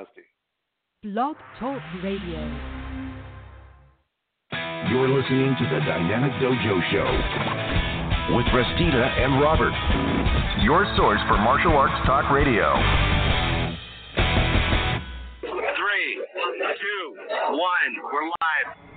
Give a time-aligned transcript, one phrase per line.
[0.00, 0.24] honesty.
[1.02, 2.40] Blog Talk Radio.
[4.88, 9.76] You're listening to the Dynamic Dojo Show with Restita and Robert,
[10.64, 12.72] your source for martial arts talk radio.
[15.42, 16.24] Three,
[16.80, 17.16] two,
[17.50, 18.89] one, we're live.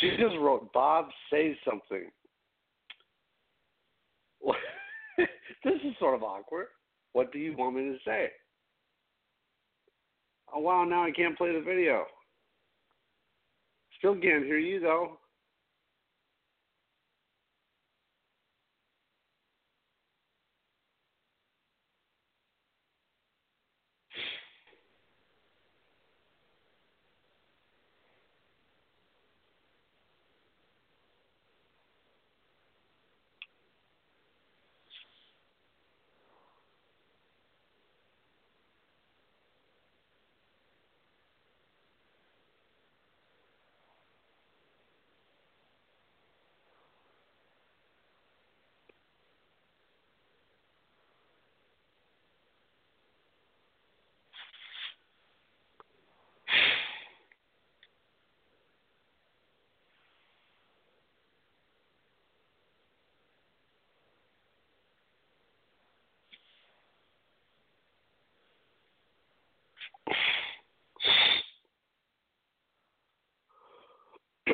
[0.00, 2.10] She just wrote, Bob, say something.
[5.64, 6.66] this is sort of awkward.
[7.12, 8.28] What do you want me to say?
[10.54, 12.04] Oh, wow, now I can't play the video.
[13.98, 15.18] Still can't hear you, though.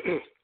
[0.07, 0.19] Mm.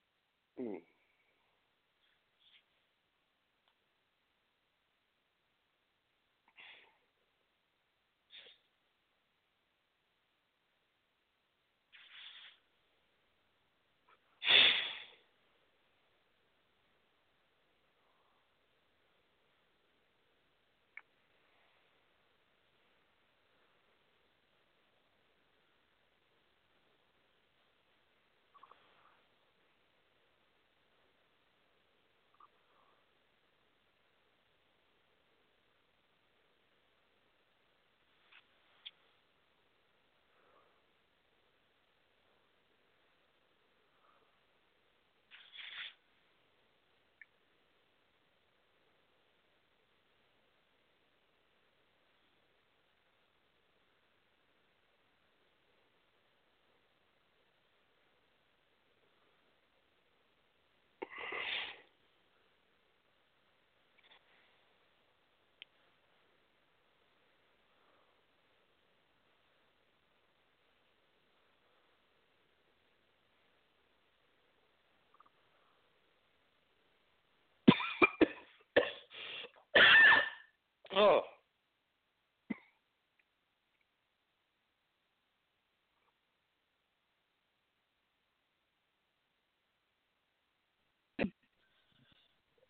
[80.97, 81.21] Oh.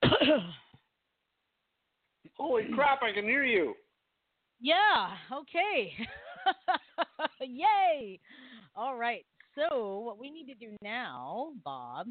[2.35, 3.73] Holy crap, I can hear you.
[4.59, 5.93] Yeah, okay.
[7.41, 8.19] Yay.
[8.75, 9.25] All right.
[9.55, 12.07] So, what we need to do now, Bob.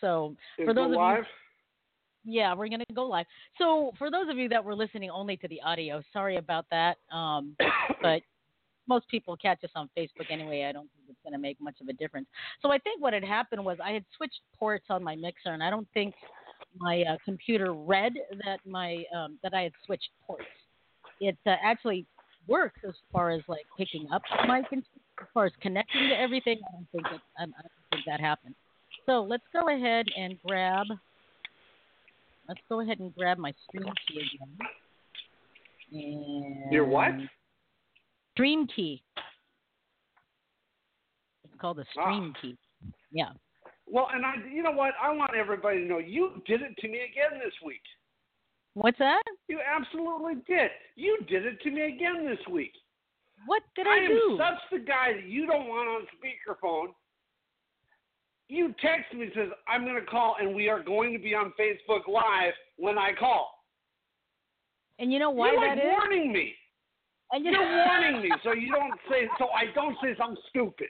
[0.00, 1.18] So, Is for those live?
[1.20, 1.49] of you
[2.24, 3.26] yeah, we're gonna go live.
[3.58, 6.98] So for those of you that were listening only to the audio, sorry about that.
[7.12, 7.56] Um,
[8.02, 8.22] but
[8.90, 10.64] most people catch us on Facebook anyway.
[10.68, 12.26] I don't think it's going to make much of a difference.
[12.60, 15.62] So I think what had happened was I had switched ports on my mixer, and
[15.62, 16.12] I don't think
[16.76, 18.14] my uh, computer read
[18.44, 20.42] that my um, that I had switched ports.
[21.20, 22.04] It uh, actually
[22.48, 24.82] works as far as like picking up my as
[25.32, 26.58] far as connecting to everything.
[26.68, 28.56] I don't think I, I don't think that happened.
[29.06, 30.86] So let's go ahead and grab.
[32.50, 34.58] Let's go ahead and grab my stream key again.
[35.92, 37.12] And Your what?
[38.32, 39.04] Stream key.
[41.44, 42.02] It's called a Ah.
[42.02, 42.58] stream key.
[43.12, 43.30] Yeah.
[43.86, 44.94] Well, and I, you know what?
[45.00, 47.82] I want everybody to know you did it to me again this week.
[48.74, 49.22] What's that?
[49.46, 50.72] You absolutely did.
[50.96, 52.72] You did it to me again this week.
[53.46, 54.38] What did I do?
[54.40, 56.94] I, am such the guy that you don't want on speakerphone.
[58.50, 61.34] You text me and says I'm going to call and we are going to be
[61.34, 63.48] on Facebook Live when I call.
[64.98, 65.60] and you know why that is?
[65.60, 65.90] You're that like is?
[65.98, 66.54] warning me.
[67.32, 70.42] And you You're know warning me so you don't say so I don't say something
[70.48, 70.88] stupid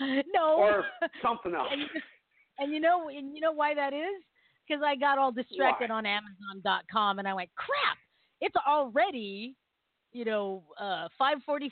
[0.00, 0.54] no.
[0.58, 0.84] or
[1.22, 1.68] something else.
[1.72, 1.88] and, you,
[2.60, 4.22] and you know and you know why that is?
[4.68, 5.96] Because I got all distracted Why?
[5.96, 7.98] on Amazon.com and I went, crap!
[8.40, 9.54] It's already,
[10.12, 11.70] you know, uh, 5:45,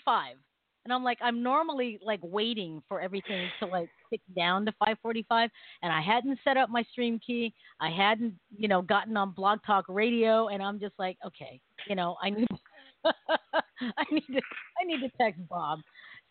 [0.84, 3.90] and I'm like, I'm normally like waiting for everything to like
[4.36, 5.50] down to 5:45,
[5.82, 7.54] and I hadn't set up my stream key.
[7.80, 11.94] I hadn't, you know, gotten on Blog Talk Radio, and I'm just like, okay, you
[11.94, 12.48] know, I need,
[13.04, 14.40] I need to,
[14.80, 15.80] I need to text Bob.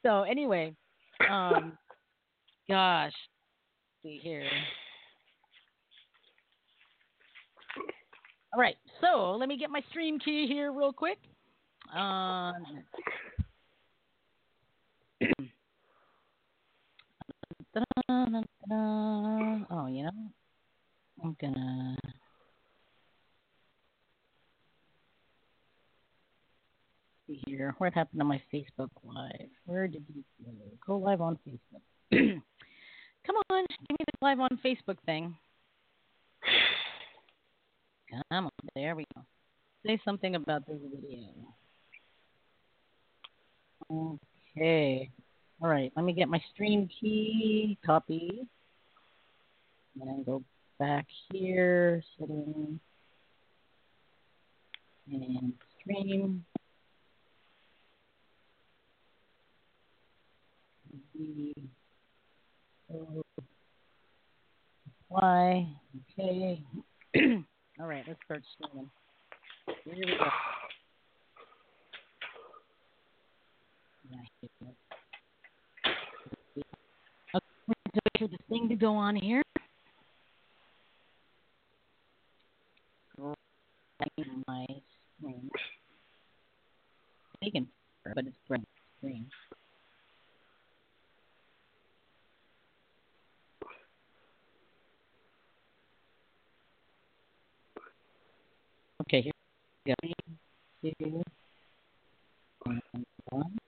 [0.04, 0.76] So anyway,
[1.30, 1.78] um,
[2.68, 3.14] gosh,
[4.04, 4.48] see here.
[8.54, 11.18] All right, so let me get my stream key here real quick.
[11.96, 12.84] Um,
[17.76, 17.84] oh,
[19.88, 20.12] you know,
[21.24, 21.96] I'm gonna.
[27.28, 29.50] See here, what happened to my Facebook Live?
[29.66, 30.52] Where did you go?
[30.86, 32.12] Go live on Facebook.
[33.26, 35.36] Come on, give me the live on Facebook thing.
[38.30, 39.22] Come on, there we go.
[39.86, 41.30] Say something about this video.
[44.56, 45.10] Okay.
[45.64, 48.46] All right, let me get my stream key, copy,
[50.00, 50.44] and then go
[50.78, 52.82] back here, setting,
[55.10, 56.44] and stream.
[65.10, 65.68] Apply.
[66.20, 66.62] Okay.
[67.80, 68.90] All right, let's start streaming.
[69.86, 70.26] Here we go.
[74.12, 74.76] Yeah, I hate that.
[77.36, 79.42] Okay, we're going to wait for the thing to go on here.
[83.18, 84.66] Green my
[85.18, 85.50] screen.
[88.16, 88.66] But it's green
[88.98, 89.26] screen.
[99.02, 99.34] Okay, here
[99.86, 100.96] we go.
[101.00, 101.22] Two,
[103.30, 103.63] one.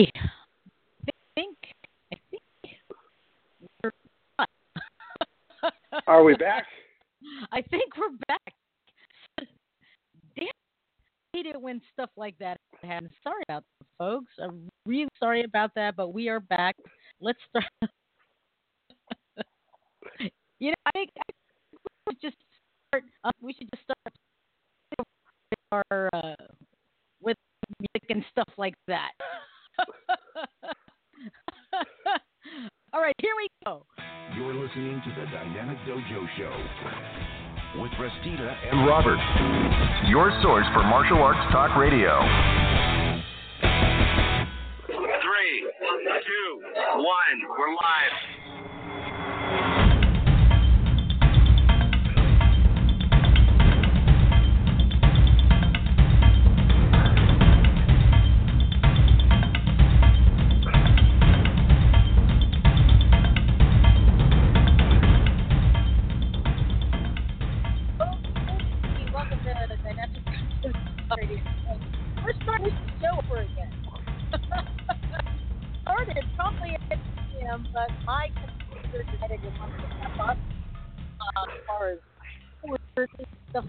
[0.00, 0.10] Okay.
[0.16, 1.56] I think
[2.12, 2.42] I think
[3.82, 3.90] we're
[6.06, 6.64] Are we back?
[7.52, 8.54] I think we're back.
[10.36, 10.48] Damn, I
[11.34, 13.10] hate it when stuff like that happens.
[13.22, 14.32] Sorry about that, folks.
[14.42, 16.76] I'm really sorry about that, but we are back.
[17.20, 17.66] Let's start.
[20.58, 21.36] you know, I think, I think
[22.06, 22.36] we should just
[22.88, 23.04] start.
[23.22, 23.98] Uh, we should just start
[25.72, 26.34] our uh,
[27.20, 27.36] with
[27.78, 29.10] music and stuff like that.
[32.92, 33.84] All right, here we go.
[34.36, 36.52] You're listening to the Dynamic Dojo Show
[37.80, 39.18] with Restita and Robert.
[40.08, 42.18] Your source for martial arts talk radio.
[44.88, 45.70] Three,
[46.26, 46.60] two,
[46.96, 47.38] one.
[47.58, 48.14] We're live.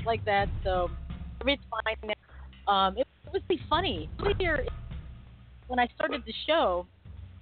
[0.05, 0.49] Like that.
[0.63, 0.89] So
[1.39, 2.13] everything's fine.
[2.67, 4.09] Um, it, it was pretty funny.
[4.23, 4.65] Earlier,
[5.67, 6.85] when I started the show,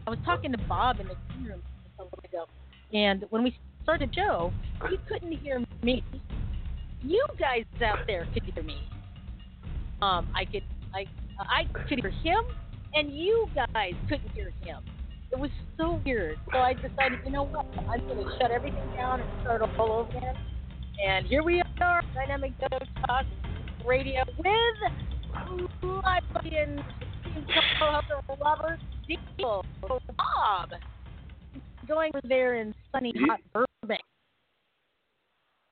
[0.08, 1.62] I was talking to Bob in the green room
[2.00, 2.46] a little ago,
[2.94, 4.51] and when we started show,
[4.89, 6.04] he couldn't hear me.
[7.01, 8.78] You guys out there could hear me.
[10.01, 10.63] Um, I could,
[10.94, 11.06] I,
[11.39, 12.44] I could hear him,
[12.94, 14.84] and you guys couldn't hear him.
[15.32, 16.39] It was so weird.
[16.51, 17.66] So I decided, you know what?
[17.88, 20.36] I'm going to shut everything down and start all over again.
[21.06, 23.25] And here we are, Dynamic Dojo Talk
[23.88, 24.45] Radio with
[25.81, 26.81] my buddy and
[27.79, 28.07] co-host
[28.41, 29.63] Robert Deahl.
[29.81, 30.69] Bob,
[31.88, 34.01] going over there in sunny hot Burbank.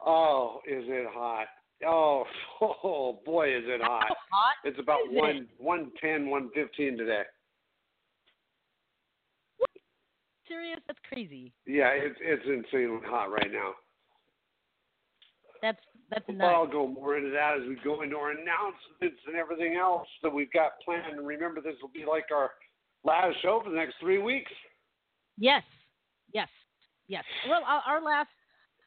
[0.06, 1.48] Oh, is it hot?
[1.86, 2.24] Oh,
[2.62, 4.08] oh boy, is it hot!
[4.08, 5.16] Hot It's about is it?
[5.16, 7.24] one one ten, one fifteen today.
[10.48, 10.80] Serious?
[10.88, 11.52] That's crazy.
[11.66, 13.74] Yeah, it's it's insanely hot right now.
[15.62, 16.42] That's that's nuts.
[16.44, 20.34] I'll go more into that as we go into our announcements and everything else that
[20.34, 21.18] we've got planned.
[21.18, 22.52] And remember, this will be like our
[23.04, 24.52] last show for the next three weeks.
[25.38, 25.64] Yes,
[26.34, 26.48] yes,
[27.08, 27.24] yes.
[27.50, 28.30] Well, our, our last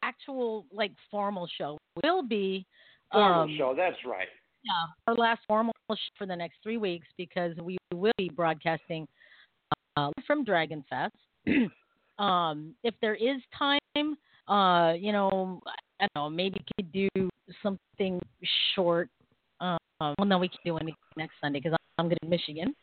[0.02, 2.66] actual like formal show will be
[3.12, 4.28] Formal um, show, that's right.
[4.64, 4.72] Yeah,
[5.06, 9.08] our last formal show for the next three weeks because we will be broadcasting
[9.96, 11.14] uh, from Dragon Fest.
[12.18, 15.60] um, if there is time, uh, you know,
[16.00, 17.30] I don't know, maybe we could do
[17.62, 18.21] something
[18.75, 19.09] short.
[19.61, 22.75] Um, well, no, we can do anything next Sunday because I'm going to Michigan.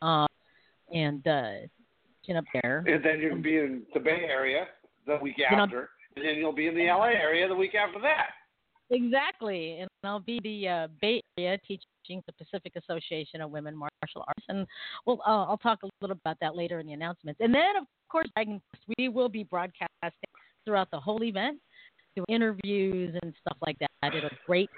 [0.00, 0.26] Uh,
[0.92, 1.52] and uh,
[2.26, 2.84] get up there.
[2.86, 4.66] And then you'll be in the Bay Area
[5.06, 8.30] the week after, and then you'll be in the LA area the week after that.
[8.90, 14.24] Exactly, and I'll be the uh, Bay Area teaching the Pacific Association of Women Martial
[14.26, 14.66] Arts, and
[15.06, 17.40] well, uh, I'll talk a little about that later in the announcements.
[17.42, 18.28] And then, of course,
[18.98, 20.30] we will be broadcasting
[20.64, 21.58] throughout the whole event,
[22.18, 24.14] doing interviews and stuff like that.
[24.14, 24.70] It'll be great.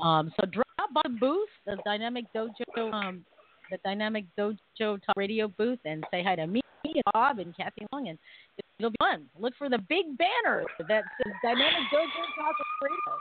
[0.00, 3.24] Um, so drop by the booth, the Dynamic Dojo, um,
[3.70, 7.86] the Dynamic Dojo Talk Radio booth, and say hi to me, and Bob, and Kathy
[7.92, 8.18] Long, and
[8.78, 9.26] it'll be fun.
[9.38, 13.18] Look for the big banner that says Dynamic Dojo Talk Radio.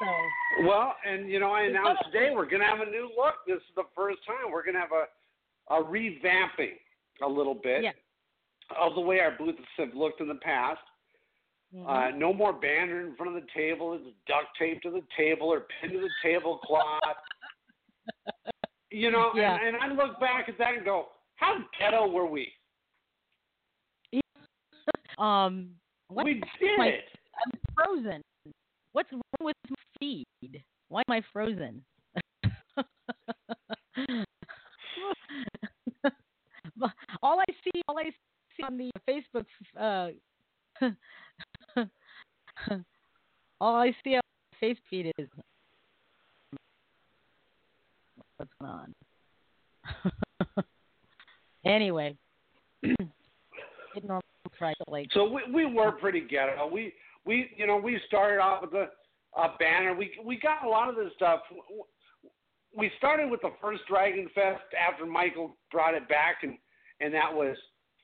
[0.00, 3.34] So Well, and you know, I announced today we're going to have a new look.
[3.46, 5.04] This is the first time we're going to have a
[5.72, 6.74] a revamping
[7.22, 7.92] a little bit Yeah.
[8.80, 10.80] of the way our booths have looked in the past.
[11.74, 11.86] Mhm.
[11.86, 13.94] Uh, no more banner in front of the table.
[13.94, 17.00] It's duct taped to the table or pinned to the tablecloth.
[18.90, 19.56] you know, Yeah.
[19.56, 22.52] and, and I look back at that and go, how ghetto were we?
[25.18, 25.70] um,
[26.08, 26.24] what?
[26.24, 27.04] we did my- it.
[27.44, 28.22] I'm frozen.
[28.92, 30.64] What's wrong with my feed?
[30.88, 31.84] Why am I frozen?
[37.22, 38.10] all I see, all I
[38.56, 39.46] see on the Facebook,
[39.78, 40.08] uh,
[43.60, 45.28] all I see on the face feed is
[48.36, 48.94] what's going on.
[51.64, 52.16] anyway,
[55.12, 56.68] So we we were pretty ghetto.
[56.70, 56.92] We
[57.26, 58.88] we you know we started off with a,
[59.38, 59.94] a banner.
[59.94, 61.40] We we got a lot of this stuff.
[62.76, 66.56] We started with the first Dragon Fest after Michael brought it back, and
[67.00, 67.56] and that was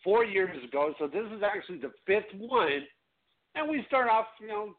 [0.02, 0.94] four years ago.
[0.98, 2.82] So this is actually the fifth one,
[3.56, 4.74] and we start off you know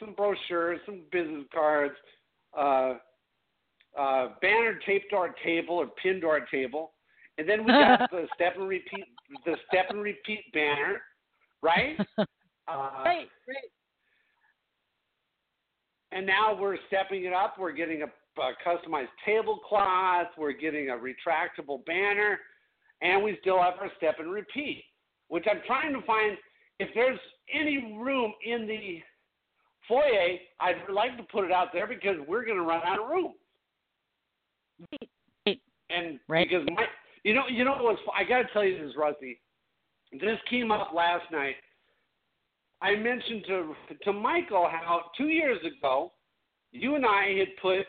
[0.00, 1.94] some brochures, some business cards,
[2.58, 2.94] uh,
[3.98, 6.92] uh, banner taped to our table or pinned to our table,
[7.38, 9.04] and then we got the step and repeat
[9.44, 11.00] the step and repeat banner,
[11.62, 11.96] right?
[12.66, 13.70] Uh, right, right.
[16.12, 17.56] And now we're stepping it up.
[17.58, 20.28] We're getting a, a customized tablecloth.
[20.38, 22.38] We're getting a retractable banner,
[23.02, 24.82] and we still have our step and repeat.
[25.28, 26.38] Which I'm trying to find
[26.78, 27.18] if there's
[27.52, 29.02] any room in the
[29.88, 30.36] foyer.
[30.60, 33.34] I'd like to put it out there because we're going to run out of room.
[35.46, 35.60] Right.
[35.90, 36.48] And Right.
[36.48, 36.86] because my,
[37.22, 38.00] you know, you know what's?
[38.16, 39.40] I got to tell you this, Rusty.
[40.12, 41.56] This came up last night.
[42.82, 46.12] I mentioned to to Michael how two years ago,
[46.72, 47.86] you and I had put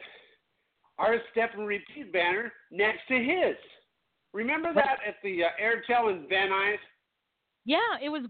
[0.98, 3.56] our step and repeat banner next to his.
[4.34, 6.78] Remember that at the uh, Airtel in Van Nuys?
[7.66, 8.24] Yeah, it was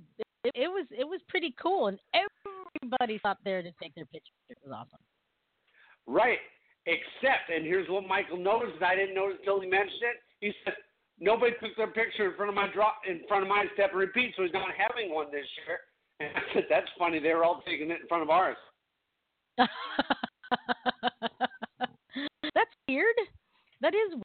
[0.45, 4.33] it, it was it was pretty cool, and everybody stopped there to take their picture.
[4.49, 4.99] It was awesome.
[6.07, 6.39] Right.
[6.85, 8.81] Except, and here's what Michael noticed.
[8.85, 10.17] I didn't notice until he mentioned it.
[10.39, 10.75] He said
[11.19, 13.99] nobody took their picture in front of my drop in front of my step and
[13.99, 15.79] repeat, so he's not having one this year.
[16.21, 17.19] And I said that's funny.
[17.19, 18.55] They were all taking it in front of ours.
[22.55, 23.15] That's weird.
[23.81, 24.23] That is weird.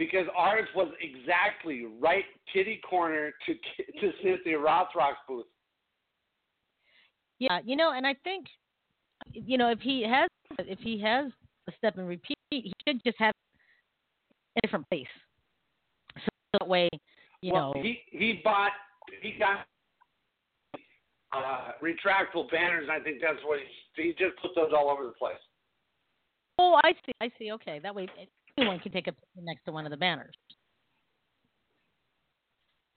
[0.00, 3.54] Because ours was exactly right kitty corner to
[4.00, 5.44] to Cynthia Rothrock's booth.
[7.38, 8.46] Yeah, you know, and I think,
[9.32, 10.28] you know, if he has
[10.58, 11.30] if he has
[11.68, 13.34] a step and repeat, he should just have
[14.56, 15.06] a different place.
[16.16, 16.28] So
[16.58, 16.88] that way,
[17.42, 18.72] you well, know, he he bought
[19.20, 19.66] he got
[21.34, 22.84] uh, retractable banners.
[22.84, 23.60] and I think that's what
[23.94, 25.34] he he just put those all over the place.
[26.58, 27.12] Oh, I see.
[27.20, 27.52] I see.
[27.52, 28.06] Okay, that way
[28.58, 30.34] anyone can take a picture next to one of the banners,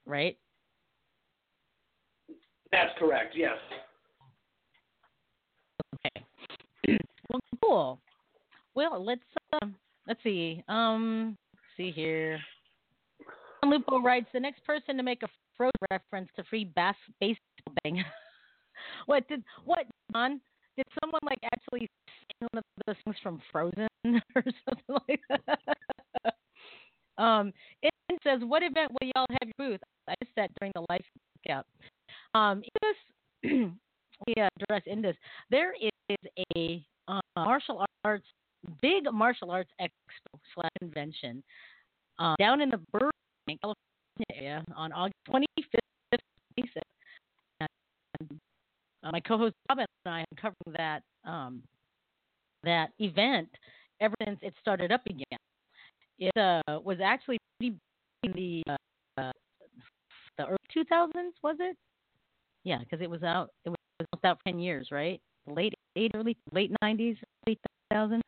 [0.05, 0.37] right?
[2.71, 3.35] That's correct.
[3.35, 3.57] Yes.
[5.95, 6.25] Okay.
[7.29, 7.99] well, cool.
[8.75, 9.21] Well, let's
[9.53, 9.67] uh,
[10.07, 10.63] let's see.
[10.67, 12.39] Um, let's see here.
[13.63, 18.03] Lupo writes the next person to make a Frozen reference to free bas- baseball betting.
[19.05, 20.41] what did what John?
[20.77, 23.87] Did someone like actually sing one of those things from Frozen
[24.35, 26.35] or something like that?
[27.23, 27.91] um, it
[28.23, 31.01] says, "What event will y'all have your booth?" I that during the live
[31.45, 31.65] scout.
[32.33, 32.97] Um, this,
[34.27, 35.15] we address in this.
[35.49, 36.17] There is
[36.57, 38.25] a uh, martial arts,
[38.81, 41.43] big martial arts expo slash convention
[42.19, 43.75] uh, down in the Burbank, California
[44.33, 46.19] area on August 25th,
[46.59, 46.81] 26th.
[47.59, 48.39] And,
[49.03, 51.61] uh, my co-host Bob and I are covering that um,
[52.63, 53.49] that event
[54.01, 55.39] ever since it started up again.
[56.19, 57.75] It uh, was actually pretty
[58.23, 58.63] in the
[59.17, 59.31] uh,
[60.37, 61.75] the early 2000s, was it?
[62.63, 63.49] Yeah, because it was out.
[63.65, 63.77] It was
[64.23, 65.19] out 10 years, right?
[65.47, 67.17] Late eight, early late 90s,
[67.47, 67.59] late
[67.91, 68.21] 2000s.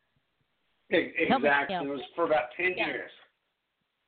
[0.90, 1.76] Exactly.
[1.76, 2.86] It was for about 10 yeah.
[2.86, 3.10] years.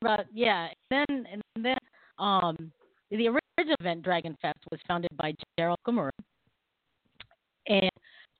[0.00, 1.76] But yeah, and then and then
[2.18, 2.56] um,
[3.10, 6.26] the original event, Dragon Fest, was founded by Gerald Okamura, and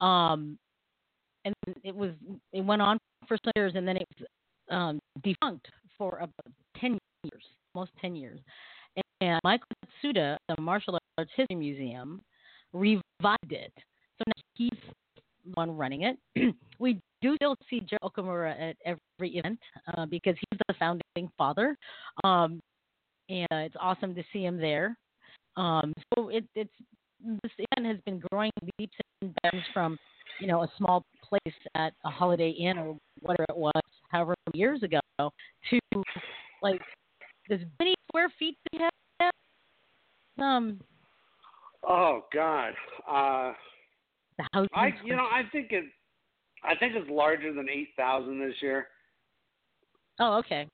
[0.00, 0.58] um,
[1.44, 2.10] and it was
[2.52, 4.28] it went on for some years, and then it was
[4.70, 7.44] um, defunct for about ten years,
[7.74, 8.40] almost ten years.
[9.20, 9.66] And Michael
[10.04, 12.20] Matsuda, the Martial Arts History Museum,
[12.72, 13.02] revived
[13.50, 13.72] it.
[13.76, 14.78] So now he's
[15.16, 16.18] the one running it.
[16.78, 19.58] we do still see Joe Okamura at every event
[19.96, 21.76] uh, because he's the founding father,
[22.24, 22.60] um,
[23.28, 24.96] and it's awesome to see him there.
[25.56, 26.70] Um, so it, it's
[27.42, 29.98] this event has been growing leaps and bounds from
[30.40, 34.58] you know a small place at a Holiday Inn or whatever it was, however many
[34.58, 35.78] years ago, to
[36.62, 36.80] like
[37.48, 39.32] this many square feet we have.
[40.40, 40.80] Um,
[41.86, 42.74] Oh God.
[43.08, 43.52] Uh,
[44.36, 44.68] the house.
[44.74, 45.84] I you know I think it
[46.62, 48.88] I think it's larger than eight thousand this year.
[50.20, 50.66] Oh, okay.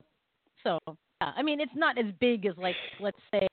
[0.63, 3.47] So, yeah, I mean, it's not as big as like, let's say,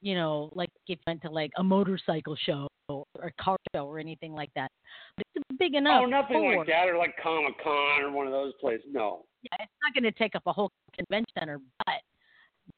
[0.00, 3.86] you know, like if you went to like a motorcycle show or a car show
[3.86, 4.70] or anything like that.
[5.16, 6.02] But it's big oh, enough.
[6.04, 8.86] Oh, nothing for, like that, or like Comic Con or one of those places.
[8.90, 9.24] No.
[9.42, 12.00] Yeah, it's not going to take up a whole convention center, but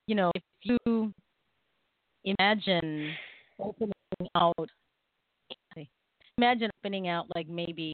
[0.07, 1.13] you know, if you
[2.25, 3.13] imagine
[3.59, 3.93] opening
[4.35, 4.69] out,
[6.39, 7.93] imagine opening out like maybe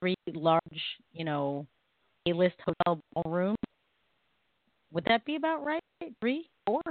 [0.00, 0.60] three large,
[1.12, 1.66] you know,
[2.26, 3.56] A-list hotel ballrooms.
[4.92, 5.82] Would that be about right?
[6.20, 6.82] Three, four?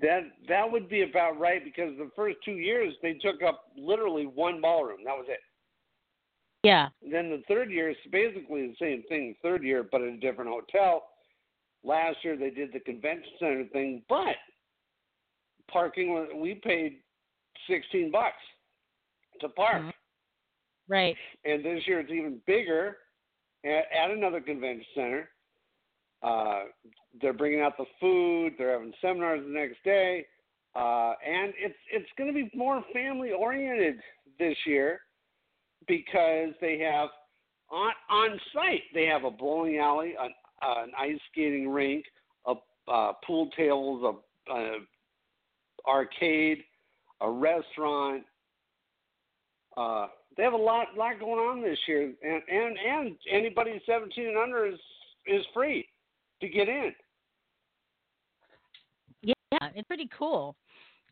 [0.00, 4.24] That that would be about right because the first two years they took up literally
[4.24, 5.00] one ballroom.
[5.04, 5.40] That was it.
[6.62, 6.88] Yeah.
[7.02, 9.34] Then the third year is basically the same thing.
[9.42, 11.04] Third year, but at a different hotel.
[11.84, 14.36] Last year they did the convention center thing, but
[15.70, 16.98] parking was we paid
[17.68, 18.42] sixteen bucks
[19.40, 19.82] to park.
[19.82, 19.92] Mhm.
[20.88, 21.16] Right.
[21.44, 22.98] And this year it's even bigger
[23.64, 25.30] at, at another convention center.
[26.22, 26.64] Uh,
[27.20, 28.54] they're bringing out the food.
[28.58, 30.26] They're having seminars the next day,
[30.74, 33.96] uh, and it's it's going to be more family oriented
[34.38, 35.00] this year
[35.88, 37.08] because they have
[37.70, 40.30] on on site they have a bowling alley, an,
[40.62, 42.04] uh, an ice skating rink,
[42.46, 42.54] a
[42.90, 44.78] uh, pool tables, a, a
[45.88, 46.58] arcade,
[47.22, 48.22] a restaurant.
[49.76, 50.06] Uh,
[50.36, 54.36] they have a lot lot going on this year, and and and anybody 17 and
[54.36, 54.78] under is
[55.26, 55.86] is free
[56.40, 56.92] to get in.
[59.22, 60.56] Yeah, it's pretty cool.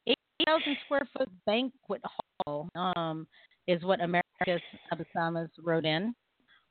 [0.07, 2.01] Eight thousand square foot banquet
[2.47, 3.27] hall um,
[3.67, 4.63] is what Americus
[4.93, 6.15] Abasamas wrote in.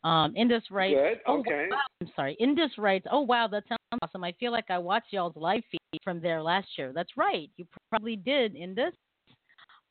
[0.04, 0.96] Um, Indus writes.
[0.98, 1.20] Good.
[1.28, 1.68] Oh, Okay.
[1.70, 2.36] wow, I'm sorry.
[2.40, 3.06] Indus writes.
[3.12, 4.24] Oh wow, that sounds awesome.
[4.24, 6.92] I feel like I watched y'all's live feed from there last year.
[6.94, 7.50] That's right.
[7.58, 8.94] You probably did, Indus.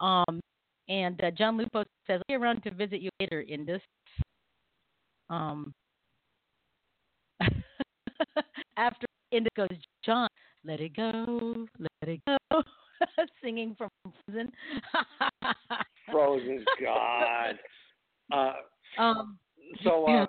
[0.01, 0.41] Um,
[0.89, 3.83] and uh, John Lupo says, "I'll be around to visit you later, Indus."
[5.29, 5.75] Um,
[8.77, 9.69] after Indus goes,
[10.05, 10.29] John,
[10.65, 12.37] let it go, let it go,
[13.43, 13.91] singing from
[14.27, 14.53] Frozen.
[16.11, 16.65] Frozen.
[16.83, 17.59] God.
[18.33, 18.53] Uh,
[18.99, 19.39] um,
[19.85, 20.27] so uh,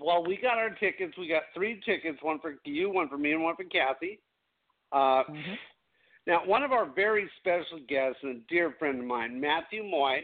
[0.00, 1.14] well, we got our tickets.
[1.18, 4.20] We got three tickets: one for you, one for me, and one for Kathy.
[4.92, 5.56] Uh, Mhm.
[6.26, 10.22] Now, one of our very special guests and a dear friend of mine, Matthew Moy,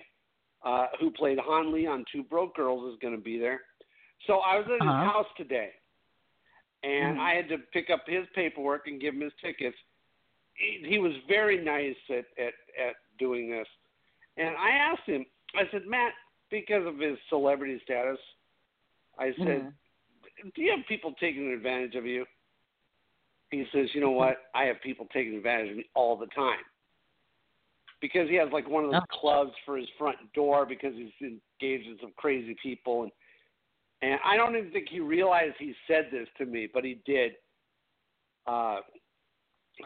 [0.64, 3.62] uh, who played Han Lee on Two Broke Girls, is going to be there.
[4.26, 5.04] So I was at his Uh-huh.
[5.04, 5.70] house today,
[6.86, 7.20] and Mhm.
[7.20, 9.76] I had to pick up his paperwork and give him his tickets.
[10.54, 13.68] He, he was very nice at, at at doing this,
[14.36, 15.26] and I asked him.
[15.54, 16.12] I said, Matt,
[16.50, 18.18] because of his celebrity status,
[19.18, 20.52] I said, Mhm.
[20.54, 22.26] do you have people taking advantage of you?
[23.50, 24.50] He says, you know what?
[24.54, 26.64] I have people taking advantage of me all the time.
[28.00, 29.06] Because he has like one of those Oh.
[29.06, 33.12] clubs for his front door because he's engaged in some crazy people and
[34.02, 37.32] and I don't even think he realized he said this to me, but he did.
[38.46, 38.80] Uh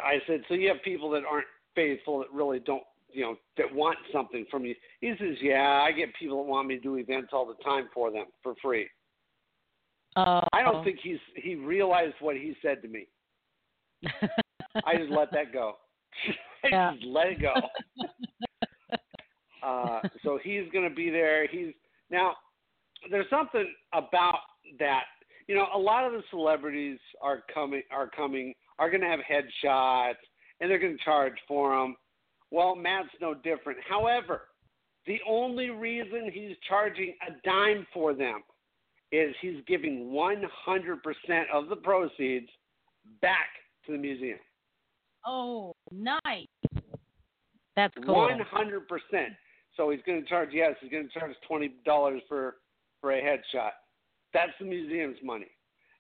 [0.03, 3.75] I said, So you have people that aren't faithful that really don't you know, that
[3.75, 4.75] want something from you.
[5.01, 7.89] He says, Yeah, I get people that want me to do events all the time
[7.93, 8.89] for them for free.
[10.17, 13.07] Uh, I don't think he's he realized what he said to me.
[14.85, 15.75] I just let that go.
[16.65, 16.93] I Yeah.
[16.93, 17.55] just let it go.
[19.63, 21.47] Uh, so he's going to be there.
[21.47, 21.75] He's
[22.11, 22.35] now.
[23.11, 24.41] There's something about
[24.79, 25.05] that.
[25.47, 29.21] You know, a lot of the celebrities are coming are coming are going to have
[29.21, 30.15] headshots
[30.61, 31.97] and they're going to charge for them.
[32.51, 33.79] Well, Matt's no different.
[33.89, 34.43] However,
[35.07, 38.43] the only reason he's charging a dime for them
[39.13, 40.37] is he's giving 100%
[41.53, 42.49] of the proceeds
[43.23, 43.49] back
[43.87, 44.39] to the museum.
[45.27, 46.47] oh, nice.
[47.77, 48.15] That's cool.
[48.15, 49.33] One hundred percent.
[49.77, 50.51] So he's going to charge.
[50.53, 52.57] Yes, he's going to charge twenty dollars for
[53.01, 53.71] for a headshot.
[54.33, 55.51] That's the museum's money.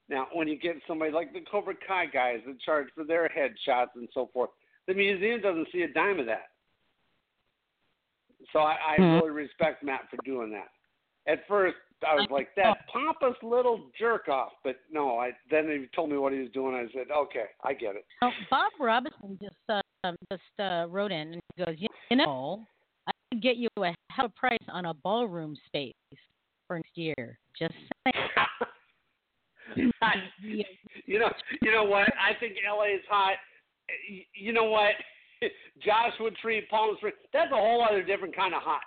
[0.08, 3.94] Now, when you get somebody like the Cobra Kai guys that charge for their headshots
[3.94, 4.50] and so forth,
[4.88, 6.48] the museum doesn't see a dime of that.
[8.52, 9.14] So I, I Hmm.
[9.14, 10.68] really respect Matt for doing that.
[11.30, 15.18] At first, I was like that pompous little jerk off, but no.
[15.18, 16.74] I then he told me what he was doing.
[16.74, 18.04] I said, okay, I get it.
[18.50, 22.64] Bob Robinson just uh, um, just uh, wrote in and he goes, you know,
[23.06, 25.92] I could get you a hell of a price on a ballroom space
[26.70, 27.36] for next year.
[27.58, 27.74] Just
[29.74, 29.92] saying.
[31.04, 32.06] you know, you know what?
[32.14, 33.34] I think LA is hot.
[34.34, 34.92] You know what?
[35.84, 37.16] Joshua Tree, Palm Springs.
[37.32, 38.82] That's a whole other different kind of hot.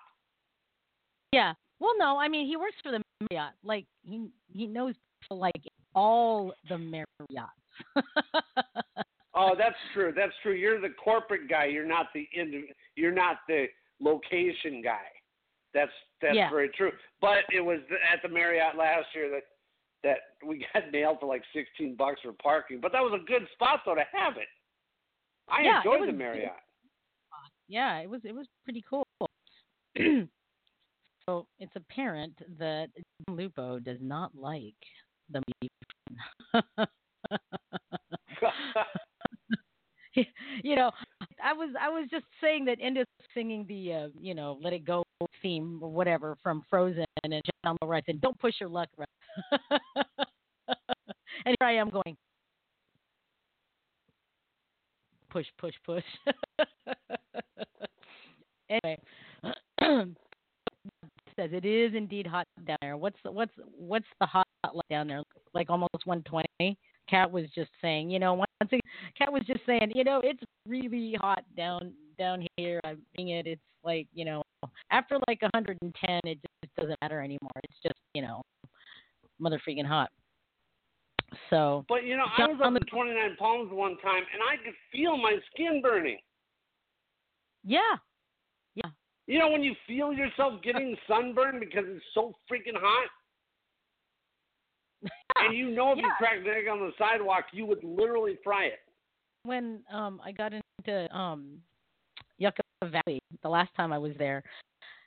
[1.33, 1.53] yeah.
[1.81, 3.53] Well, no, I mean he works for the Marriott.
[3.65, 5.61] Like he he knows people like
[5.93, 7.05] all the Marriotts.
[9.35, 10.13] Oh, that's true.
[10.15, 10.53] That's true.
[10.53, 11.65] You're the corporate guy.
[11.65, 13.65] You're not the indiv- You're not the
[13.99, 15.07] location guy.
[15.73, 16.49] That's that's Yeah.
[16.49, 16.91] very true.
[17.21, 17.79] But it was
[18.11, 19.43] at the Marriott last year that
[20.03, 22.79] that we got nailed for like sixteen bucks for parking.
[22.81, 24.47] But that was a good spot though to have it.
[25.49, 26.51] I Yeah, enjoyed was- the Marriott.
[27.67, 29.05] yeah, it was it was pretty cool.
[31.25, 32.87] so it's apparent that
[33.27, 34.75] John Lupo does not like
[35.29, 35.41] the
[40.63, 40.91] you know,
[41.43, 44.85] I was I was just saying that Inda's singing the uh, you know Let It
[44.85, 45.03] Go
[45.43, 49.07] theme or whatever from Frozen, and John writes, "And don't push your luck." Russ."
[51.45, 52.17] and here I am going,
[55.33, 56.03] push, push, push.
[58.69, 58.97] anyway,
[61.35, 62.95] says it is indeed hot down there.
[62.95, 64.45] What's the, what's what's the hot
[64.89, 65.23] down there?
[65.53, 66.77] Like almost 120.
[67.09, 68.79] Cat was just saying, you know, once again,
[69.17, 72.79] Kat was just saying, you know, it's really hot down down here.
[72.83, 73.47] I'm it.
[73.47, 74.41] It's like, you know,
[74.91, 77.51] after like 110, it just doesn't matter anymore.
[77.63, 78.41] It's just, you know,
[79.39, 80.09] mother freaking hot.
[81.49, 84.57] So But you know, I was up Lupo- in 29 Palms one time, and I
[84.63, 86.19] could feel my skin burning.
[87.63, 87.79] yeah,
[88.75, 88.89] yeah.
[89.25, 93.09] You know, when you feel yourself getting sunburned because it's so freaking hot,
[95.37, 96.15] and you know if you Yeah.
[96.17, 98.79] cracked an egg on the sidewalk, you would literally fry it.
[99.43, 101.61] when um I got into um
[102.43, 104.43] Yucca Valley the last time I was there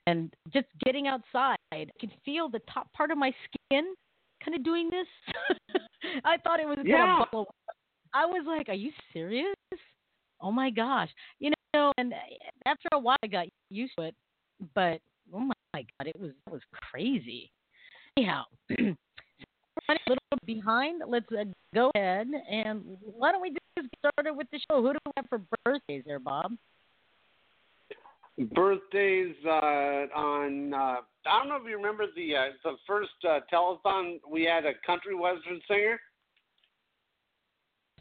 [0.06, 3.94] and just getting outside I could feel the top part of my skin
[4.44, 5.06] kind of doing this.
[6.24, 7.22] I thought it was Yeah.
[7.32, 7.46] away.
[8.14, 9.54] I was like, Are you serious?
[10.40, 11.10] Oh my gosh.
[11.38, 12.14] You know, and
[12.66, 14.14] after a while I got used to it,
[14.74, 15.00] but
[15.34, 17.50] oh my god, it was it was crazy.
[18.16, 18.96] Anyhow, running
[20.06, 21.02] a little behind.
[21.06, 21.44] Let's uh,
[21.74, 24.82] go ahead and why don't we just get started with the show?
[24.82, 26.52] Who do we have for birthdays there, Bob?
[28.38, 29.50] Birthdays uh,
[30.14, 30.96] on uh,
[31.26, 34.72] I don't know if you remember the uh, the first uh, telethon we had a
[34.86, 35.98] country western singer.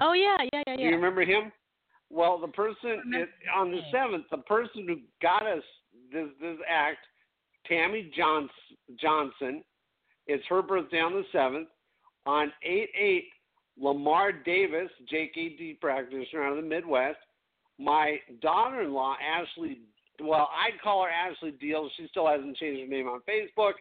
[0.01, 0.89] Oh yeah, yeah, yeah, yeah.
[0.89, 1.51] you remember him?
[2.09, 5.63] Well, the person is, on the seventh, the person who got us
[6.11, 6.99] this this act,
[7.65, 8.49] Tammy Johns,
[8.99, 9.63] Johnson,
[10.27, 11.69] it's her birthday on the seventh.
[12.25, 13.23] on 8 8,
[13.79, 17.17] Lamar Davis, JKD practitioner out of the Midwest.
[17.77, 19.79] My daughter in law, Ashley,
[20.21, 21.89] well, I'd call her Ashley Deahl.
[21.97, 23.73] She still hasn't changed her name on Facebook.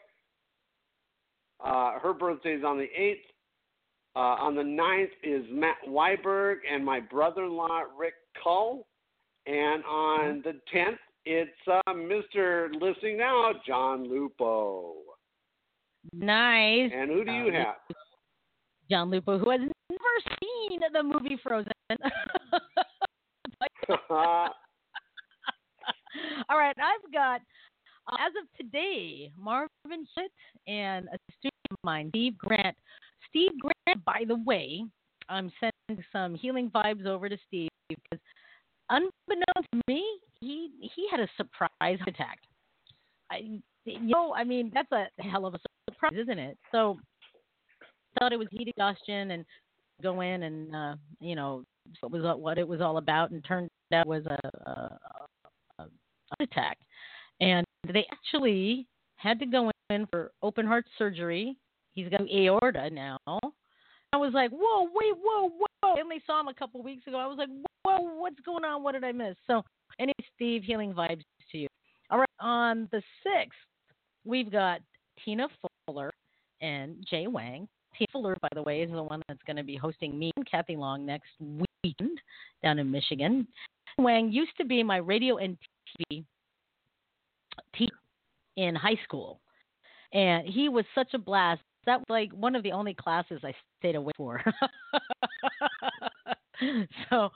[1.64, 3.20] Uh, her birthday is on the 8th.
[4.16, 8.86] Uh, on the 9th is Matt Weiberg and my brother in law, Rick Cull.
[9.46, 12.70] And on the 10th, it's uh, Mr.
[12.80, 14.94] Listening Now, John Lupo.
[16.12, 16.90] Nice.
[16.94, 17.76] And who do you Uh, have?
[18.90, 21.72] John Lupo, who has never seen the movie Frozen.
[26.48, 27.40] All right, I've got,
[28.10, 30.30] uh, as of today, Marvin Schmidt
[30.66, 32.76] and a student of mine, Steve Grant.
[33.28, 34.84] Steve Grant, by the way,
[35.28, 38.20] I'm sending some healing vibes over to Steve because,
[38.90, 40.04] unbeknownst to me,
[40.40, 42.38] he he had a surprise attack.
[43.32, 45.58] I, you know, I mean, that's a hell of a
[45.90, 46.58] surprise, isn't it?
[46.72, 46.98] So,
[48.18, 49.44] thought it was heat exhaustion and
[50.02, 51.64] go in and uh, you know
[52.00, 55.23] what was what it was all about, and turned out was a, a, a
[56.38, 56.78] heart attack,
[57.40, 61.56] and they actually had to go in for open heart surgery.
[61.92, 63.18] He's got aorta now.
[63.26, 65.94] I was like, whoa, wait, whoa, whoa.
[65.96, 67.18] I only saw him a couple weeks ago.
[67.18, 67.48] I was like,
[67.82, 68.82] whoa, what's going on?
[68.82, 69.36] What did I miss?
[69.46, 69.62] So,
[69.98, 71.68] anyway, Steve, healing vibes to you.
[72.10, 73.48] All right, on the 6th,
[74.24, 74.80] we've got
[75.24, 75.48] Tina
[75.86, 76.12] Fuller
[76.60, 77.68] and Jay Wang.
[77.96, 80.48] Tina Fuller, by the way, is the one that's going to be hosting me and
[80.48, 81.30] Kathy Long next
[81.82, 82.20] weekend
[82.62, 83.46] down in Michigan.
[83.98, 85.56] Wang used to be my radio and
[87.76, 87.92] Teacher
[88.56, 89.40] in high school,
[90.12, 91.60] and he was such a blast.
[91.86, 94.42] That was like one of the only classes I stayed away for.
[97.10, 97.30] so,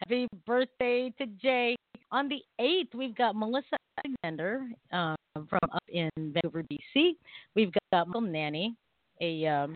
[0.00, 1.76] happy birthday to Jay.
[2.12, 7.12] On the 8th, we've got Melissa Alexander um, from up in Vancouver, BC.
[7.54, 8.76] We've got Michael Nanny,
[9.20, 9.74] a um,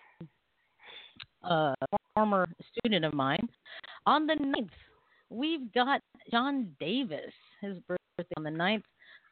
[1.43, 1.73] uh,
[2.13, 3.47] former student of mine.
[4.05, 4.69] On the 9th,
[5.29, 8.83] we've got John Davis, his birthday on the 9th.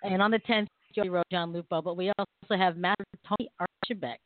[0.03, 1.81] And on the 10th, Jody wrote John Lupo.
[1.81, 4.17] But we also have Master Tony Archibek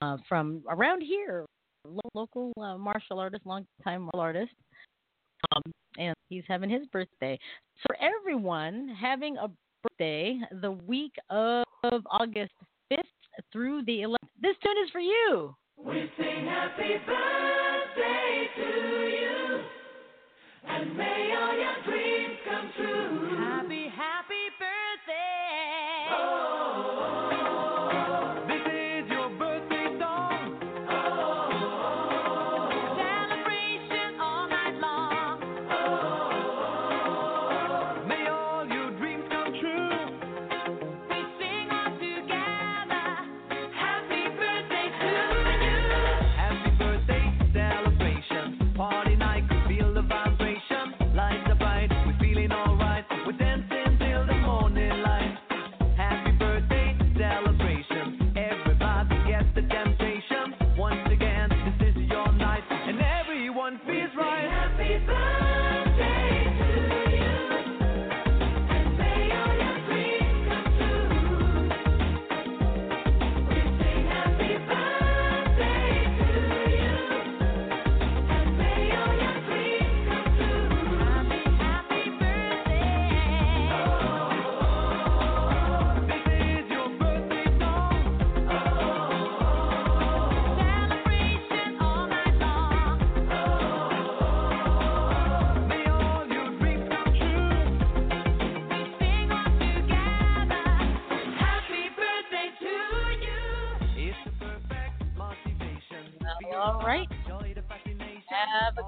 [0.00, 1.46] uh, from around here,
[2.14, 4.52] local uh, martial artist, long-time martial artist.
[5.54, 7.38] Um, and he's having his birthday.
[7.78, 9.48] So everyone having a
[9.82, 12.52] birthday the week of August
[12.92, 12.98] 5th
[13.52, 15.54] through the 11th, this tune is for you.
[15.76, 19.60] We sing happy birthday to you,
[20.68, 21.91] and may all your dreams
[22.76, 23.51] true.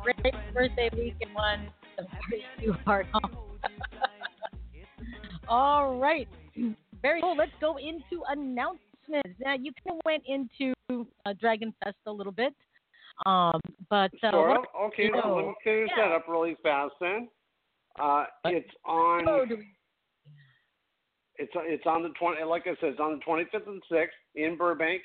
[0.05, 1.69] Great birthday week and one.
[2.61, 3.07] Too hard.
[5.49, 6.29] All right.
[7.03, 7.37] Very cool.
[7.37, 9.39] Let's go into announcements.
[9.41, 10.75] Now, you kind of went into
[11.27, 12.55] uh, Dragon Fest a little bit,
[13.27, 14.49] um, but uh, Sure.
[14.49, 16.09] what- Okay, so know, let me finish yeah.
[16.09, 17.29] that up really fast then.
[18.01, 19.29] Uh, it's on.
[19.29, 19.69] oh, we-
[21.37, 22.43] It's it's on the twenty.
[22.45, 25.03] Like I said, it's on the twenty fifth and sixth in Burbank.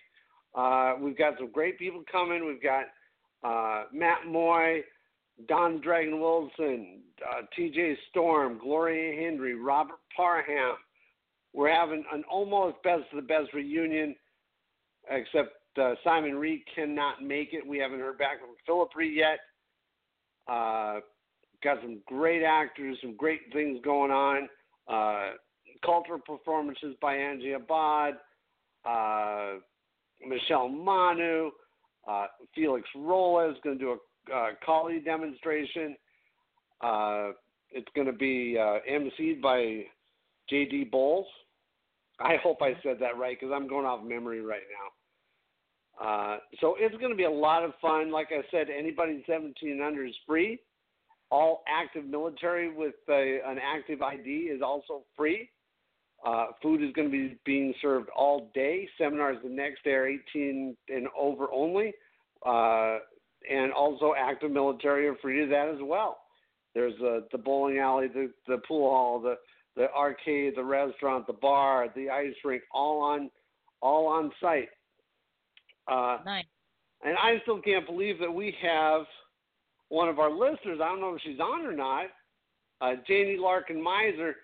[0.56, 2.46] Uh, we've got some great people coming.
[2.46, 2.86] We've got
[3.44, 4.82] uh, Matt Moy,
[5.48, 7.98] Don Dragon Wilson, uh, T.J.
[8.10, 10.76] Storm, Gloria Hendry, Robert Parham.
[11.54, 14.16] We're having an almost best of the best reunion,
[15.10, 17.66] except uh, Simon Rhee cannot make it.
[17.66, 19.40] We haven't heard back from Philip Rhee yet.
[20.48, 21.00] Uh,
[21.64, 24.50] got some great actors, some great things going on.
[24.88, 25.32] Uh,
[25.86, 28.16] cultural performances by Angie Abad,
[28.86, 29.54] uh,
[30.28, 31.52] Michelle Manu,
[32.10, 33.92] Uh, Felix Rolla is going to do
[34.32, 35.96] a uh, kali demonstration.
[36.82, 37.30] Uh,
[37.72, 39.84] it's going to be uh, emceed by
[40.50, 40.86] J.D.
[40.92, 41.28] Bowles.
[42.20, 44.62] I hope I said that right because I'm going off memory right
[46.00, 46.06] now.
[46.06, 48.12] Uh, so it's going to be a lot of fun.
[48.12, 50.60] Like I said, anybody 17 and under is free.
[51.30, 55.50] All active military with a, an active ID is also free.
[56.26, 58.88] Uh, food is going to be being served all day.
[58.98, 61.94] Seminars the next day are 18 and over only.
[62.46, 63.00] Uh,
[63.50, 66.18] and also active military are free to that as well.
[66.76, 69.36] There's uh, the bowling alley, the, the pool hall, the,
[69.76, 73.30] the arcade, the restaurant, the bar, the ice rink, all on
[73.82, 74.70] all on site.
[75.88, 76.46] Uh, Nice.
[77.04, 79.04] and I still can't believe that we have
[79.88, 80.80] one of our listeners.
[80.84, 82.08] I don't know if she's on or not.
[82.82, 84.36] Uh, Janie Larkin Miser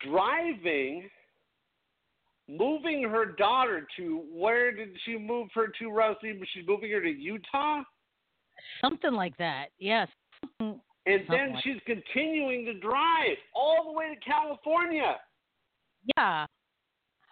[0.00, 1.08] driving,
[2.58, 6.38] moving her daughter to where did she move her to, Rusty?
[6.52, 7.82] She's moving her to Utah,
[8.80, 9.66] Something like that.
[9.78, 10.08] Yes.
[10.58, 15.16] and Something then like- she's continuing to drive all the way to California.
[16.16, 16.46] Yeah.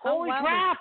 [0.04, 0.78] Oh, Holy wild is crap!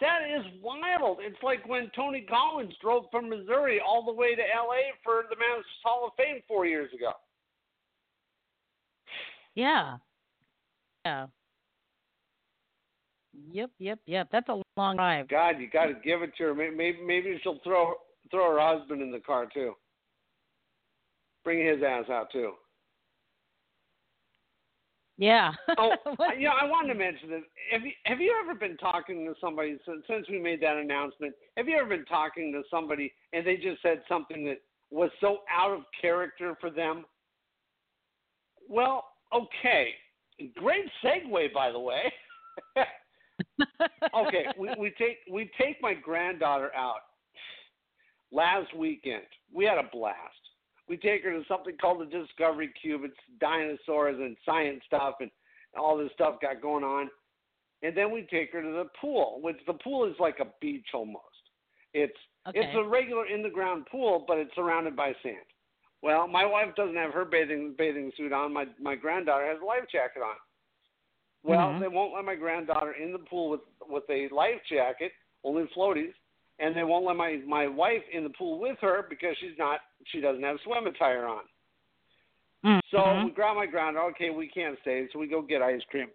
[0.00, 1.18] That is wild.
[1.20, 5.36] It's like when Tony Collins drove from Missouri all the way to LA for the
[5.36, 7.12] Masters Hall of Fame four years ago.
[9.54, 9.98] Yeah.
[11.04, 11.26] Yeah.
[13.52, 14.28] Yep, yep, yep.
[14.32, 15.28] That's a long drive.
[15.28, 16.54] God, you got to give it to her.
[16.54, 17.94] Maybe, maybe maybe she'll throw
[18.30, 19.74] throw her husband in the car too.
[21.44, 22.52] Bring his ass out too.
[25.18, 25.52] Yeah.
[25.76, 26.52] Oh, What- yeah.
[26.60, 27.42] I wanted to mention this.
[27.70, 31.34] Have you have you ever been talking to somebody since since we made that announcement?
[31.56, 34.58] Have you ever been talking to somebody and they just said something that
[34.90, 37.04] was so out of character for them?
[38.68, 39.88] Well, okay.
[40.56, 42.10] Great segue, by the way.
[44.14, 47.00] okay, we, we take we take my granddaughter out
[48.32, 49.22] last weekend.
[49.54, 50.16] We had a blast.
[50.88, 53.02] We take her to something called the Discovery Cube.
[53.04, 55.30] It's dinosaurs and science stuff and
[55.78, 57.08] all this stuff got going on.
[57.82, 60.86] And then we take her to the pool, which the pool is like a beach
[60.94, 61.24] almost.
[61.94, 62.12] It's
[62.48, 62.60] okay.
[62.60, 65.36] it's a regular in the ground pool, but it's surrounded by sand.
[66.02, 68.52] Well, my wife doesn't have her bathing bathing suit on.
[68.52, 70.36] My my granddaughter has a life jacket on.
[71.44, 71.80] Well, Mhm.
[71.80, 75.12] they won't let my granddaughter in the pool with with a life jacket,
[75.44, 76.14] only floaties,
[76.58, 79.80] and they won't let my my wife in the pool with her because she's not
[80.06, 81.48] she doesn't have swim attire on.
[82.90, 83.24] So Mhm.
[83.24, 84.10] we grab my granddaughter.
[84.10, 86.12] Okay, we can't stay, so we go get ice cream.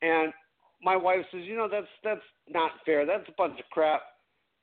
[0.00, 0.32] And
[0.80, 3.06] my wife says, you know, that's that's not fair.
[3.06, 4.02] That's a bunch of crap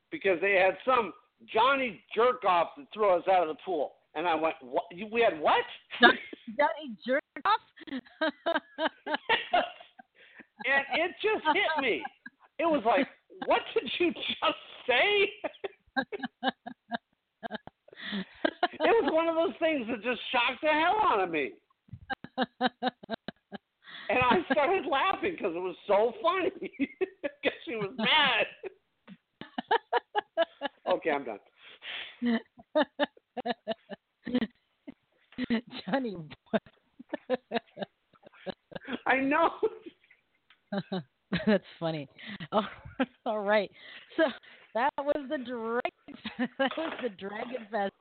[0.10, 1.13] because they had some
[1.46, 3.99] Johnny jerk off that threw us out of the pool.
[4.15, 4.86] And I went, what?
[5.12, 5.63] We had what?
[6.02, 7.60] Johnny jerk off.
[10.65, 12.04] and it just hit me.
[12.58, 13.08] It was like,
[13.45, 15.30] what did you just say?
[18.74, 21.52] it was one of those things that just shocked the hell out of me.
[24.10, 26.52] And I started laughing because it was so funny.
[27.22, 28.48] Because she was mad.
[30.91, 31.39] Okay, I'm done.
[35.86, 36.15] Johnny.
[39.06, 39.50] I know.
[41.46, 42.08] That's funny.
[42.52, 42.62] Oh,
[43.26, 43.72] all right.
[44.18, 44.24] So
[44.74, 46.50] that was the drag.
[46.58, 47.94] that was the Dragon Fest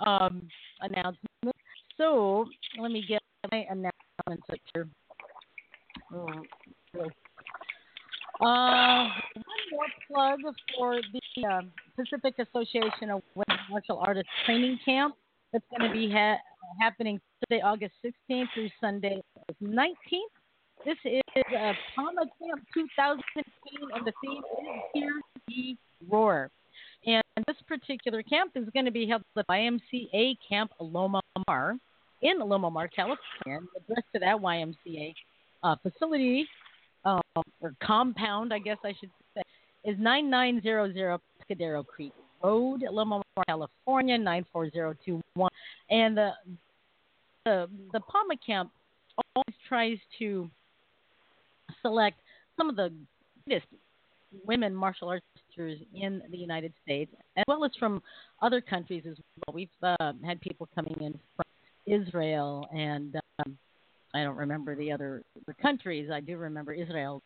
[0.00, 0.42] um,
[0.80, 1.56] announcement.
[1.96, 2.46] So
[2.78, 4.88] let me get my announcements up here.
[6.12, 6.26] Oh,
[8.40, 10.38] Uh, one more plug
[10.76, 11.60] for the uh,
[11.96, 15.14] Pacific Association of Women Martial Artists Training Camp.
[15.52, 16.38] That's going to be ha-
[16.80, 19.20] happening Thursday, August 16th through Sunday,
[19.62, 19.94] 19th.
[20.84, 23.44] This is uh, PAWMA Camp 2015,
[23.94, 25.76] and the theme is Hear Ye
[26.08, 26.50] Roar.
[27.06, 31.76] And this particular camp is going to be held at YMCA Camp Loma Mar
[32.22, 33.18] in Loma Mar, California.
[33.46, 35.14] And the address to that YMCA
[35.62, 36.46] uh, facility
[37.04, 37.20] um,
[37.60, 39.42] or compound, I guess I should say,
[39.84, 41.18] is 9900
[41.50, 45.22] Pescadero Creek Road, Loma Mar, California 94021.
[45.90, 46.30] And the
[47.44, 48.70] the the PAWMA Camp
[49.34, 50.50] always tries to
[51.82, 52.18] select
[52.56, 52.92] some of the
[53.46, 53.66] greatest
[54.44, 58.02] women martial arts teachers in the United States, as well as from
[58.42, 59.54] other countries as well.
[59.54, 61.46] We've uh, had people coming in from
[61.86, 63.58] Israel and um,
[64.14, 66.10] I don't remember the other the countries.
[66.12, 67.22] I do remember Israel,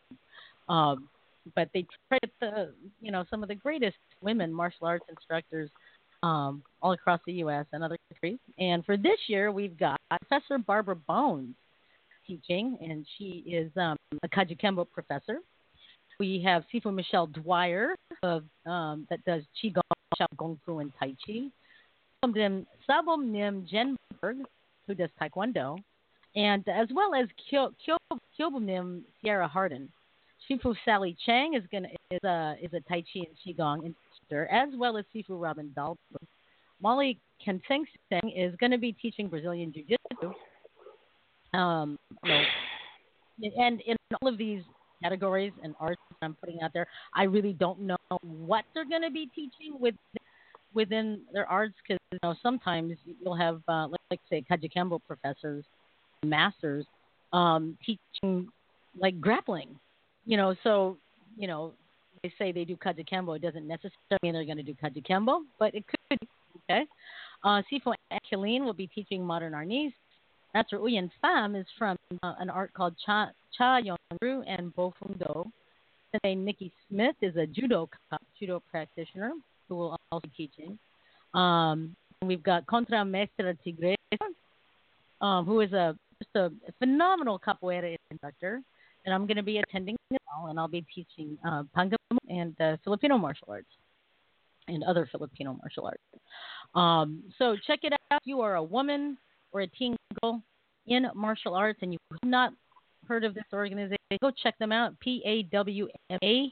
[0.69, 1.09] um,
[1.55, 2.69] but they try to
[3.01, 5.69] you know some of the greatest women martial arts instructors
[6.23, 7.65] um, all across the U.S.
[7.71, 8.39] and other countries.
[8.59, 11.55] And for this year, we've got Professor Barbara Bones
[12.27, 15.39] teaching, and she is um, a Kajukenbo professor.
[16.19, 19.81] We have Sifu Michelle Dwyer of um, that does Qigong,
[20.37, 21.49] Gong Fu, and Tai Chi.
[22.25, 24.43] Sabom Nim Jenberg,
[24.87, 25.77] who does Taekwondo,
[26.35, 29.89] and as well as Kyo, Kyo, Nim Sierra Hardin.
[30.49, 33.85] Shifu Sally Chang is gonna is a is a Tai Chi and Qigong
[34.31, 36.27] as well as Sifu Robin Dahlberg.
[36.81, 40.33] Molly Kenseng Seng is going to be teaching Brazilian Jiu Jitsu.
[41.57, 44.61] Um, and in all of these
[45.01, 49.11] categories and arts I'm putting out there, I really don't know what they're going to
[49.11, 49.95] be teaching with
[50.73, 55.63] within their arts because you know sometimes you'll have uh, like, like say Kajukenbo professors,
[56.23, 56.85] masters
[57.33, 58.47] um, teaching
[58.99, 59.79] like grappling,
[60.25, 60.55] you know.
[60.63, 60.97] So
[61.37, 61.73] you know
[62.23, 65.73] they say they do Kajukenbo, it doesn't necessarily mean they're going to do Kajukenbo, but
[65.75, 66.19] it could.
[66.19, 66.27] be,
[66.69, 66.85] Okay,
[67.43, 67.93] uh, Sifo
[68.65, 69.93] will be teaching modern Arnis.
[70.53, 75.45] Master Uyen Pham is from uh, an art called Cha Cha Yonru and Bofundo.
[76.23, 77.89] Then Nikki Smith is a judo
[78.39, 79.33] judo practitioner
[79.67, 80.79] who will also be teaching.
[81.33, 83.95] Um, we've got Contra Mestra Tigre,
[85.21, 88.61] um, who is a just a phenomenal capoeira instructor,
[89.05, 89.97] and I'm going to be attending
[90.27, 91.95] well, and I'll be teaching uh, Pangam
[92.29, 93.67] and uh, Filipino martial arts
[94.67, 96.03] and other Filipino martial arts.
[96.73, 98.21] Um, so check it out.
[98.25, 99.17] You are a woman
[99.51, 100.41] or a teen girl
[100.87, 102.53] in martial arts and you have not
[103.07, 104.99] heard of this organization, go check them out.
[104.99, 106.51] P A W M A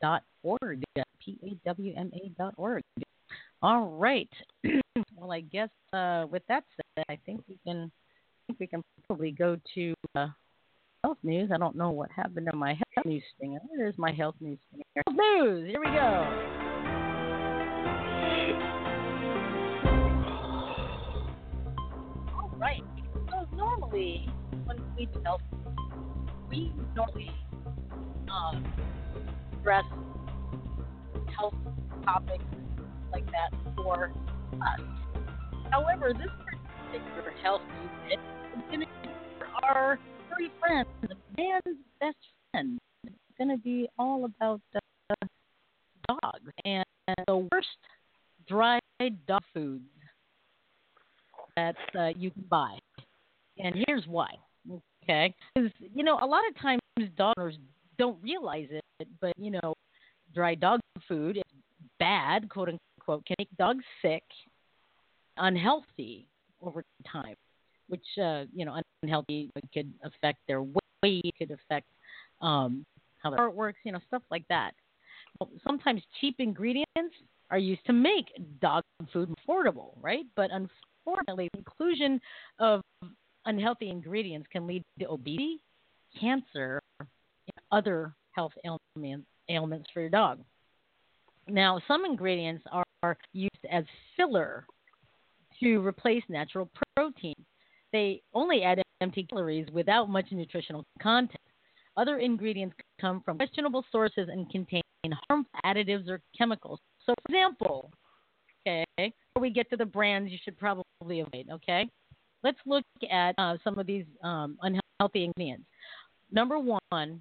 [0.00, 0.82] dot org.
[1.24, 2.82] P A W M A dot org.
[3.62, 4.30] All right.
[5.16, 7.90] well, I guess uh, with that said, I think we can.
[7.90, 10.28] I think we can probably go to uh,
[11.04, 11.50] health news.
[11.52, 13.60] I don't know what happened to my health news stinger.
[13.76, 14.82] There's my health news stinger.
[14.96, 15.66] Health news.
[15.66, 15.90] Here we go.
[22.36, 22.82] All right.
[23.30, 24.28] So normally,
[24.64, 25.40] when we health,
[26.50, 27.30] we normally
[28.30, 28.64] um,
[29.60, 29.84] address
[31.36, 31.54] health
[32.04, 32.44] topics
[33.12, 34.12] like that for
[34.52, 34.80] us.
[35.70, 36.28] However, this
[36.90, 37.62] particular health
[38.08, 38.18] news is
[38.68, 38.92] going to be
[39.38, 39.98] for our
[40.40, 42.16] furry friend, the man's best
[42.50, 42.78] friend.
[43.04, 45.26] It's going to be all about uh,
[46.08, 46.84] dogs and
[47.26, 47.68] the worst
[48.48, 48.80] dried
[49.26, 49.84] dog foods
[51.56, 52.78] that uh, you can buy.
[53.58, 54.30] And here's why.
[55.02, 56.80] Okay, because you know a lot of times
[57.16, 57.56] dog owners
[57.98, 59.74] don't realize it, but you know,
[60.34, 61.42] dry dog food is
[61.98, 64.22] bad, quote unquote, can make dogs sick,
[65.36, 66.26] unhealthy
[66.62, 67.34] over time,
[67.90, 71.86] which uh, you know unhealthy could affect their weight, could affect
[72.40, 72.84] um,
[73.18, 74.72] how their heart works, you know, stuff like that.
[75.66, 77.14] Sometimes cheap ingredients
[77.50, 78.26] are used to make
[78.60, 78.82] dog
[79.12, 80.24] food affordable, right?
[80.36, 82.20] But unfortunately, inclusion
[82.58, 82.80] of
[83.46, 85.60] unhealthy ingredients can lead to obesity,
[86.18, 87.08] cancer, and
[87.72, 90.40] other health ailments, ailments for your dog.
[91.48, 93.84] Now, some ingredients are used as
[94.16, 94.66] filler
[95.60, 97.34] to replace natural protein.
[97.92, 101.40] They only add empty calories without much nutritional content.
[101.96, 104.82] Other ingredients come from questionable sources and contain
[105.28, 106.78] harmful additives or chemicals.
[107.04, 107.90] So, for example,
[108.66, 111.88] okay, before we get to the brands you should probably avoid, okay?
[112.42, 115.64] Let's look at uh, some of these um, unhealthy ingredients.
[116.30, 117.20] Number one,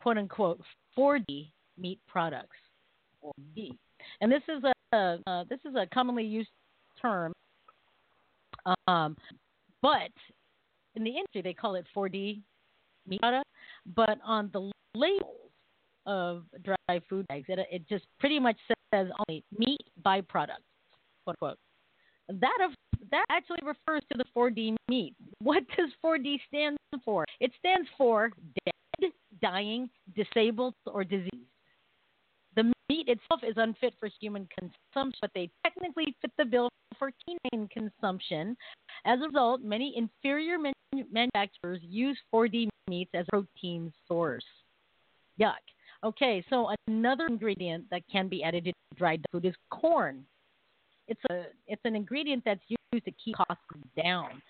[0.00, 0.60] quote unquote,
[0.96, 2.56] 4D meat products.
[3.24, 3.76] 4D,
[4.20, 4.72] and this is a
[5.26, 6.48] uh, this is a commonly used
[7.00, 7.32] term,
[8.86, 9.16] um,
[9.82, 10.10] but
[10.94, 12.40] in the industry they call it 4D
[13.06, 13.20] meat.
[13.94, 15.50] But on the labels
[16.06, 18.56] of dry food bags, it, it just pretty much
[18.92, 20.64] says only meat byproducts,
[21.24, 21.58] quote unquote.
[22.28, 22.72] That of
[23.10, 25.14] that actually refers to the 4D meat.
[25.40, 27.24] What does 4D stand for?
[27.40, 28.30] It stands for
[28.64, 31.32] dead, dying, disabled, or diseased.
[32.88, 37.68] Meat itself is unfit for human consumption, but they technically fit the bill for canine
[37.68, 38.56] consumption.
[39.04, 40.56] As a result, many inferior
[41.12, 44.44] manufacturers use 4D meats as a protein source.
[45.38, 45.52] Yuck.
[46.04, 50.24] Okay, so another ingredient that can be added to dried food is corn.
[51.08, 53.62] It's a it's an ingredient that's used to keep costs
[54.00, 54.42] down.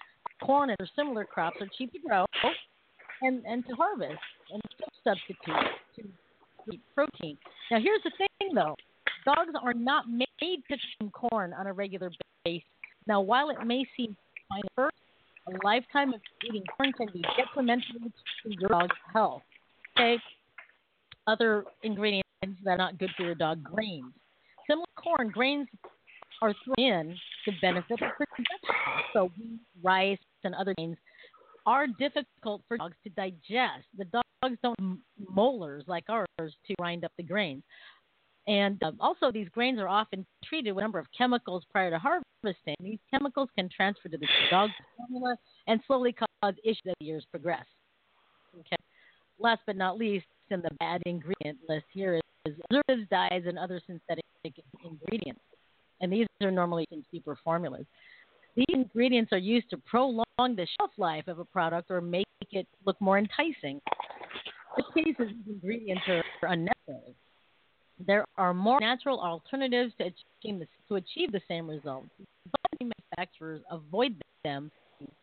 [0.43, 2.25] Corn and similar crops are cheap to grow
[3.23, 4.19] and, and to harvest
[4.53, 4.63] and
[5.03, 5.55] substitute
[5.97, 6.03] to
[6.73, 7.37] eat protein.
[7.71, 8.77] Now here's the thing though.
[9.25, 12.11] Dogs are not made to consume corn on a regular
[12.45, 12.63] basis.
[13.07, 14.17] Now while it may seem
[14.49, 14.97] fine at first,
[15.49, 19.43] a lifetime of eating corn can be detrimental to your dog's health.
[19.97, 20.17] Okay.
[21.27, 22.25] Other ingredients
[22.65, 24.13] that are not good for your dog, grains.
[24.67, 25.69] Similar to corn, grains
[26.41, 28.45] are thrown in to benefit the production.
[29.13, 29.31] So
[29.83, 30.97] rice, and other grains
[31.69, 33.87] are difficult for dogs to digest.
[33.99, 37.63] The dogs don't molars like ours to grind up the grains.
[38.47, 41.99] And um, also, these grains are often treated with a number of chemicals prior to
[41.99, 42.75] harvesting.
[42.81, 47.67] These chemicals can transfer to the dog's formula and slowly cause issues as years progress.
[48.59, 48.77] Okay.
[49.39, 53.83] Last but not least, in the bad ingredient list here is preservatives, dyes, and other
[53.87, 55.43] synthetic ingredients.
[56.01, 57.85] And these are normally in cheaper formulas.
[58.57, 62.67] These ingredients are used to prolong the shelf life of a product or make it
[62.85, 63.81] look more enticing.
[64.77, 67.15] In cases, these ingredients are unnecessary.
[68.07, 72.09] There are more natural alternatives to achieve the, to achieve the same results,
[72.51, 74.71] but manufacturers avoid them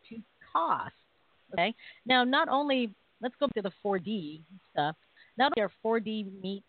[0.08, 0.16] to
[0.52, 0.92] cost.
[1.52, 1.74] Okay.
[2.04, 4.96] Now, not only let's go to the 4D stuff.
[5.38, 6.64] Not only are 4D meats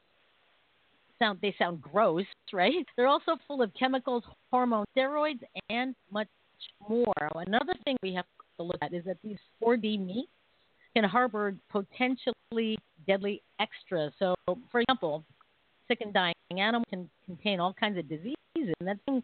[1.20, 2.86] sound they sound gross, right?
[2.96, 5.40] They're also full of chemicals, hormones, steroids,
[5.70, 6.28] and much
[6.88, 7.14] more.
[7.36, 8.26] Another thing we have
[8.58, 10.30] to look at is that these 4D meats
[10.96, 14.12] can harbor potentially deadly extras.
[14.20, 14.36] So,
[14.72, 15.24] for example,
[15.88, 19.24] sick and dying animals can contain all kinds of diseases, and that thing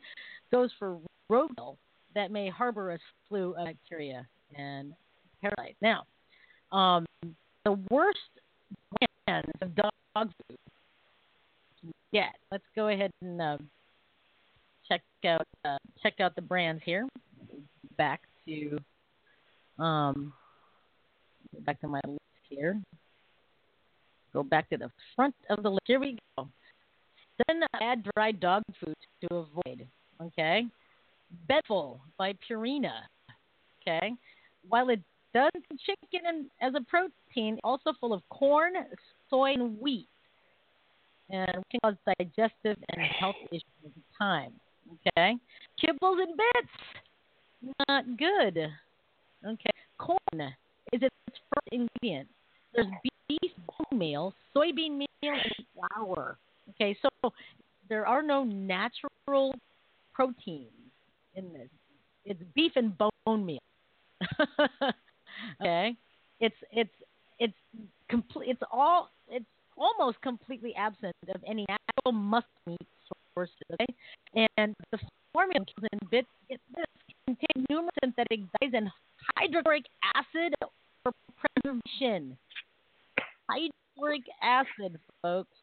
[0.52, 0.98] goes for
[1.32, 1.78] roadkill
[2.16, 4.94] that may harbor a slew of bacteria and
[5.42, 5.78] parasites.
[5.82, 6.06] Now,
[6.72, 7.06] um,
[7.66, 8.20] the worst
[9.26, 10.58] brands of dog food
[11.82, 12.36] you get.
[12.52, 13.58] Let's go ahead and uh,
[14.94, 17.08] check out uh, check out the brands here.
[17.98, 18.78] Back to
[19.80, 20.34] um,
[21.66, 22.20] back to my list
[22.50, 22.82] here.
[24.34, 25.84] Go back to the front of the list.
[25.86, 26.48] Here we go.
[27.48, 29.88] Then add dry dog food to avoid.
[30.22, 30.66] Okay.
[31.48, 33.02] Beneful by Purina.
[33.82, 34.14] Okay.
[34.70, 35.02] While it
[35.34, 35.52] does
[35.86, 38.74] chicken as a protein, also full of corn,
[39.30, 40.08] soy, and wheat,
[41.30, 44.54] and can cause digestive and health issues over time.
[44.94, 45.38] Okay.
[45.84, 47.74] Kibbles and bits.
[47.89, 48.58] Not good.
[49.46, 49.70] Okay.
[49.98, 50.54] Corn
[50.91, 52.28] is its first ingredient.
[52.74, 52.88] There's
[53.28, 56.38] beef bone meal, soybean meal, and flour.
[56.72, 57.32] Okay, so
[57.89, 59.54] there are no natural
[60.14, 60.72] proteins
[61.36, 61.70] in this.
[62.26, 63.60] It's beef and bone meal.
[65.62, 65.96] okay,
[66.39, 66.94] it's it's
[67.39, 67.54] it's
[68.10, 68.50] complete.
[68.50, 69.46] It's all it's
[69.78, 72.88] almost completely absent of any natural muscle meat
[74.58, 75.00] and the
[75.34, 76.28] formula in bits
[77.26, 78.90] contain numerous synthetic dyes and
[79.36, 80.54] hydrochloric acid
[81.04, 82.38] for preservation.
[83.50, 85.58] Hydrochloric acid, folks.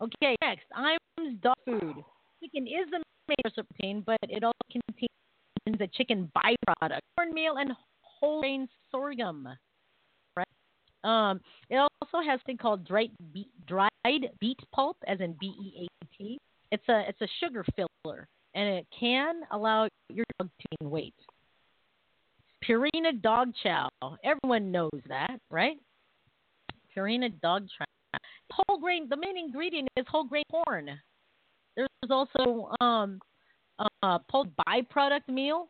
[0.00, 1.96] Okay, next, Iams dog food.
[2.42, 7.56] Chicken is the main source of protein, but it also contains a chicken byproduct, cornmeal
[7.56, 7.72] and
[8.02, 9.48] whole grain sorghum.
[10.36, 10.46] Right?
[11.02, 15.86] Um, it also has something called dried beet, dried beet pulp, as in B E
[15.86, 16.38] A T.
[16.72, 21.14] It's a it's a sugar filler, and it can allow your dog to gain weight.
[22.68, 23.88] Purina dog chow.
[24.24, 25.76] Everyone knows that, right?
[26.96, 27.84] Purina dog chow
[28.52, 29.08] whole grain.
[29.08, 30.90] The main ingredient is whole grain corn.
[31.76, 33.20] There's also um,
[34.02, 35.68] uh, pulled byproduct meal.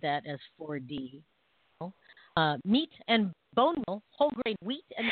[0.00, 1.22] That as 4D.
[2.36, 5.06] Uh, meat and bone meal, whole grain wheat and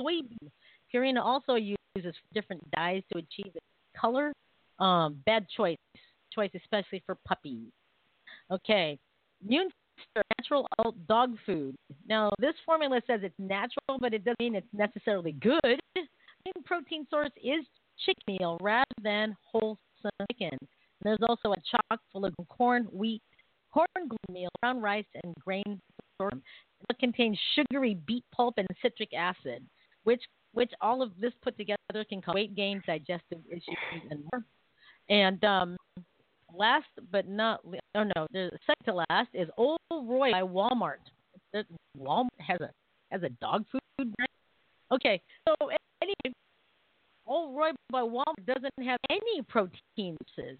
[0.00, 0.50] soybean.
[0.92, 3.64] Purina also uses different dyes to achieve its
[3.98, 4.32] color.
[4.78, 5.78] Um, bad choice,
[6.32, 7.70] choice especially for puppies.
[8.50, 8.98] Okay,
[9.44, 9.70] Immune
[10.38, 10.66] natural
[11.08, 11.74] dog food.
[12.06, 15.80] Now, this formula says it's natural, but it doesn't mean it's necessarily good
[16.46, 17.64] main protein source is
[18.04, 19.78] chicken meal rather than wholesome
[20.30, 20.56] chicken.
[20.60, 23.22] And there's also a chock full of corn, wheat,
[23.72, 23.86] corn
[24.30, 25.80] meal, brown rice, and grain
[26.20, 26.42] sorghum.
[26.90, 29.66] It contains sugary beet pulp and citric acid,
[30.04, 30.22] which
[30.52, 33.76] which all of this put together can cause weight gain, digestive issues,
[34.10, 34.44] and more.
[35.08, 35.76] And um,
[36.54, 37.60] last but not
[37.94, 40.98] oh no, the second to last is Old Roy by Walmart.
[41.98, 42.70] Walmart has a
[43.10, 44.28] has a dog food brand.
[44.92, 45.54] Okay, so
[46.02, 46.34] anyway,
[47.26, 50.58] Old Roy by Walmart doesn't have any protein sources,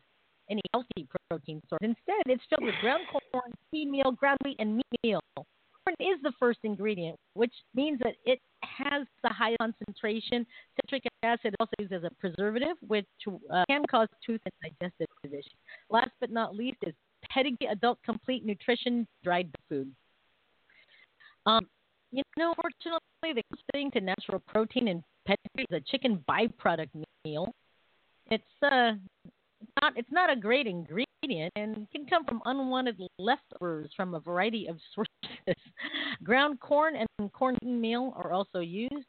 [0.51, 1.81] any healthy protein source.
[1.83, 5.21] Instead, it's filled with ground corn, seed meal, ground wheat, and meat meal.
[5.87, 10.47] Corn is the first ingredient, which means that it has the highest concentration.
[10.81, 13.07] Citric acid also used as a preservative, which
[13.53, 15.45] uh, can cause tooth and digestive issues.
[15.91, 16.95] Last but not least is
[17.31, 19.91] Pedigree Adult Complete Nutrition dried food.
[21.47, 21.67] Um,
[22.11, 26.89] you know, fortunately, the thing to natural protein in pedigree is a chicken byproduct
[27.25, 27.53] meal.
[28.31, 28.93] It's uh,
[29.81, 31.06] not it's not a great ingredient
[31.57, 35.63] and can come from unwanted leftovers from a variety of sources.
[36.23, 39.07] Ground corn and corn meal are also used,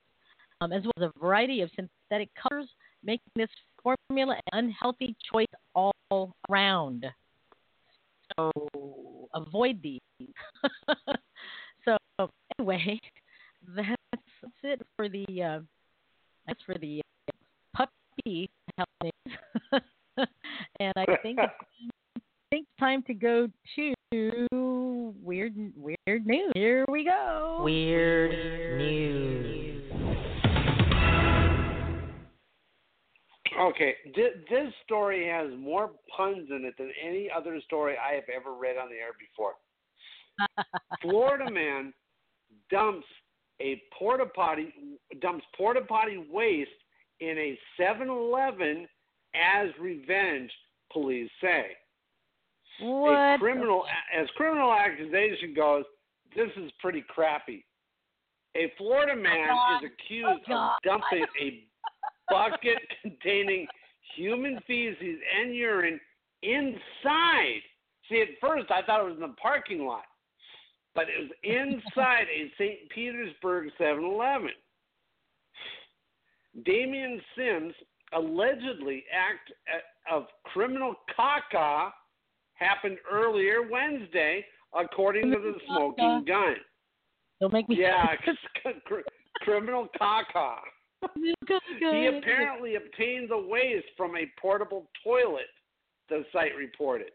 [0.62, 2.68] um, as well as a variety of synthetic colors,
[3.04, 3.50] making this
[3.82, 7.06] formula an unhealthy choice all around.
[8.38, 8.52] So
[9.34, 10.00] avoid these.
[11.86, 11.98] so
[12.58, 13.00] anyway,
[13.76, 13.96] that's,
[14.42, 15.60] that's it for the uh,
[16.46, 17.86] that's for the uh,
[18.18, 19.12] puppy health
[20.80, 21.54] and I think it's,
[22.50, 23.94] think it's time to go to
[25.24, 26.52] weird weird news.
[26.56, 27.62] Here we go.
[27.64, 28.32] Weird
[28.78, 29.84] news.
[33.60, 38.54] Okay, this story has more puns in it than any other story I have ever
[38.56, 39.54] read on the air before.
[41.02, 41.92] Florida man
[42.70, 43.08] dumps
[43.60, 44.72] a porta potty
[45.22, 46.70] dumps porta potty waste
[47.20, 48.88] in a 7-Eleven
[49.34, 50.52] as revenge.
[50.94, 51.66] Police say.
[52.82, 53.36] What?
[53.36, 53.84] A criminal,
[54.16, 55.84] as criminal accusation goes,
[56.36, 57.66] this is pretty crappy.
[58.56, 59.84] A Florida man God.
[59.84, 61.64] is accused Oh, of dumping a
[62.30, 63.68] bucket containing
[64.16, 66.00] human feces and urine
[66.44, 67.62] inside.
[68.10, 70.06] See, at first I thought it was in the parking lot,
[70.96, 72.90] but it was inside a St.
[72.94, 74.50] Petersburg 7 Eleven.
[76.66, 77.74] Damian Sims
[78.14, 81.90] allegedly act uh, of criminal caca
[82.60, 84.46] happened earlier Wednesday,
[84.78, 86.56] according to the smoking gun.
[87.40, 87.78] Don't make me.
[87.80, 88.16] Yeah,
[88.86, 89.00] cr-
[89.42, 90.56] criminal caca.
[91.80, 95.46] He apparently obtained the waste from a portable toilet,
[96.10, 97.12] the site reported.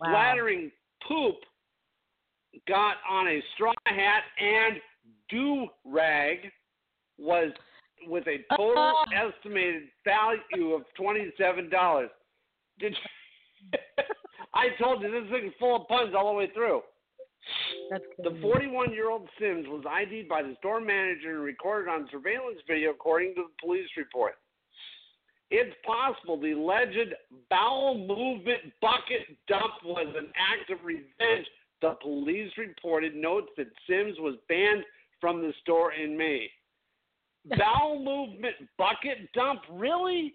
[0.00, 0.08] Wow.
[0.10, 0.70] Splattering
[1.06, 1.34] poop
[2.68, 4.76] got on a straw hat and
[5.28, 6.38] do rag
[7.18, 7.50] was
[8.06, 9.28] with a total uh-huh.
[9.28, 12.10] estimated value of twenty seven dollars.
[12.78, 13.10] Did you,
[14.58, 16.82] I told you this thing's full of puns all the way through.
[17.90, 22.08] That's The 41 year old Sims was ID'd by the store manager and recorded on
[22.10, 24.34] surveillance video, according to the police report.
[25.50, 27.14] It's possible the alleged
[27.48, 31.46] bowel movement bucket dump was an act of revenge.
[31.80, 34.84] The police reported notes that Sims was banned
[35.20, 36.50] from the store in May.
[37.56, 39.60] Bowel movement bucket dump?
[39.70, 40.34] Really?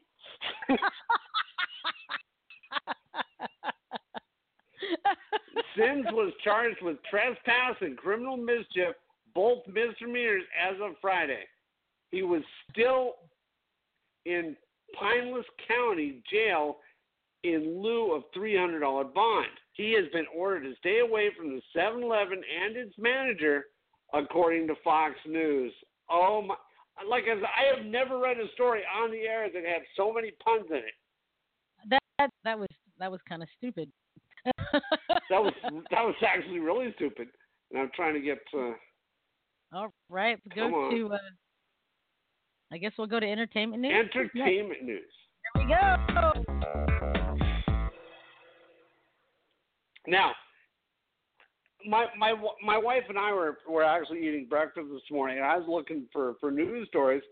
[5.78, 8.96] Sims was charged with trespass and criminal mischief,
[9.34, 11.44] both misdemeanors, as of Friday.
[12.12, 13.16] He was still
[14.26, 14.56] in
[15.02, 16.78] Pinellas County Jail
[17.44, 19.48] in lieu of $300 bond.
[19.74, 23.66] He has been ordered to stay away from the 7 Eleven and its manager,
[24.14, 25.74] according to Fox News.
[26.10, 26.56] Oh, my.
[27.10, 30.14] Like I said, I have never read a story on the air that had so
[30.14, 30.94] many puns in it.
[31.90, 32.70] that that was
[33.00, 33.92] that was kind of stupid.
[35.30, 37.28] That was that was actually really stupid.
[37.72, 38.72] And I'm trying to get uh,
[39.74, 41.14] All right, go to.
[41.14, 41.18] Uh,
[42.72, 43.94] I guess we'll go to entertainment news.
[43.94, 45.02] entertainment news.
[45.56, 46.44] There we go.
[50.08, 50.32] Now,
[51.88, 52.34] my my
[52.64, 56.08] my wife and I were were actually eating breakfast this morning, and I was looking
[56.12, 57.24] for for news stories,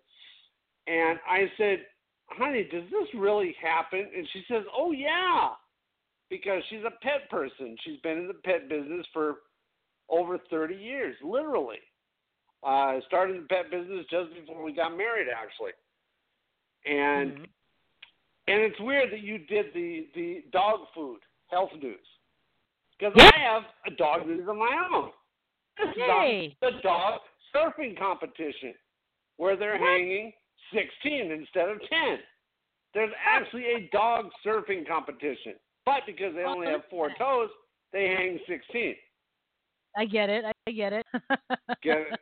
[0.88, 1.86] and I said,
[2.28, 5.50] "Honey, does this really happen?" And she says, "Oh yeah,"
[6.32, 7.76] because she's a pet person.
[7.84, 9.42] She's been in the pet business for
[10.10, 11.78] over thirty years, literally.
[12.64, 15.74] Uh, started the pet business just before we got married, actually,
[16.86, 17.50] and Mhm.
[18.48, 22.08] and it's weird that you did the the dog food health news
[22.98, 23.14] because.
[23.18, 25.12] I have a dog news of my own.
[25.80, 26.56] Is Yay.
[26.62, 27.22] the dog
[27.54, 28.74] surfing competition
[29.38, 29.90] where they're What?
[29.90, 30.34] hanging
[30.72, 32.20] 16 instead of 10.
[32.94, 35.56] There's actually a dog surfing competition,
[35.86, 37.50] but because they only have four toes,
[37.94, 38.96] they hang 16.
[39.98, 40.46] I get it.
[40.46, 41.06] I get it.
[41.84, 42.20] Get it?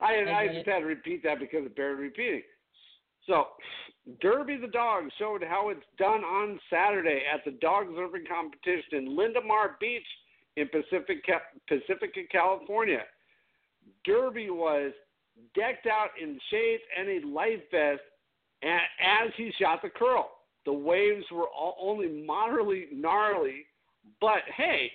[0.00, 0.70] I, I I just it.
[0.70, 2.42] had to repeat that because it bears repeating.
[3.26, 3.46] So,
[4.20, 9.16] Derby the dog showed how it's done on Saturday at the dog surfing competition in
[9.16, 10.06] Linda Mar Beach
[10.56, 11.24] in Pacific
[11.68, 13.00] Pacifica, California.
[14.04, 14.92] Derby was
[15.54, 18.02] decked out in shades and a life vest
[18.62, 20.30] as he shot the curl.
[20.64, 23.66] The waves were all, only moderately gnarly,
[24.20, 24.90] but hey,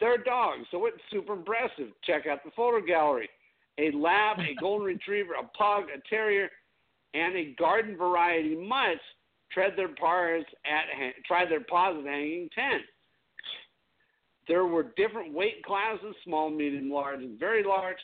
[0.00, 1.88] they're dogs, so it's super impressive.
[2.04, 3.28] Check out the photo gallery.
[3.78, 6.48] A lab, a golden retriever, a pug, a terrier,
[7.14, 8.98] and a garden variety mutt
[9.52, 10.84] tread their paws at
[11.26, 12.80] tried their paws at hanging ten.
[14.48, 17.98] There were different weight classes: small, medium, large, and very large.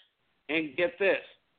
[0.50, 1.18] And get this,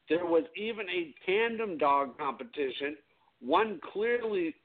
[0.09, 2.97] there was even a tandem dog competition.
[3.39, 4.55] One clearly,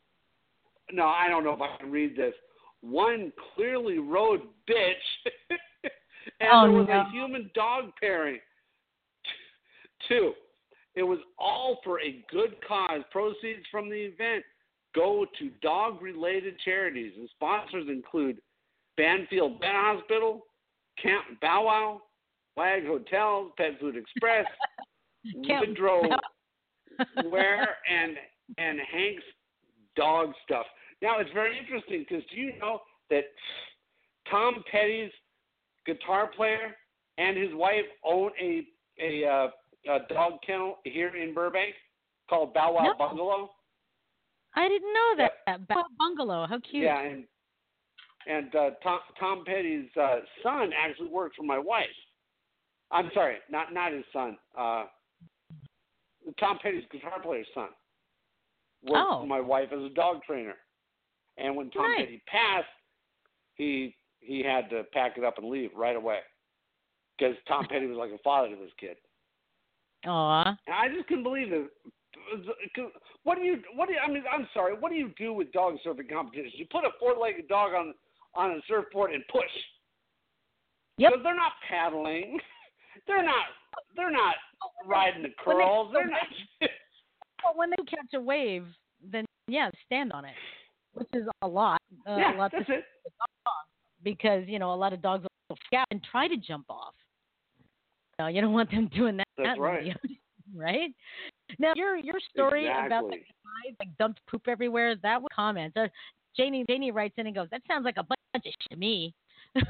[0.93, 2.35] no, I don't know if I can read this.
[2.81, 5.31] One clearly rode bitch,
[6.41, 7.01] and Oh, there was no.
[7.01, 8.39] a human dog pairing.
[10.09, 10.33] Two,
[10.95, 13.01] it was all for a good cause.
[13.11, 14.45] Proceeds from the event
[14.95, 18.39] go to dog related charities, and sponsors include
[18.97, 20.43] Banfield Pet Hospital,
[21.03, 22.03] Camp Bow Wow,
[22.57, 24.47] Wag Hotels, Pet Food Express,
[25.35, 26.03] Woodrow
[27.25, 28.17] Wear, and
[28.59, 29.25] and Hank's
[29.97, 30.67] dog stuff.
[31.03, 32.81] Now it's very interesting because do you know
[33.11, 33.25] that
[34.31, 35.11] Tom Petty's
[35.87, 36.77] guitar player
[37.19, 38.67] and his wife own a
[39.01, 39.49] a, uh,
[39.93, 41.75] a dog kennel here in Burbank
[42.29, 42.95] called Bow Wow No.
[42.99, 43.51] Bungalow.
[44.55, 45.69] I didn't know that.
[45.69, 46.47] Bow Wow Bungalow.
[46.47, 46.85] How cute.
[46.85, 47.25] Yeah, and
[48.27, 51.87] and uh, Tom Tom Petty's uh, son actually works for my wife.
[52.91, 54.39] I'm sorry, not not his son.
[54.57, 54.85] Uh,
[56.39, 57.69] Tom Petty's guitar player's son
[58.85, 59.21] worked Oh.
[59.21, 60.57] for my wife as a dog trainer.
[61.37, 62.01] And when Tom Nice.
[62.01, 62.67] Petty passed,
[63.57, 66.21] he he had to pack it up and leave right away
[67.19, 68.97] because Tom Petty was like a father to this kid.
[70.07, 70.57] Aw.
[70.67, 71.71] And I just couldn't believe it.
[73.25, 73.61] What do you?
[73.75, 74.23] What do you, I mean?
[74.33, 74.75] I'm sorry.
[74.79, 76.55] What do you do with dog surfing competitions?
[76.57, 77.95] You put a four-legged dog on
[78.35, 79.43] on a surfboard and push.
[80.99, 81.13] Yep.
[81.17, 82.39] So they're not paddling.
[83.09, 83.47] They're not.
[83.97, 84.37] They're not
[84.87, 85.91] riding the curls.
[85.93, 86.23] They're not.
[87.45, 88.67] Well, when they catch a wave,
[89.03, 90.35] then yeah, stand on it,
[90.95, 91.81] which is a lot.
[92.09, 92.85] Uh, yeah, a lot that's it.
[94.03, 96.95] because you know a lot of dogs will scout and try to jump off.
[98.19, 99.27] No, you don't want them doing that.
[99.37, 99.95] That's right.
[100.55, 100.91] right?
[101.59, 103.27] Now your your story about the Exactly.
[103.67, 104.97] guys like dumped poop everywhere.
[105.03, 105.77] That was comments.
[105.77, 105.89] Uh,
[106.37, 109.15] Janie Janie writes in and goes, "That sounds like a bunch of shit to me."
[109.55, 109.65] and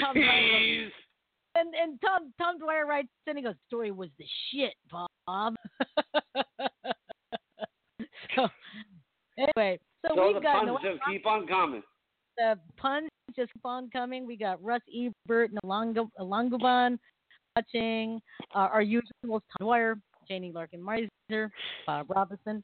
[0.00, 0.88] Tom Dwyer goes, Jeez.
[1.56, 5.56] And and Tom Tom Dwyer writes and goes, "Story was the shit, Bob."
[8.36, 8.48] so
[9.38, 11.82] anyway, so, So we've the got puns just keep on coming.
[12.36, 14.26] the puns just keep on coming.
[14.26, 16.98] We got Russ Ebert and Alongo, Alongoban
[17.56, 18.20] watching.
[18.54, 19.98] Uh, our usuals, Tom Dwyer,
[20.28, 21.50] Janie Larkin Meiser,
[21.86, 22.62] Bob Robinson.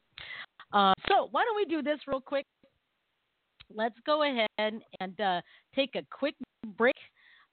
[0.73, 2.47] Uh, so why don't we do this real quick?
[3.75, 5.41] Let's go ahead and uh,
[5.75, 6.35] take a quick
[6.77, 6.97] break.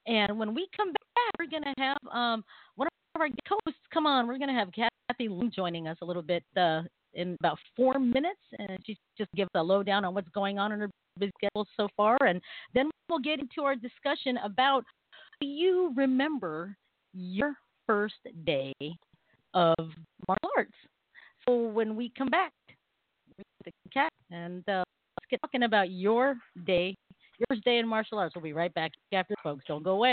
[0.06, 0.99] And when we come back,
[1.38, 2.44] we're going to have um,
[2.76, 4.26] one of our hosts come on.
[4.26, 6.82] We're going to have Kathy joining us a little bit uh,
[7.14, 8.40] in about four minutes.
[8.58, 11.66] And she's just give us a lowdown on what's going on in her busy schedule
[11.76, 12.16] so far.
[12.26, 12.40] And
[12.74, 14.84] then we'll get into our discussion about
[15.40, 16.76] do you remember
[17.14, 17.54] your
[17.86, 18.14] first
[18.44, 18.74] day
[19.54, 19.76] of
[20.28, 20.74] martial arts?
[21.48, 22.52] So when we come back,
[23.64, 24.84] the cat and uh,
[25.18, 26.94] let's get talking about your day,
[27.38, 28.34] your day in martial arts.
[28.34, 29.64] We'll be right back after, folks.
[29.66, 30.12] Don't go away.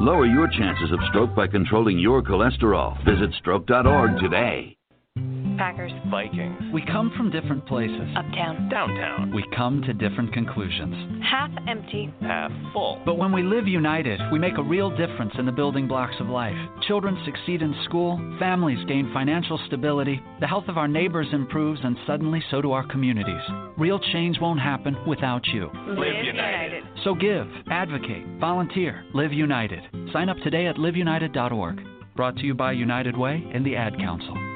[0.00, 2.96] Lower your chances of stroke by controlling your cholesterol.
[3.04, 4.76] Visit stroke.org today.
[5.56, 5.92] Packers.
[6.10, 6.58] Vikings.
[6.72, 8.08] We come from different places.
[8.16, 8.68] Uptown.
[8.68, 9.32] Downtown.
[9.34, 11.22] We come to different conclusions.
[11.22, 12.12] Half empty.
[12.20, 13.00] Half full.
[13.04, 16.28] But when we live united, we make a real difference in the building blocks of
[16.28, 16.56] life.
[16.86, 21.96] Children succeed in school, families gain financial stability, the health of our neighbors improves, and
[22.06, 23.42] suddenly so do our communities.
[23.76, 25.70] Real change won't happen without you.
[25.88, 26.84] Live United.
[27.04, 29.80] So give, advocate, volunteer, live united.
[30.12, 31.80] Sign up today at liveunited.org.
[32.16, 34.53] Brought to you by United Way and the Ad Council.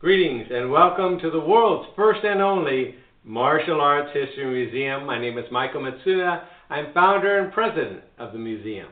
[0.00, 5.04] Greetings and welcome to the world's first and only Martial Arts History Museum.
[5.04, 6.44] My name is Michael Matsuda.
[6.70, 8.88] I'm founder and president of the museum.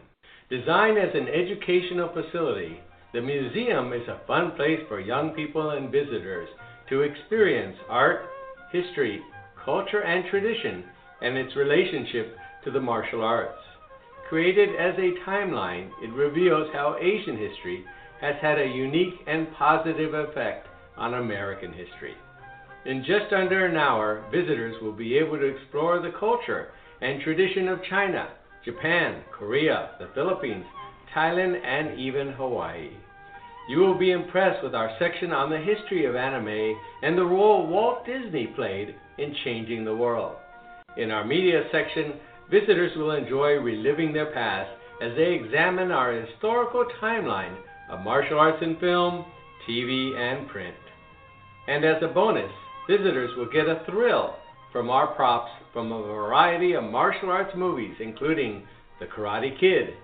[0.50, 2.78] Designed as an educational facility,
[3.14, 6.50] the museum is a fun place for young people and visitors
[6.90, 8.26] to experience art,
[8.70, 9.18] history,
[9.64, 10.84] culture, and tradition
[11.22, 13.56] and its relationship to the martial arts.
[14.28, 17.82] Created as a timeline, it reveals how Asian history
[18.20, 20.67] has had a unique and positive effect
[20.98, 22.14] on American history.
[22.84, 26.68] In just under an hour, visitors will be able to explore the culture
[27.00, 28.28] and tradition of China,
[28.64, 30.64] Japan, Korea, the Philippines,
[31.14, 32.90] Thailand, and even Hawaii.
[33.68, 37.66] You will be impressed with our section on the history of anime and the role
[37.66, 40.36] Walt Disney played in changing the world.
[40.96, 42.14] In our media section,
[42.50, 44.70] visitors will enjoy reliving their past
[45.02, 47.56] as they examine our historical timeline
[47.90, 49.26] of martial arts in film,
[49.68, 50.74] TV, and print.
[51.68, 52.50] And as a bonus,
[52.88, 54.36] visitors will get a thrill
[54.72, 58.66] from our props from a variety of martial arts movies, including
[59.00, 59.94] The Karate Kid,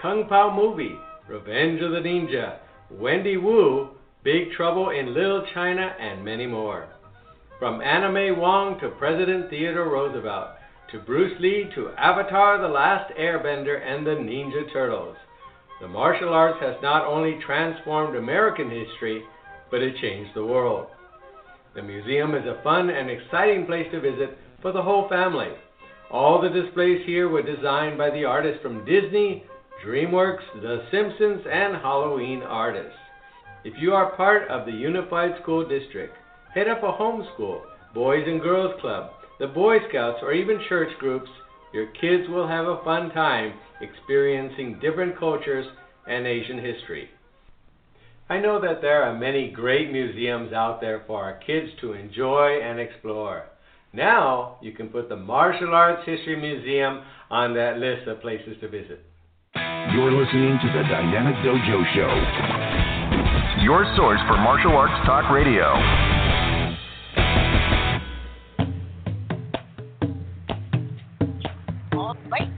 [0.00, 0.94] Kung Pow Movie,
[1.26, 2.58] Revenge of the Ninja,
[2.90, 3.88] Wendy Wu,
[4.24, 6.86] Big Trouble in Little China, and many more.
[7.58, 10.48] From May Wong to President Theodore Roosevelt,
[10.92, 15.16] to Bruce Lee to Avatar The Last Airbender and the Ninja Turtles.
[15.80, 19.22] The martial arts has not only transformed American history,
[19.70, 20.88] but it changed the world.
[21.76, 25.50] The museum is a fun and exciting place to visit for the whole family.
[26.10, 29.44] All the displays here were designed by the artists from Disney,
[29.84, 32.96] DreamWorks, The Simpsons, and Halloween artists.
[33.62, 36.14] If you are part of the Unified School District,
[36.54, 37.60] head up a homeschool,
[37.92, 41.28] Boys and Girls Club, the Boy Scouts, or even church groups,
[41.74, 43.52] your kids will have a fun time
[43.82, 45.66] experiencing different cultures
[46.08, 47.10] and Asian history.
[48.28, 52.58] I know that there are many great museums out there for our kids to enjoy
[52.60, 53.44] and explore.
[53.92, 58.68] Now you can put the Martial Arts History Museum on that list of places to
[58.68, 59.04] visit.
[59.54, 63.62] You're listening to the Dynamic Dojo Show.
[63.62, 65.66] Your source for martial arts talk radio.
[71.92, 72.50] All right.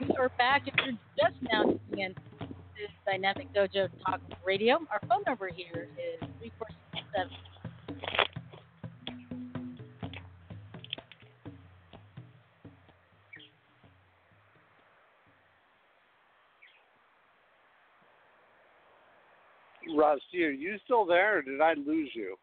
[0.00, 0.62] We are back.
[0.66, 2.25] If you're just now tuning in, this is
[3.16, 4.74] Dynamic Dojo Talk Radio.
[4.92, 7.30] Our phone number here is 3467.
[19.96, 22.36] Rusty, are you still there, or did I lose you?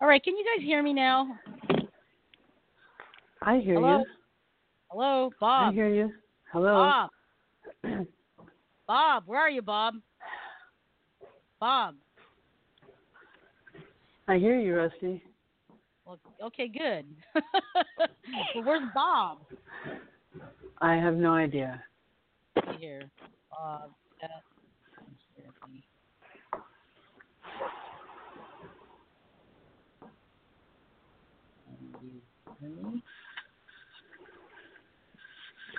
[0.00, 1.38] All right, can you guys hear me now?
[3.42, 3.98] I hear Hello?
[3.98, 4.04] you.
[4.90, 5.72] Hello, Bob.
[5.72, 6.12] I hear you.
[6.52, 6.74] Hello.
[6.74, 7.10] Bob.
[8.86, 9.94] Bob, where are you, Bob?
[11.58, 11.94] Bob.
[14.28, 15.22] I hear you, Rusty.
[16.04, 17.06] Well, okay, good.
[18.54, 19.38] well, where's Bob?
[20.80, 21.82] I have no idea.
[22.78, 23.02] Here.
[23.50, 23.90] Bob.
[24.22, 24.26] uh,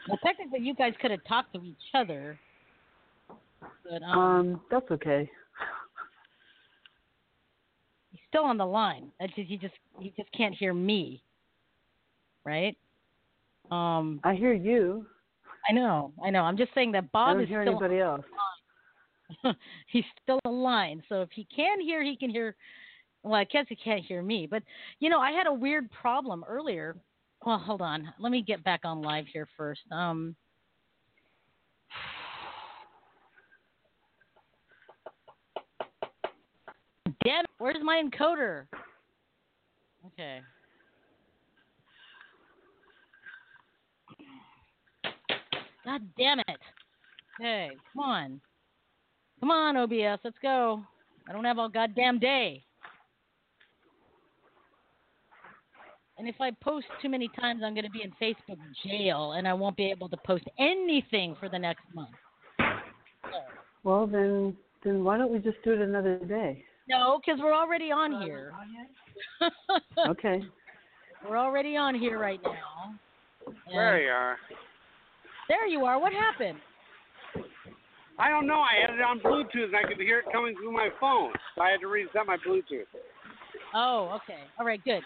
[0.08, 2.40] Well, technically, you guys could have talked to each other,
[3.84, 5.30] but um, Um, that's okay.
[8.12, 9.12] he's still on the line.
[9.20, 11.24] That's just, he just he just can't hear me,
[12.46, 12.78] right?
[13.72, 15.06] Um, I hear you.
[15.70, 16.42] I know, I know.
[16.44, 18.24] I'm just saying that I Bob don't is hear still anybody else.
[19.88, 21.04] he's still on the line.
[21.10, 22.56] So if he can hear, he can hear.
[23.28, 24.48] Well, I guess he can't hear me.
[24.50, 24.64] But
[25.00, 26.96] you know, I had a weird problem earlier.
[27.46, 28.14] Well, hold on.
[28.20, 29.82] Let me get back on live here first.
[29.92, 30.36] Um.
[37.24, 37.44] Damn!
[37.58, 38.68] Where's my encoder?
[40.06, 40.40] Okay.
[45.84, 46.60] God damn it!
[47.40, 48.42] Hey, come on.
[49.40, 50.82] Come on, OBS, let's go.
[51.30, 52.64] I don't have all goddamn day.
[56.18, 59.48] And if I post too many times, I'm going to be in Facebook jail, and
[59.48, 62.10] I won't be able to post anything for the next month.
[63.84, 66.64] Well, then, then why don't we just do it another day?
[66.90, 68.52] No, because we're already on here.
[70.08, 70.44] Okay.
[71.28, 72.94] We're already on here right now.
[73.72, 74.38] There you are.
[75.50, 76.00] There you are.
[76.00, 76.60] What happened?
[78.20, 78.60] I don't know.
[78.60, 81.62] I had it on Bluetooth and I could hear it coming through my phone, so
[81.62, 82.86] I had to reset my Bluetooth.
[83.74, 84.42] Oh, okay.
[84.60, 85.02] All right, good.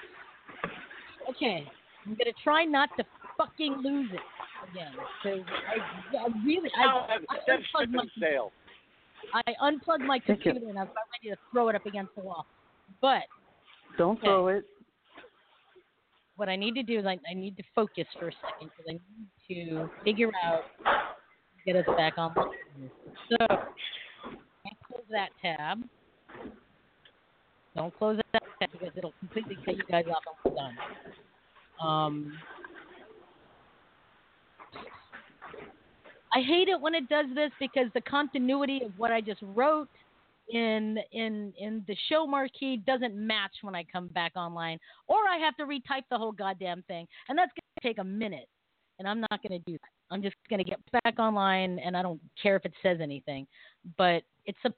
[1.32, 1.66] Okay,
[2.06, 3.06] I'm gonna try not to
[3.38, 4.20] fucking lose it
[4.70, 4.94] again.
[5.24, 8.52] 'cause I, I really, I, No, that's, I unplugged my, ship and sail.
[9.34, 12.22] I unplugged my computer and I was about ready to throw it up against the
[12.22, 12.46] wall.
[13.02, 13.24] But
[13.98, 14.28] Don't Okay.
[14.28, 14.66] throw it.
[16.36, 18.86] what I need to do is I, I need to focus for a second because
[18.90, 20.64] I need to figure out
[21.66, 22.34] get us back on.
[22.34, 22.90] The
[23.30, 25.80] So, don't close that tab.
[27.76, 30.78] Don't close that tab because it'll completely cut you guys off we're done.
[31.82, 32.34] Um,
[36.34, 39.90] I hate it when it does this because the continuity of what I just wrote
[40.50, 45.38] in in in the show marquee doesn't match when I come back online, or I
[45.38, 48.48] have to retype the whole goddamn thing, and that's gonna take a minute,
[49.00, 49.90] and I'm not gonna do that.
[50.10, 53.48] I'm just gonna get back online, and I don't care if it says anything,
[53.98, 54.72] but it's a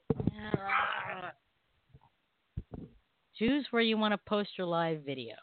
[3.38, 5.34] choose where you want to post your live video.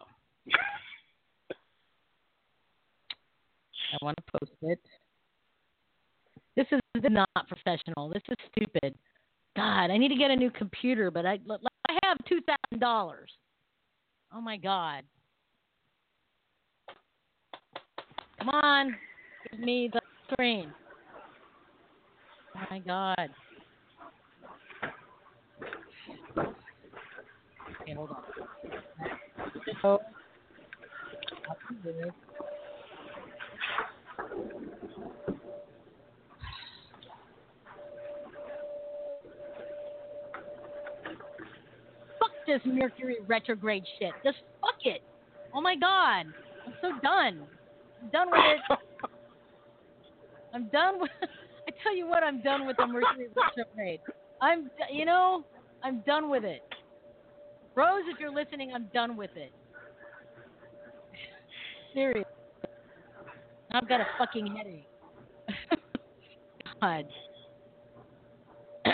[3.93, 4.79] I want to post it.
[6.55, 8.09] This is not professional.
[8.09, 8.95] This is stupid.
[9.55, 11.39] God, I need to get a new computer, but I
[11.89, 13.31] I have two thousand dollars.
[14.33, 15.03] Oh my God!
[18.39, 18.95] Come on,
[19.49, 20.01] give me the
[20.31, 20.71] screen.
[22.55, 23.29] Oh my God.
[27.81, 28.17] Okay, hold on.
[29.81, 29.99] So,
[31.49, 32.11] I'll do this.
[42.19, 44.11] fuck this Mercury retrograde shit.
[44.23, 45.01] Just fuck it.
[45.53, 46.25] Oh my god.
[46.65, 47.43] I'm so done.
[48.01, 48.77] I'm done with it.
[50.53, 51.11] I'm done with.
[51.67, 53.99] I tell you what, I'm done with the Mercury retrograde.
[54.41, 55.43] I'm, you know,
[55.83, 56.61] I'm done with it.
[57.75, 59.51] Rose, if you're listening, I'm done with it.
[61.93, 62.25] Seriously.
[63.71, 64.87] I've got a fucking headache.
[66.81, 67.05] God.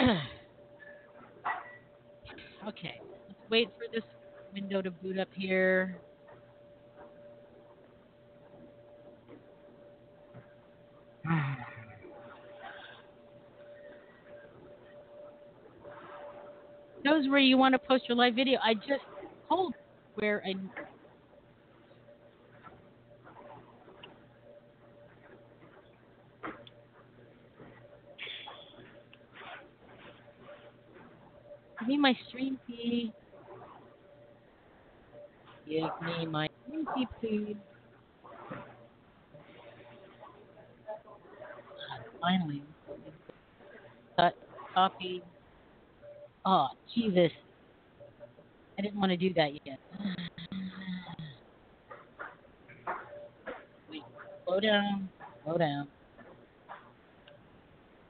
[2.68, 3.02] okay.
[3.28, 4.04] Let's wait for this
[4.54, 5.98] window to boot up here.
[17.04, 18.60] Those where you want to post your live video.
[18.64, 19.04] I just
[19.48, 19.74] told
[20.16, 20.54] where I.
[31.80, 33.14] Give me my stream key.
[35.70, 37.56] Give me my stream key, please.
[42.20, 42.64] Finally.
[44.18, 44.36] Cut,
[44.74, 45.24] copy.
[46.50, 47.30] Oh, Jesus.
[48.80, 49.78] I didn't want to do that yet.
[53.90, 54.02] Wait,
[54.46, 55.10] slow down.
[55.44, 55.90] Slow down.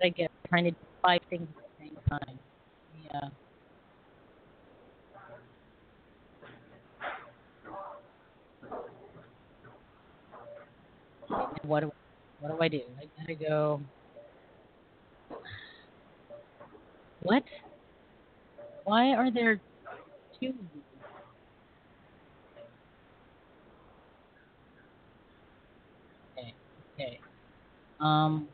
[0.03, 2.39] I get uh, trying to do five things at the same time.
[3.05, 3.29] Yeah.
[11.63, 11.91] What do,
[12.39, 12.81] what do I do?
[12.99, 13.81] I gotta go.
[17.23, 17.43] What?
[18.87, 19.59] Why are there
[20.39, 20.53] two?
[26.95, 27.19] Okay.
[27.99, 28.47] Um.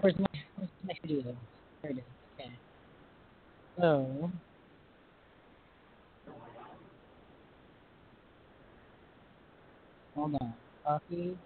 [0.00, 1.36] Where's my where's my studio?
[1.82, 2.04] There it is.
[2.38, 2.52] Okay.
[3.76, 4.30] So.
[10.18, 10.54] Hold on.
[10.84, 11.38] Copy.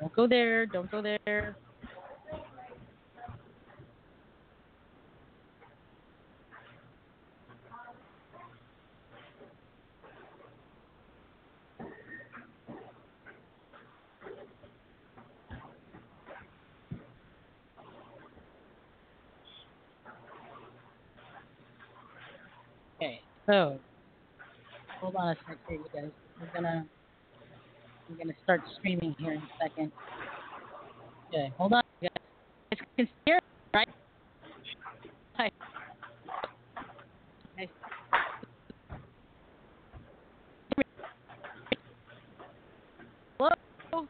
[0.00, 0.64] Don't go there.
[0.64, 1.54] Don't go there.
[22.96, 23.78] Okay, so
[25.04, 26.10] hold on a sec here, you guys.
[26.40, 26.86] We're gonna
[28.08, 29.92] we're gonna start streaming here in a second.
[31.28, 32.10] Okay, hold on, guys.
[32.72, 33.40] You guys can hear, me,
[33.74, 33.88] right?
[35.34, 35.50] Hi.
[37.58, 37.68] Okay.
[43.38, 43.50] Hello.
[43.92, 44.08] You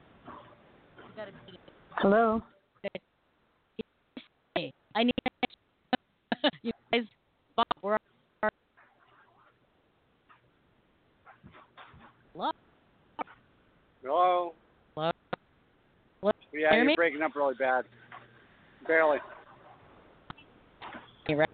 [1.17, 1.59] gotta be-
[1.97, 2.43] Hello.
[4.55, 5.13] Hey, I need
[6.63, 7.03] you guys.
[7.57, 7.99] Bob, where
[12.35, 12.51] Hello.
[14.03, 14.55] Hello.
[14.97, 15.11] Hello.
[16.21, 16.33] Hello.
[16.53, 17.85] Yeah, you're breaking up really bad.
[18.89, 19.19] Barely.
[21.29, 21.49] You right?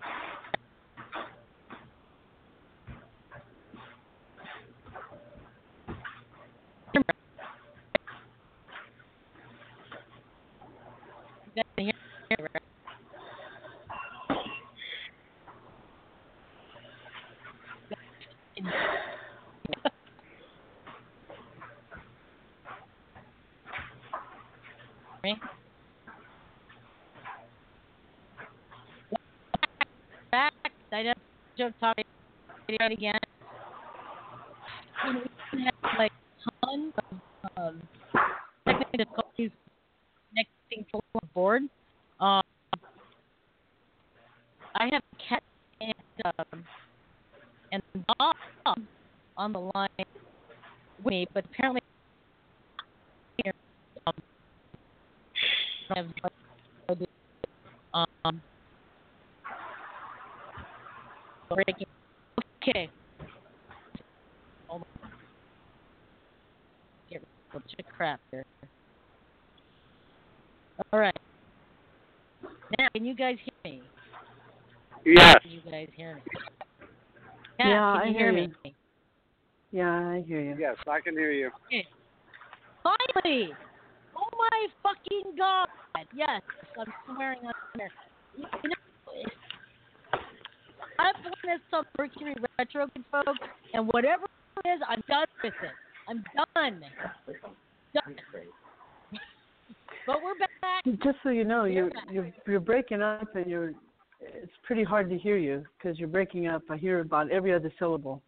[6.95, 7.03] You
[11.57, 11.95] guys can hear
[12.31, 12.63] me, right?
[25.23, 25.37] Me?
[30.33, 30.53] Back,
[30.93, 31.13] I know
[31.59, 32.05] joke talking
[32.69, 33.19] it again.
[35.53, 36.13] We have like
[36.65, 37.21] tons of
[37.57, 37.83] um,
[38.67, 39.51] technical difficulties
[40.31, 41.63] connecting to the board.
[42.21, 42.43] Um,
[44.75, 45.43] I have Cat
[45.83, 45.95] and
[46.25, 46.65] um,
[47.73, 47.83] and
[48.19, 48.37] Bob
[49.37, 49.89] on the line
[51.05, 51.81] with me, but apparently
[54.07, 54.15] um,
[55.91, 56.07] I have
[58.25, 58.41] um
[61.51, 61.87] breaking.
[62.63, 62.89] Okay.
[67.11, 68.45] Get a bunch of crap here.
[70.93, 71.17] All right.
[72.79, 73.83] Now, can you guys hear me?
[75.05, 75.37] Yes.
[75.43, 76.23] Can you guys hear me?
[77.59, 78.49] Yeah, can I you hear hear you.
[78.65, 78.75] me?
[79.73, 80.57] Yeah, I hear you.
[80.59, 81.51] Yes, I can hear you.
[81.67, 81.87] Okay.
[82.83, 83.55] Finally!
[84.21, 85.69] Oh my fucking god!
[86.15, 86.43] Yes,
[86.79, 87.91] I'm swearing on there.
[88.37, 88.77] You know,
[90.99, 93.39] I've witnessed some Mercury retrograde, folks,
[93.73, 94.25] and whatever
[94.65, 95.71] it is, I'm done with it.
[96.09, 96.25] I'm
[96.55, 96.81] done.
[97.95, 98.17] Done.
[100.07, 100.85] but we're back.
[101.03, 103.73] Just so you know, you're you're you're breaking up, and you're.
[104.21, 106.63] It's pretty hard to hear you because you're breaking up.
[106.69, 108.23] I hear about every other syllable.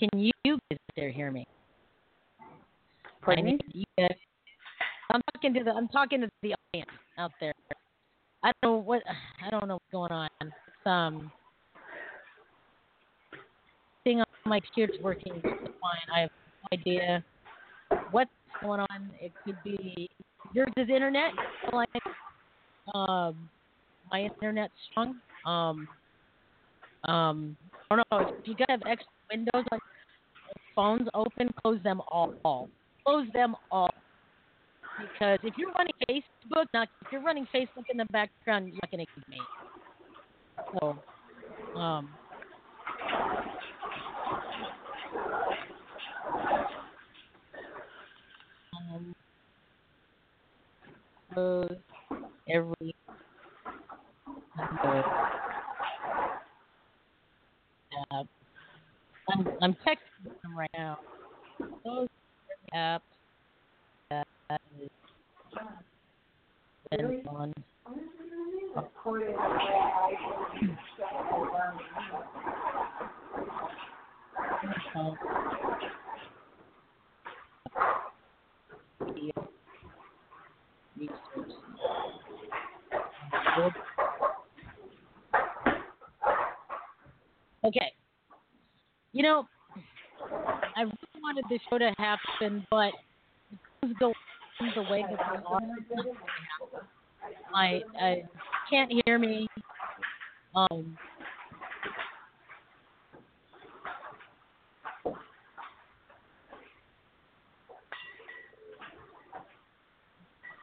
[0.00, 1.46] Can you guys there hear me?
[3.22, 3.58] Pardon me?
[5.10, 7.54] I'm talking to the I'm talking to the audience out there.
[8.42, 9.02] I don't know what
[9.44, 10.28] I don't know what's going on.
[10.84, 11.32] Um,
[14.04, 16.14] thing on my computer's working fine.
[16.14, 17.24] I have no idea
[18.10, 18.30] what's
[18.60, 19.10] going on.
[19.20, 20.08] It could be
[20.52, 21.32] yours is internet.
[21.72, 21.88] Like,
[22.94, 23.48] um,
[24.10, 25.16] my internet's strong.
[25.46, 25.88] Um,
[27.04, 27.56] um,
[27.90, 29.78] I don't know if you guys have extra windows on
[30.74, 31.52] phones open.
[31.62, 32.68] Close them all.
[33.04, 33.90] Close them all.
[35.00, 38.90] Because if you're running Facebook, not if you're running Facebook in the background, you're not
[38.90, 39.38] going to get me.
[40.80, 40.98] So,
[41.78, 42.08] um,
[51.36, 51.68] um,
[52.48, 52.94] every.
[58.10, 58.24] Uh,
[59.28, 60.98] I'm I'm texting them right now
[62.74, 63.02] app
[64.10, 64.26] that
[64.80, 64.90] is
[66.98, 67.22] really?
[67.26, 67.52] on.
[74.94, 75.58] Oh.
[91.32, 92.92] Wanted this show to happen, but
[93.98, 94.12] go
[94.74, 95.60] the way that they are.
[97.54, 98.22] I I
[98.70, 99.48] can't hear me.
[100.54, 100.96] Um.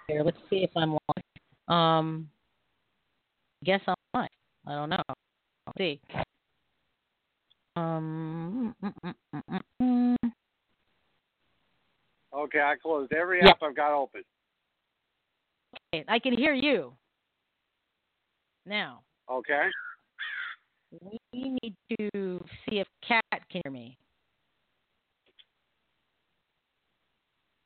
[0.08, 1.76] Here, let's see if I'm live.
[1.76, 2.30] Um,
[3.62, 4.30] I guess I'm live.
[4.68, 5.04] I don't know.
[5.68, 6.02] Let's see.
[7.76, 8.76] Um.
[8.84, 10.32] mm, mm, mm, mm, mm.
[12.32, 13.50] Okay, I closed every Yeah.
[13.50, 14.24] app I've got open.
[15.94, 16.94] Okay, I can hear you.
[18.66, 19.70] Now, Okay.
[21.02, 23.98] we need to see if Cat can hear me.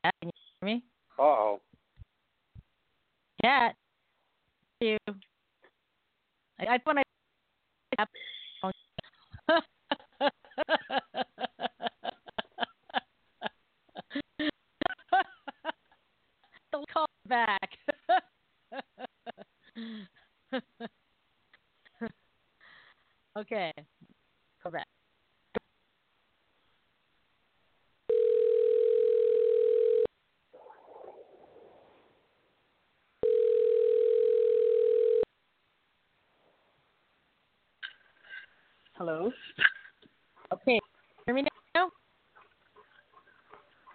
[0.02, 0.82] Cat, can you hear me?
[1.18, 1.60] Uh oh.
[3.42, 3.76] Cat,
[4.80, 4.98] you.
[6.58, 7.02] I, I when I.
[16.72, 17.70] He'll call back.
[23.36, 23.72] okay.
[24.62, 24.86] Go back.
[38.96, 39.32] Hello.
[40.52, 40.78] Okay.
[41.26, 41.42] Hear me
[41.74, 41.90] now?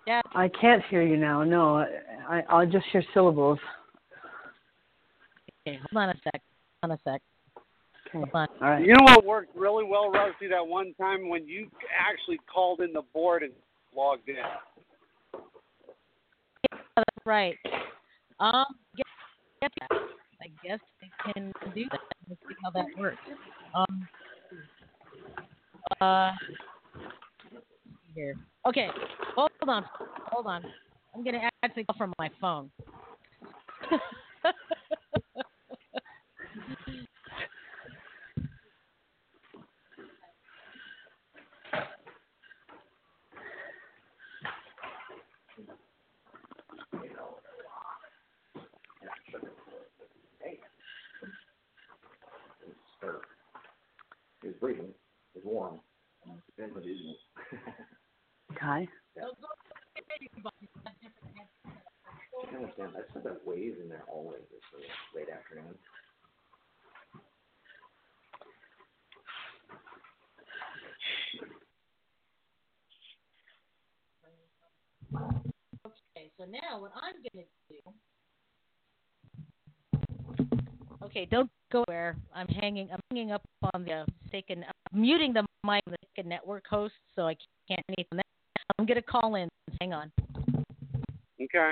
[0.06, 0.22] Yeah.
[0.36, 1.44] I can't hear you now.
[1.44, 1.86] No,
[2.30, 3.60] I, I I'll just hear syllables.
[5.68, 5.80] Okay.
[5.92, 6.42] Hold on a sec.
[6.82, 7.22] Hold on a sec.
[8.16, 8.32] Okay.
[8.34, 8.86] All right.
[8.86, 12.92] You know what worked really well, Rusty, that one time when you actually called in
[12.94, 13.54] the board and
[13.96, 14.36] logged in.
[14.36, 14.58] Yeah,
[16.96, 17.56] That's right.
[18.40, 18.66] Um,
[18.96, 19.06] get,
[19.62, 19.72] get.
[20.42, 22.00] I guess I can do that.
[22.30, 23.18] Let's see how that works.
[23.76, 24.08] Um,
[26.02, 26.32] uh,
[28.16, 28.36] here.
[28.66, 28.88] Okay,
[29.36, 29.84] hold on,
[30.32, 30.64] hold on.
[31.20, 32.72] I'm gonna actually call from my phone.
[54.42, 54.94] It's breathing.
[55.36, 55.82] It's warm.
[56.56, 57.18] Depends what it is.
[58.62, 58.88] Hi.
[62.52, 62.92] I understand.
[62.96, 65.76] I spent that ways in there always this sort of late afternoon.
[75.86, 77.80] Okay, so now what I'm gonna do.
[81.04, 82.90] Okay, don't go where I'm hanging.
[82.92, 83.42] I'm hanging up
[83.74, 84.64] on the uh, mistaken.
[84.64, 87.36] I'm uh, muting the mic on the network host, so I
[87.68, 88.18] can't anything.
[88.18, 88.26] That.
[88.78, 89.50] I'm gonna call in.
[89.80, 90.12] Hang on.
[91.42, 91.72] Okay.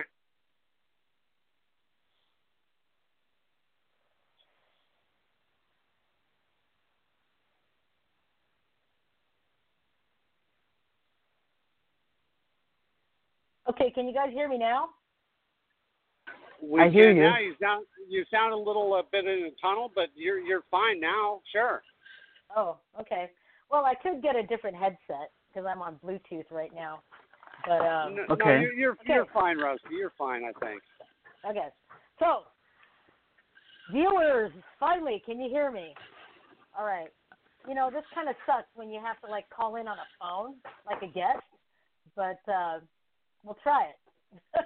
[13.70, 14.90] Okay, can you guys hear me now?
[16.64, 17.24] We I hear you.
[17.24, 20.64] Now you sound you sound a little uh, bit in a tunnel, but you're you're
[20.72, 21.42] fine now.
[21.52, 21.82] Sure.
[22.56, 23.30] Oh, okay.
[23.70, 27.02] Well, I could get a different headset because I'm on Bluetooth right now.
[27.66, 28.62] But um, no, no, Okay.
[28.62, 29.14] you're you're, Okay.
[29.14, 29.88] you're fine, Rusty.
[29.92, 30.82] You're fine, I think.
[31.50, 31.68] Okay.
[32.20, 32.44] So,
[33.92, 35.94] viewers, finally, can you hear me?
[36.78, 37.10] All right.
[37.68, 40.08] You know, this kind of sucks when you have to like call in on a
[40.22, 40.56] phone
[40.86, 41.44] like a guest,
[42.16, 42.80] but uh,
[43.44, 44.66] we'll try it.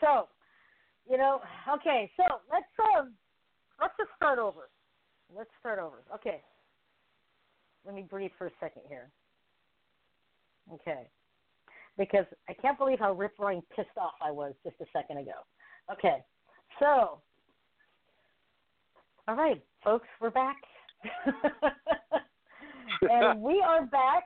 [0.00, 0.28] so,
[1.08, 1.40] you know,
[1.74, 2.10] okay.
[2.16, 2.66] So let's
[2.98, 3.12] um,
[3.80, 4.68] let's just start over.
[5.34, 6.02] Let's start over.
[6.14, 6.42] Okay.
[7.84, 9.10] Let me breathe for a second here.
[10.72, 11.08] Okay.
[11.96, 15.32] Because I can't believe how rip roaring pissed off I was just a second ago.
[15.92, 16.24] Okay.
[16.78, 17.20] So,
[19.28, 20.56] all right, folks, we're back.
[23.02, 24.24] and we are back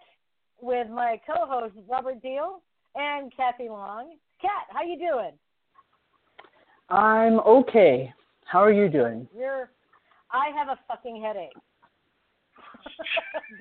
[0.61, 2.63] with my co-host Robert Deahl
[2.95, 4.17] and Kathy Long.
[4.41, 5.33] Kat, how you doing?
[6.91, 8.13] I'm okay.
[8.45, 9.29] How are you doing?
[9.37, 9.71] You're
[10.33, 11.53] I have a fucking headache.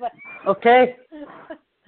[0.00, 0.12] but
[0.46, 0.96] Okay.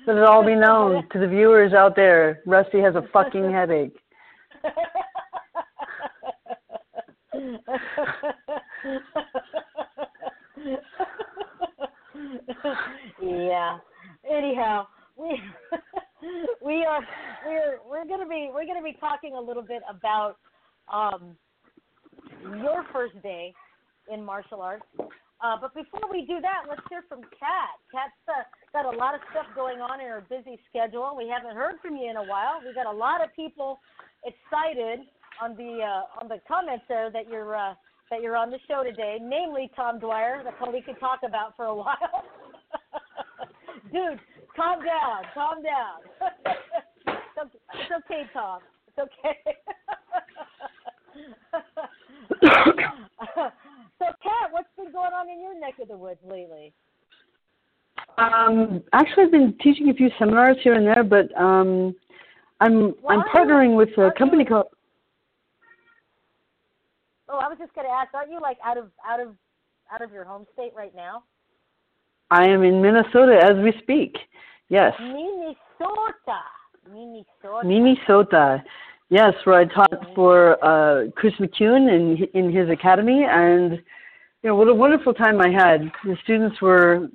[0.07, 2.43] Let it all be known to the viewers out there.
[2.47, 3.97] Rusty has a fucking headache.
[13.21, 13.79] yeah.
[14.31, 14.87] Anyhow,
[15.17, 15.41] we
[16.65, 17.01] we are
[17.47, 20.37] we're we're gonna be we're gonna be talking a little bit about
[20.93, 21.37] um
[22.63, 23.53] your first day
[24.13, 24.87] in martial arts.
[25.43, 27.75] Uh, but before we do that, let's hear from Kat.
[27.91, 31.15] Kat's uh, got a lot of stuff going on in her busy schedule.
[31.19, 32.63] We haven't heard from you in a while.
[32.65, 33.81] We got a lot of people
[34.23, 35.01] excited
[35.43, 37.75] on the uh, on the comments there that you're uh,
[38.11, 41.65] that you're on the show today, namely Tom Dwyer, that we could talk about for
[41.67, 42.23] a while.
[43.91, 44.21] Dude,
[44.55, 46.07] calm down, calm down.
[47.07, 48.61] it's okay, it's okay Tom.
[48.87, 49.39] It's okay.
[52.43, 52.51] so,
[53.99, 56.73] Kat, what's been going on in your neck of the woods lately?
[58.19, 61.95] Um, actually, I've been teaching a few seminars here and there, but um,
[62.61, 64.67] I'm I'm partnering with a company called.
[67.29, 69.35] Oh, I was just going to ask, aren't you like out of out of
[69.93, 71.25] out of your home state right now?
[72.31, 74.17] I am in Minnesota as we speak.
[74.69, 76.41] Yes, Minnesota.
[76.91, 77.67] Minnesota.
[77.67, 78.65] Minnesota.
[79.09, 83.73] Yes, where I taught for uh, Chris McCune in in his academy, and
[84.43, 85.91] you know what a wonderful time I had.
[86.05, 87.09] The students were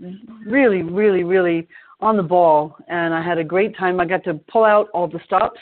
[0.45, 1.67] really, really, really
[1.99, 3.99] on the ball, and I had a great time.
[3.99, 5.59] I got to pull out all the stops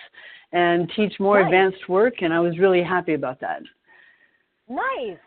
[0.52, 1.46] and teach more Nice.
[1.48, 3.62] advanced work, and I was really happy about that.
[4.68, 5.18] Nice.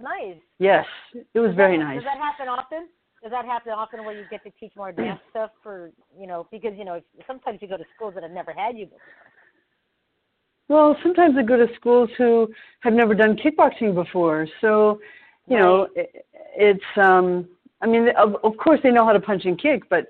[0.00, 0.36] Nice.
[0.58, 0.86] Yes,
[1.34, 1.96] it was Does very that- nice.
[1.96, 2.88] Does that happen often?
[3.22, 6.46] Does that happen often where you get to teach more advanced stuff for, you know,
[6.52, 9.00] because, you know, sometimes you go to schools that have never had you before.
[10.68, 12.48] Well, sometimes I go to schools who
[12.80, 15.00] have never done kickboxing before, so
[15.46, 16.24] you know it,
[16.56, 16.84] it's.
[16.96, 17.48] um
[17.82, 20.08] I mean, of, of course they know how to punch and kick, but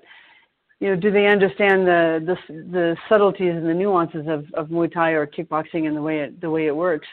[0.79, 4.91] you know, do they understand the the, the subtleties and the nuances of, of Muay
[4.91, 7.07] Thai or kickboxing and the way it the way it works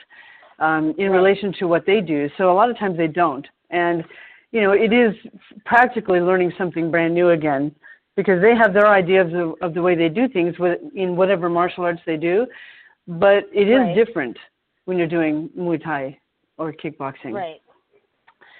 [0.59, 2.31] um, in relation to what they do?
[2.39, 4.05] So a lot of times they don't, and
[4.53, 5.15] you know, it is
[5.67, 7.75] practically learning something brand new again
[8.17, 11.51] because they have their ideas of, of the way they do things with, in whatever
[11.51, 12.47] martial arts they do,
[13.07, 13.95] but it is Right.
[13.95, 14.39] different
[14.85, 16.19] when you're doing Muay Thai
[16.59, 17.33] or kickboxing.
[17.35, 17.61] Right.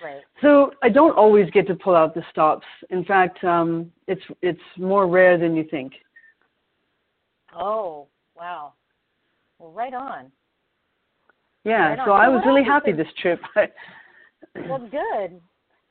[0.03, 0.23] Right.
[0.43, 2.67] So I don't always get to pull out the stops.
[2.91, 5.95] In fact, um, it's it's more rare than you think.
[7.57, 8.75] Oh, wow.
[9.59, 10.31] Well, right on.
[11.65, 11.91] Yeah.
[11.91, 12.07] Right on.
[12.07, 13.41] so I was really happy this trip.
[14.69, 15.41] Well, good.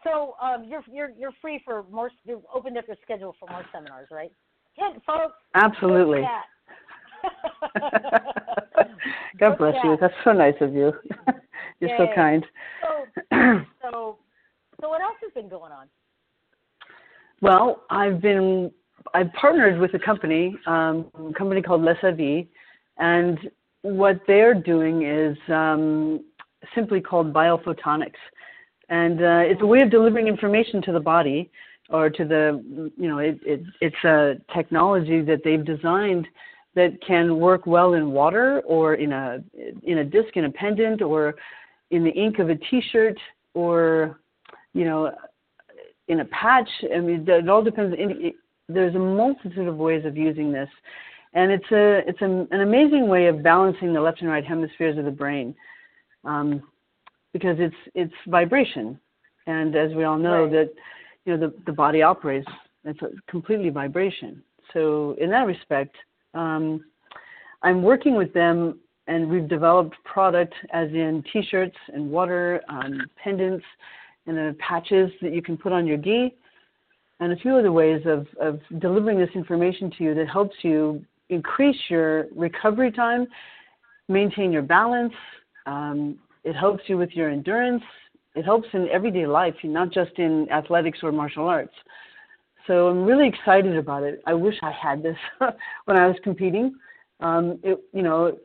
[0.05, 2.11] So um, you're you're you're free for more.
[2.23, 4.31] You've opened up your schedule for more seminars, right?
[4.75, 5.34] Hint, folks.
[5.55, 6.21] Absolutely.
[9.40, 9.98] God bless you.
[10.00, 10.94] That's so nice of you.
[11.80, 12.45] You're so kind.
[12.82, 13.06] So,
[13.82, 14.18] so,
[14.80, 15.88] so what else has been going on?
[17.41, 18.72] Well, I've been
[19.14, 22.45] I've partnered with a company, um, a company called Les Avis,
[22.98, 23.38] and
[23.82, 26.24] what they're doing is um,
[26.74, 28.14] simply called biophotonics,
[28.90, 31.52] and uh, it's a way of delivering information to the body
[31.90, 36.28] or to the you know it, it it's a technology that they've designed
[36.76, 39.44] that can work well in water or in a
[39.84, 41.36] in a disc in a pendant or
[41.91, 43.18] in the ink of a T-shirt
[43.54, 44.20] or
[44.74, 45.12] you know
[46.08, 46.70] in a patch.
[46.94, 47.95] I mean, it all depends.
[48.68, 50.70] There's a multitude of ways of using this,
[51.34, 54.98] and it's a it's a, an amazing way of balancing the left and right hemispheres
[54.98, 55.56] of the brain,
[56.26, 56.64] um,
[57.34, 59.00] because it's it's vibration,
[59.48, 60.72] and as we all know that
[61.26, 62.48] you know the the body operates
[62.86, 64.44] it's a completely vibration.
[64.74, 65.95] So in that respect,
[66.34, 66.84] um,
[67.61, 73.65] I'm working with them, and we've developed product as in T-shirts and water um, pendants
[74.26, 76.34] and then patches that you can put on your gi,
[77.19, 81.03] and a few other ways of, of delivering this information to you that helps you
[81.30, 83.27] increase your recovery time,
[84.07, 85.14] maintain your balance.
[85.65, 87.84] Um, it helps you with your endurance.
[88.35, 91.73] It helps in everyday life, not just in athletics or martial arts.
[92.68, 94.22] So I'm really excited about it.
[94.26, 95.18] I wish I had this
[95.85, 96.76] when I was competing.
[97.19, 98.38] Um, it, you know,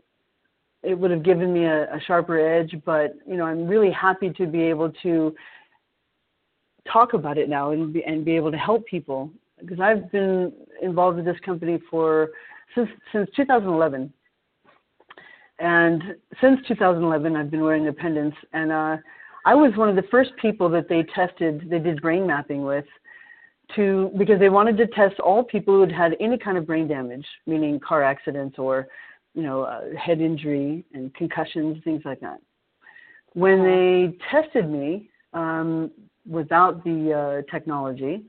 [0.82, 4.30] it would have given me a, a sharper edge, but you know, I'm really happy
[4.30, 5.34] to be able to
[6.90, 9.30] talk about it now and be, and be able to help people
[9.60, 12.30] because I've been involved with this company for
[12.74, 14.12] since since 2011.
[15.60, 16.02] And
[16.40, 18.96] since 2011, I've been wearing the pendants, and uh,
[19.44, 21.66] I was one of the first people that they tested.
[21.68, 22.84] They did brain mapping with,
[23.76, 26.88] to because they wanted to test all people who had had any kind of brain
[26.88, 28.88] damage, meaning car accidents or,
[29.34, 32.40] you know, uh, head injury and concussions, things like that.
[33.34, 35.90] When they tested me um,
[36.28, 38.24] without the uh, technology,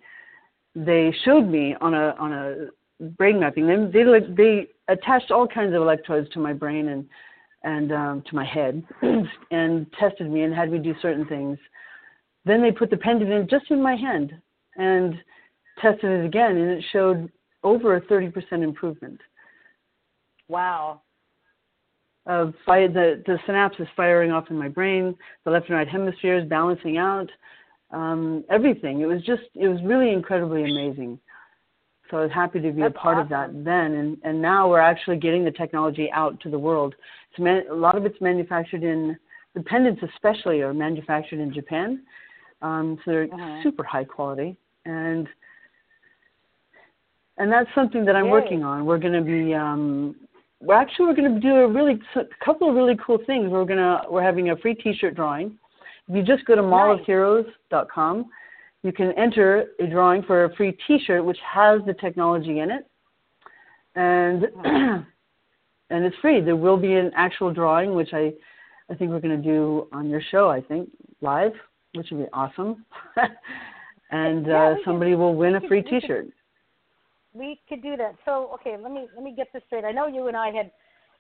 [0.76, 3.68] they showed me on a on a brain mapping.
[3.68, 7.06] They they, they attached all kinds of electrodes to my brain and
[7.64, 8.84] and um, to my head
[9.52, 11.58] and tested me and had me do certain things.
[12.46, 14.34] Then they put the pendant in just in my hand
[14.80, 15.14] and
[15.82, 17.30] tested it again, and it showed
[17.64, 19.20] over a 30% improvement
[20.48, 21.02] Wow.
[22.26, 25.16] of fi- the the synapses firing off in my brain,
[25.46, 27.30] the left and right hemispheres balancing out,
[27.92, 29.02] um, everything.
[29.02, 31.20] It was just it was really incredibly amazing.
[32.10, 34.68] So I was happy to be That's a part of that then, and and now
[34.70, 36.96] we're actually getting the technology out to the world.
[37.32, 39.18] It's man- a lot of it's manufactured in
[39.54, 42.04] the pendants, especially, are manufactured in Japan,
[42.62, 43.64] um, so they're Uh-huh.
[43.64, 45.28] super high quality, and
[47.38, 48.32] and that's something that I'm Yay.
[48.32, 48.86] working on.
[48.86, 50.16] We're going to be um,
[50.62, 53.50] we're actually we're going to do a really a couple of really cool things.
[53.50, 55.58] We're gonna we're having a free T-shirt drawing.
[56.08, 58.26] If you just go to mallofheroes.com,
[58.84, 62.86] you can enter a drawing for a free T-shirt which has the technology in it,
[63.96, 64.44] and
[65.90, 66.42] and it's free.
[66.42, 68.34] There will be an actual drawing which I
[68.90, 70.50] I think we're going to do on your show.
[70.50, 70.90] I think
[71.22, 71.54] live,
[71.94, 72.86] which would be awesome.
[74.12, 76.28] and Yeah, uh, we could- somebody will win a we could- free we could- T-shirt.
[77.34, 78.16] we could do that.
[78.26, 79.86] So, okay, let me let me get this straight.
[79.86, 80.72] I know you and I had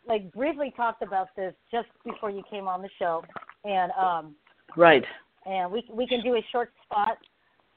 [0.06, 3.24] like briefly talked about this just before you came on the show,
[3.64, 4.36] and um,
[4.76, 5.06] Right.
[5.46, 7.18] and we we can do a short spot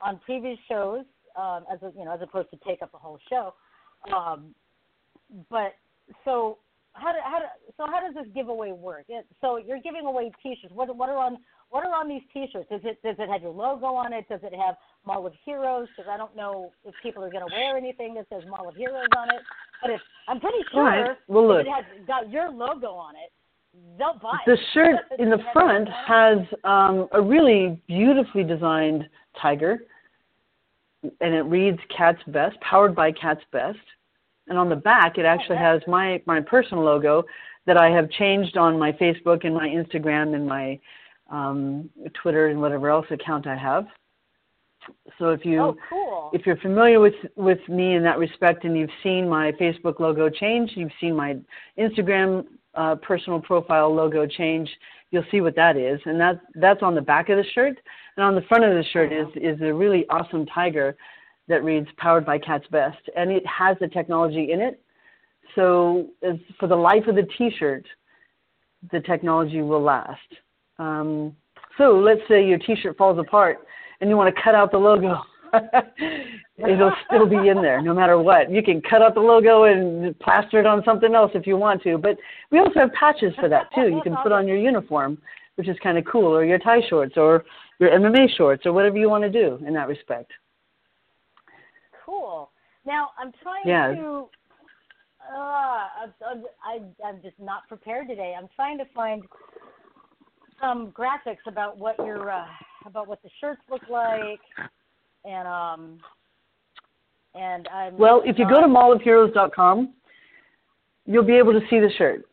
[0.00, 1.04] on previous shows
[1.36, 3.54] um, as a, you know as opposed to take up a whole show.
[4.12, 4.54] Um,
[5.50, 5.74] but
[6.24, 6.58] so
[6.94, 7.44] how do, how do,
[7.76, 9.04] so how does this giveaway work?
[9.08, 10.72] It, so you're giving away T-shirts.
[10.74, 11.38] What what are on
[11.72, 12.68] what are on these T-shirts?
[12.70, 14.28] Does it does it have your logo on it?
[14.28, 14.76] Does it have
[15.06, 15.88] Mall of Heroes?
[15.96, 18.76] Because I don't know if people are going to wear anything that says Mall of
[18.76, 19.40] Heroes on it.
[19.80, 21.16] But if I'm pretty sure Right.
[21.28, 21.66] Well, if look.
[21.66, 23.32] it has got your logo on it,
[23.98, 29.08] they'll buy The shirt in the front has um, a really beautifully designed
[29.40, 29.78] tiger,
[31.02, 33.78] and it reads Cat's Best, powered by Cat's Best.
[34.48, 37.24] And on the back, it actually has my my personal logo
[37.64, 40.78] that I have changed on my Facebook and my Instagram and my
[41.32, 41.90] um,
[42.22, 43.86] Twitter and whatever else account I have.
[45.18, 46.30] So if you Oh, cool.
[46.32, 50.28] if you're familiar with with me in that respect and you've seen my Facebook logo
[50.28, 51.36] change, you've seen my
[51.78, 54.68] Instagram uh, personal profile logo change,
[55.10, 57.76] you'll see what that is, and that that's on the back of the shirt,
[58.16, 60.96] and on the front of the shirt is is a really awesome tiger
[61.48, 64.82] that reads "Powered by Cat's Best," and it has the technology in it.
[65.54, 66.08] So
[66.58, 67.86] for the life of the T-shirt,
[68.90, 70.18] the technology will last.
[70.78, 71.36] Um,
[71.78, 73.58] so let's say your T-shirt falls apart
[74.00, 75.20] and you want to cut out the logo.
[76.56, 78.50] It'll still be in there no matter what.
[78.50, 81.82] You can cut out the logo and plaster it on something else if you want
[81.82, 81.98] to.
[81.98, 82.16] But
[82.50, 83.88] we also have patches for that too.
[83.88, 85.18] You can put on your uniform,
[85.56, 87.44] which is kind of cool, or your Thai shorts, or
[87.78, 90.30] your MMA shorts, or whatever you want to do in that respect.
[92.04, 92.50] Cool.
[92.86, 93.88] Now I'm trying Yeah.
[93.94, 94.28] to.
[95.32, 95.36] Uh,
[96.02, 98.34] I'm, I'm, I- I'm just not prepared today.
[98.36, 99.22] I'm trying to find
[100.62, 102.46] some graphics about what your uh,
[102.86, 104.40] about what the shirts look like,
[105.24, 105.98] and um,
[107.34, 107.98] and I'm.
[107.98, 109.92] Well, if you go to mallofheroes.com,
[111.06, 112.24] you'll be able to see the shirt,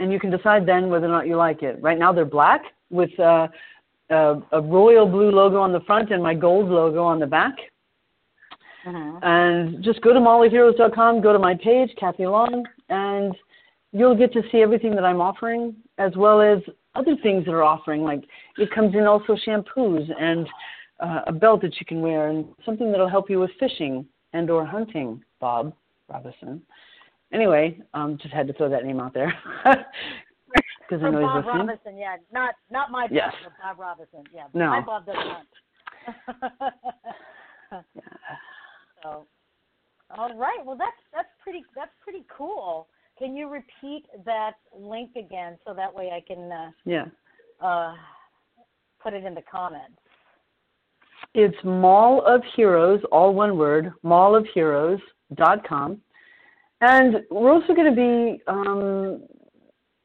[0.00, 1.80] and you can decide then whether or not you like it.
[1.80, 3.48] Right now, they're black with uh,
[4.10, 7.54] a, a royal blue logo on the front and my gold logo on the back.
[8.86, 9.18] Mhm.
[9.22, 13.34] And just go to mallofheroes.com, go to my page, Kathy Long, and
[13.92, 16.58] you'll get to see everything that I'm offering, as well as
[16.94, 18.02] other things that are offering.
[18.02, 18.24] Like
[18.58, 20.48] it comes in also shampoos and
[21.00, 24.50] uh, a belt that you can wear, and something that'll help you with fishing and
[24.50, 25.22] or hunting.
[25.40, 25.74] Bob
[26.08, 26.62] Robinson.
[27.32, 29.32] Anyway, um, just had to throw that name out there
[29.64, 31.66] because I know Bob he's listening.
[31.66, 33.34] Robinson, yeah, not not my Bob, Yes.
[33.62, 34.46] Bob Robinson, yeah.
[34.54, 34.70] No.
[34.70, 35.48] My Bob doesn't hunt.
[39.02, 39.26] so,
[40.16, 40.64] all right.
[40.64, 42.88] Well, that's that's pretty that's pretty cool.
[43.18, 47.06] Can you repeat that link again so that way I can uh, Yeah.
[47.60, 47.94] uh,
[49.02, 49.98] put it in the comments?
[51.34, 56.00] It's Mall of Heroes, all one word, mallofheroes.com.
[56.82, 59.22] And we're also going to be um,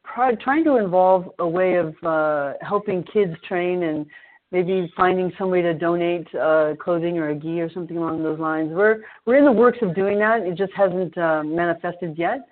[0.03, 4.05] pri- trying to involve a way of uh, helping kids train and
[4.51, 8.39] maybe finding some way to donate uh, clothing or a gi or something along those
[8.39, 8.69] lines.
[8.73, 10.41] We're we're in the works of doing that.
[10.41, 12.47] It just hasn't uh, manifested yet.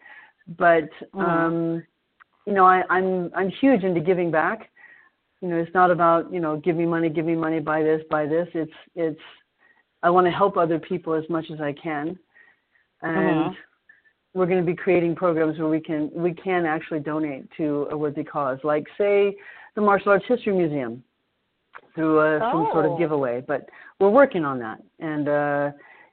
[0.57, 1.83] But um,
[2.45, 4.69] you know, I, I'm I'm huge into giving back.
[5.41, 8.01] You know it's not about you know give me money give me money buy this
[8.09, 8.47] buy this.
[8.53, 9.19] It's it's
[10.01, 12.17] i want to help other people as much as i can.
[13.01, 13.55] And Mhm.
[14.33, 17.97] we're going to be creating programs where we can we can actually donate to a
[17.97, 19.35] worthy cause like say
[19.75, 21.03] the martial arts history museum
[21.95, 22.93] through uh, some sort Oh.
[22.93, 23.41] of giveaway.
[23.47, 23.69] But
[23.99, 24.79] we're working on that.
[24.99, 25.71] And uh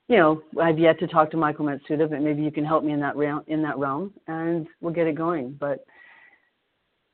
[0.09, 2.93] you know i've yet to talk to michael matsuda but maybe you can help me
[2.93, 5.85] in that realm in that realm and we'll get it going but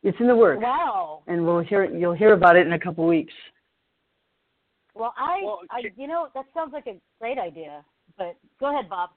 [0.02, 1.22] It's in the works, Wow.
[1.28, 3.32] and we'll hear you'll hear about it in a couple weeks.
[4.94, 7.84] Well, I, Well, I, you know, that sounds like a great idea.
[8.18, 9.10] But go ahead, Bob.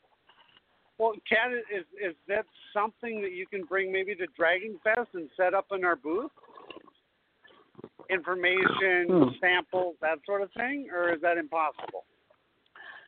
[1.00, 5.28] Well, Kat, is is that something that you can bring maybe to Dragon Fest and
[5.36, 6.32] set up in our booth?
[8.12, 9.30] Information, Hmm.
[9.42, 12.06] samples, that sort of thing, or is that impossible?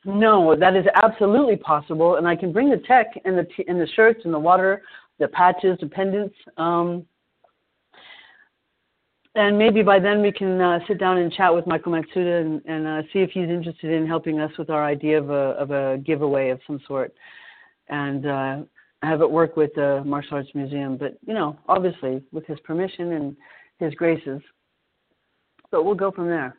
[0.08, 3.78] No, that is absolutely possible, and I can bring the tech and the t- and
[3.78, 4.80] the shirts and the water,
[5.18, 6.34] the patches, the pendants.
[6.56, 7.04] Um,
[9.34, 12.62] and maybe by then we can uh, sit down and chat with Michael Matsuda and,
[12.64, 15.72] and uh, see if he's interested in helping us with our idea of a of
[15.72, 17.12] a giveaway of some sort,
[17.90, 18.56] and uh,
[19.02, 20.96] have it work with the Martial Arts Museum.
[20.96, 23.36] But you know, obviously with his permission and
[23.78, 24.40] his graces.
[25.70, 26.56] But we'll go from there.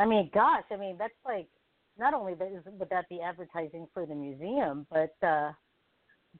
[0.00, 1.46] I mean, gosh, I mean that's like
[1.98, 5.52] not only that is would that be advertising for the museum, but uh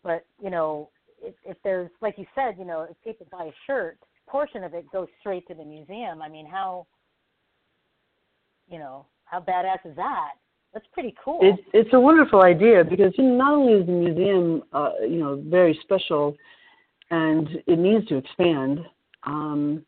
[0.02, 0.88] but you know,
[1.22, 4.72] if, if there's like you said, you know, if people buy a shirt, portion of
[4.72, 6.22] it goes straight to the museum.
[6.22, 6.86] I mean, how
[8.66, 10.30] you know, how badass is that?
[10.72, 11.40] That's pretty cool.
[11.42, 15.18] It's it's a wonderful idea because you know, not only is the museum uh, you
[15.18, 16.34] know very special,
[17.10, 18.80] and it needs to expand,
[19.24, 19.84] um,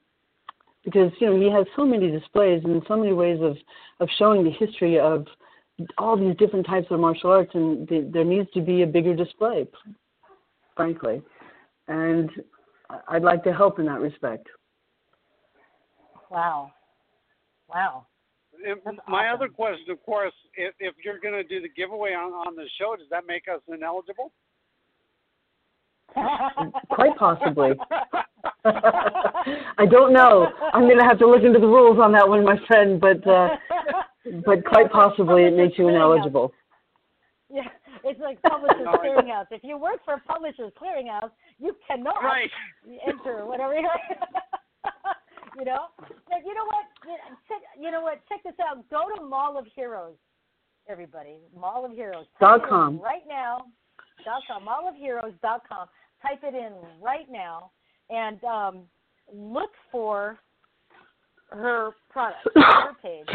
[0.85, 3.57] because you know he has so many displays and so many ways of
[4.01, 5.27] of showing the history of
[5.99, 9.15] all these different types of martial arts, and th- there needs to be a bigger
[9.15, 9.67] display,
[10.77, 11.23] frankly,
[11.89, 12.31] and
[12.91, 14.47] I- I'd like to help in that respect.
[16.31, 16.73] wow.
[17.69, 18.07] Wow.
[18.65, 22.33] And my other question, of course, if, if you're going to do the giveaway on,
[22.33, 24.31] on the show, does that make us ineligible?
[26.91, 27.73] Quite possibly.
[28.65, 30.49] I don't know.
[30.73, 33.01] I'm going to have to look into the rules on that one, my friend.
[33.01, 33.49] But uh,
[34.47, 36.53] but quite possibly it makes you ineligible.
[37.53, 37.63] Yeah,
[38.05, 39.47] it's like Publishers Clearinghouse.
[39.51, 42.51] If you work for Publishers Clearinghouse, you cannot Right.
[43.07, 43.75] enter whatever.
[43.75, 43.89] you
[45.59, 46.87] you know, but you know what?
[47.49, 48.21] Check, you know what?
[48.29, 48.89] Check this out.
[48.89, 50.15] Go to Mall of Heroes,
[50.89, 51.37] everybody.
[51.59, 52.27] Mall of Heroes.
[52.41, 53.01] Dot Type it in com.
[53.01, 53.67] right now.
[54.25, 54.65] Dot com.
[54.65, 55.33] Mall of Heroes.
[55.43, 55.89] Dot com.
[56.23, 56.73] Type it in
[57.03, 57.71] right now
[58.11, 58.83] and um,
[59.35, 60.39] look for
[61.51, 63.27] her product, her page.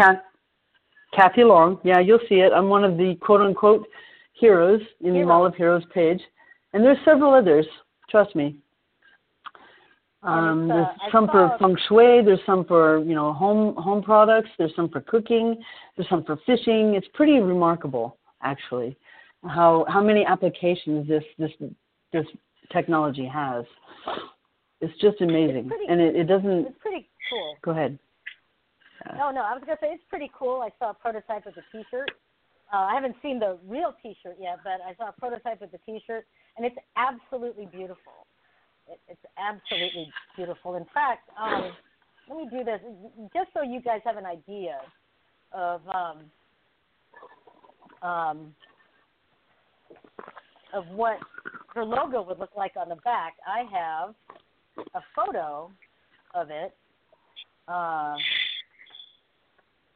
[1.13, 1.79] Kathy Long.
[1.83, 2.51] Yeah, you'll see it.
[2.53, 3.87] I'm one of the quote unquote
[4.33, 6.21] heroes in the Mall of Heroes page,
[6.73, 7.65] and there's several others.
[8.09, 8.57] Trust me.
[10.23, 12.21] Um, it's, uh, there's some for feng shui.
[12.23, 14.49] There's some for you know home home products.
[14.57, 15.57] There's some for cooking.
[15.95, 16.95] There's some for fishing.
[16.95, 18.97] It's pretty remarkable, actually,
[19.45, 21.51] how how many applications this this
[22.11, 22.25] this
[22.71, 23.65] technology has.
[24.81, 26.67] It's just amazing, pretty- and it, it doesn't.
[26.67, 27.55] It's pretty cool.
[27.63, 27.97] Go ahead.
[29.17, 30.61] No, no, I was gonna say it's pretty cool.
[30.61, 32.11] I saw a prototype of the T-shirt.
[32.73, 35.79] Uh, I haven't seen the real T-shirt yet, but I saw a prototype of the
[35.85, 36.25] T-shirt,
[36.57, 38.27] and it's absolutely beautiful.
[38.89, 40.75] It, it's absolutely beautiful.
[40.75, 41.71] In fact, um,
[42.29, 42.81] let me do this
[43.33, 44.79] just so you guys have an idea
[45.53, 46.17] of um,
[48.07, 48.55] um,
[50.73, 51.19] of what
[51.73, 53.35] her logo would look like on the back.
[53.47, 54.15] I have
[54.93, 55.71] a photo
[56.33, 56.75] of it.
[57.67, 58.15] Uh,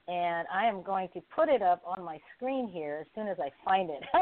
[0.07, 3.37] and I am going to put it up on my screen here as soon as
[3.39, 4.03] I find it.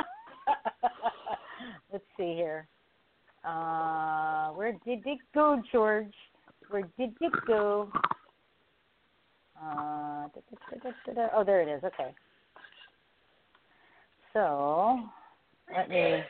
[1.92, 2.68] Let's see here.
[3.44, 6.14] Uh, where did it go, George?
[6.70, 7.90] Where did it go?
[9.62, 10.28] Uh.
[11.34, 11.84] Oh, there it is.
[11.84, 12.14] Okay.
[14.34, 15.00] So
[15.76, 16.22] let me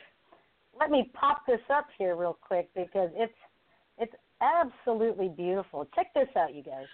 [0.80, 3.32] let me pop this up here real quick because it's
[3.98, 5.86] it's absolutely beautiful.
[5.94, 6.86] Check this out, you guys.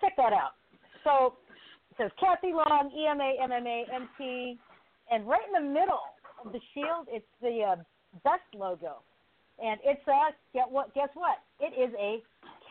[0.00, 0.52] Check that out.
[1.04, 1.34] So
[1.90, 4.58] it says Kathy Long, E EMA, MMA, MT,
[5.10, 6.00] and right in the middle
[6.44, 7.76] of the shield, it's the uh,
[8.24, 9.02] best logo,
[9.62, 10.94] and it's a get what?
[10.94, 11.36] Guess what?
[11.60, 12.22] It is a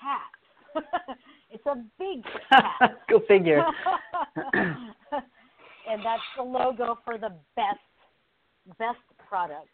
[0.02, 0.84] cat.
[1.52, 2.98] it's a big cat.
[3.10, 3.64] Go figure.
[5.92, 7.80] and that's the logo for the best
[8.78, 9.68] best product.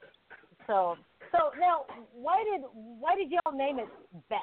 [0.68, 0.98] So
[1.32, 3.88] so now why did why did y'all name it
[4.30, 4.42] best?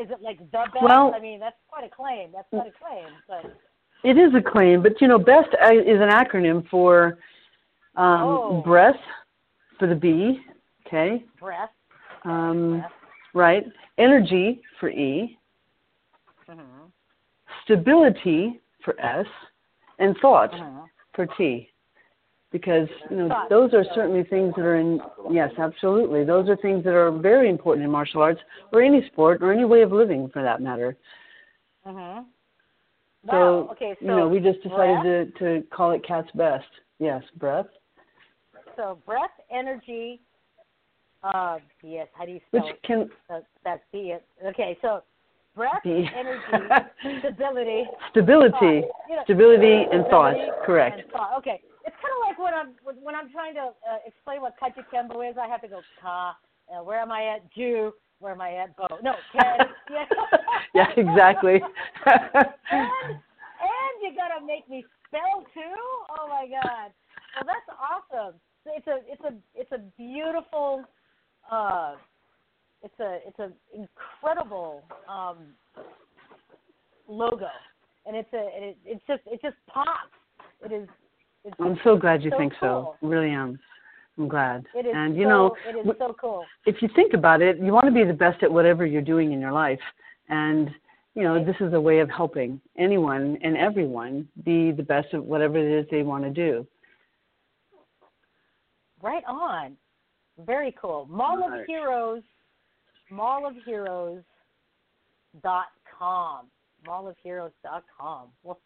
[0.00, 0.82] Is it like the best?
[0.82, 2.30] Well- I mean that's quite a claim.
[2.32, 3.08] That's quite a claim.
[3.28, 3.44] But
[4.04, 7.18] It is a claim, but you know, BEST uh, is an acronym for
[7.94, 8.62] um, Oh.
[8.64, 8.96] breath
[9.78, 10.40] for the B,
[10.86, 11.70] okay, breath.
[12.24, 12.84] um,
[13.34, 13.64] right?
[13.98, 15.38] Energy for E,
[16.48, 16.86] Mm-hmm.
[17.64, 19.26] stability for S,
[19.98, 20.88] and thought Mhm.
[21.14, 21.71] for T.
[22.52, 23.48] Because you know Thought.
[23.48, 25.00] those are certainly things that are in
[25.30, 26.22] yes, absolutely.
[26.24, 28.40] Those are things that are very important in martial arts
[28.72, 30.96] or any sport or any way of living for that matter.
[31.86, 32.26] Mhm.
[33.30, 33.68] So, Wow.
[33.72, 33.94] Okay.
[33.94, 36.68] So you know, we just decided breath, to to call it Cat's Best.
[36.98, 37.66] Yes, breath.
[38.76, 40.20] So breath, energy,
[41.22, 42.08] Uh, yes.
[42.14, 42.82] How do you spell Which it?
[42.82, 44.14] can Uh, that's B.
[44.44, 45.02] Okay, so
[45.54, 46.68] breath, energy,
[47.20, 48.86] stability, stability.
[49.08, 50.34] You know, stability and thought.
[50.34, 51.00] stability Correct.
[51.00, 51.38] and thought.
[51.38, 51.62] Okay,
[52.02, 52.70] kind of like when I'm
[53.02, 55.36] when I'm trying to uh, explain what Kajukenbo is.
[55.38, 56.36] I have to go ka.
[56.68, 57.52] Uh, where am I at?
[57.54, 57.92] Jew.
[58.18, 58.76] Where am I at?
[58.76, 58.86] Bo.
[59.02, 59.66] No, Ken.
[59.90, 60.04] yeah.
[60.74, 61.56] Yeah, exactly.
[62.06, 62.40] and,
[62.80, 65.76] and you gotta make me spell too.
[66.18, 66.92] Oh my god.
[67.36, 68.40] Well, that's awesome.
[68.64, 70.84] It's a it's a it's a beautiful.
[71.50, 71.96] Uh,
[72.82, 75.36] it's a it's an incredible um,
[77.08, 77.48] logo,
[78.06, 80.10] and it's a it it's just it just pops.
[80.64, 80.88] It is.
[81.44, 82.96] It's I'm so glad you so think cool.
[83.00, 83.06] so.
[83.06, 83.58] Really am.
[84.18, 84.66] I'm glad.
[84.74, 86.44] It is and you so, know, it is so cool.
[86.66, 89.32] if you think about it, you want to be the best at whatever you're doing
[89.32, 89.80] in your life.
[90.28, 90.70] And,
[91.14, 95.24] you know, this is a way of helping anyone and everyone be the best at
[95.24, 96.66] whatever it is they want to do.
[99.02, 99.76] Right on.
[100.46, 101.06] Very cool.
[101.10, 102.22] Mall of Heroes,
[103.10, 104.22] Mall of Heroes
[105.42, 105.66] dot
[105.98, 106.46] com.
[106.86, 108.28] Mall of Heroes dot com.
[108.42, 108.60] Well,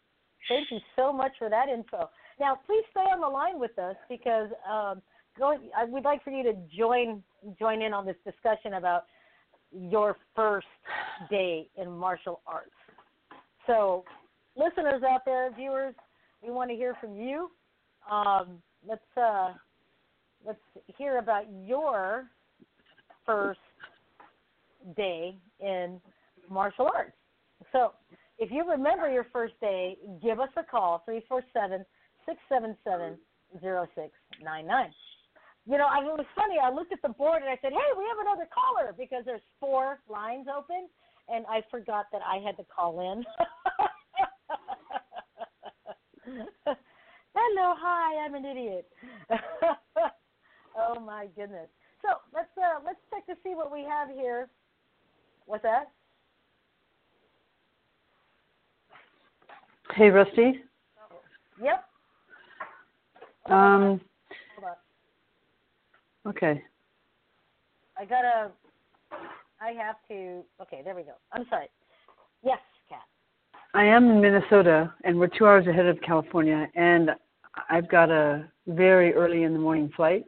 [0.49, 2.09] thank you so much for that info.
[2.39, 5.01] Now, please stay on the line with us because um,
[5.37, 7.23] going, I would like for you to join
[7.59, 9.05] join in on this discussion about
[9.71, 10.67] your first
[11.29, 12.71] day in martial arts.
[13.65, 14.05] So,
[14.55, 15.93] listeners out there, viewers,
[16.41, 17.51] we want to hear from you.
[18.09, 19.53] Um, let's uh,
[20.45, 20.59] let's
[20.97, 22.29] hear about your
[23.25, 23.59] first
[24.95, 25.99] day in
[26.49, 27.15] martial arts.
[27.71, 27.91] So,
[28.39, 31.83] if you remember your first day, give us a call 347
[32.25, 33.17] 677
[33.61, 34.93] 0699.
[35.65, 36.55] You know, I, it was funny.
[36.63, 39.41] I looked at the board and I said, "Hey, we have another caller," because there's
[39.59, 40.87] four lines open,
[41.27, 43.25] and I forgot that I had to call in.
[47.35, 48.87] Hello, hi, I'm an idiot.
[50.77, 51.67] oh my goodness.
[52.01, 54.49] So let's uh, let's check to see what we have here.
[55.45, 55.91] What's that?
[59.95, 60.61] Hey, Rusty.
[61.61, 61.83] Yep.
[63.49, 64.01] Um,
[66.27, 66.61] okay.
[67.97, 68.51] I gotta.
[69.59, 70.43] I have to.
[70.61, 71.13] Okay, there we go.
[71.31, 71.67] I'm sorry.
[72.43, 72.59] Yes,
[72.89, 72.99] Kat.
[73.73, 77.11] I am in Minnesota, and we're two hours ahead of California, and
[77.69, 80.25] I've got a very early in the morning flight.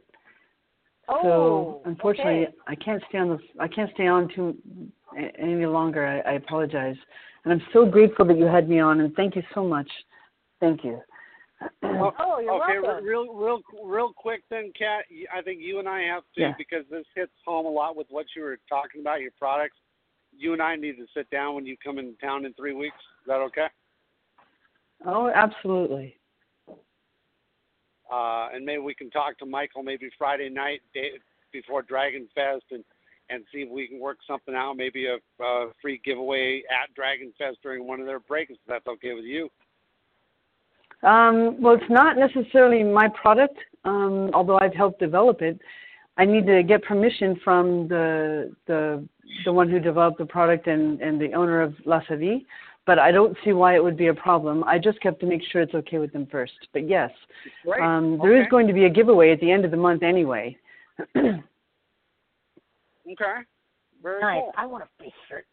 [1.10, 2.54] Oh, so unfortunately, okay.
[2.68, 4.56] I can't stay on the I can't stay on too
[5.38, 6.06] any longer.
[6.06, 6.96] I, I apologize,
[7.44, 9.90] and I'm so grateful that you had me on, and thank you so much.
[10.60, 11.00] Thank you.
[11.82, 13.04] Oh, you're okay, welcome.
[13.04, 15.04] real, real, real quick then, Kat.
[15.34, 16.54] I think you and I have to Yeah.
[16.56, 19.76] because this hits home a lot with what you were talking about your products.
[20.32, 22.96] You and I need to sit down when you come in town in three weeks.
[22.96, 23.66] Is that okay?
[25.04, 26.19] Oh, absolutely.
[28.10, 31.10] Uh, and maybe we can talk to Michael maybe Friday night day,
[31.52, 32.84] before Dragon Fest and
[33.30, 34.76] and see if we can work something out.
[34.76, 38.50] Maybe a, a free giveaway at Dragon Fest during one of their breaks.
[38.50, 39.48] If that's okay with you.
[41.02, 45.58] Um, well, it's not necessarily my product, um, although I've helped develop it.
[46.18, 49.08] I need to get permission from the the
[49.44, 52.44] the one who developed the product and, and the owner of La Savie,
[52.86, 54.64] but I don't see why it would be a problem.
[54.64, 56.52] I just have to make sure it's okay with them first.
[56.72, 57.10] But yes,
[57.64, 57.82] Great.
[57.82, 58.50] um, there is Okay.
[58.50, 60.56] going to be a giveaway at the end of the month anyway.
[63.12, 63.40] Okay.
[64.02, 64.40] Very nice.
[64.40, 64.52] cool.
[64.56, 65.44] I want a face shirt.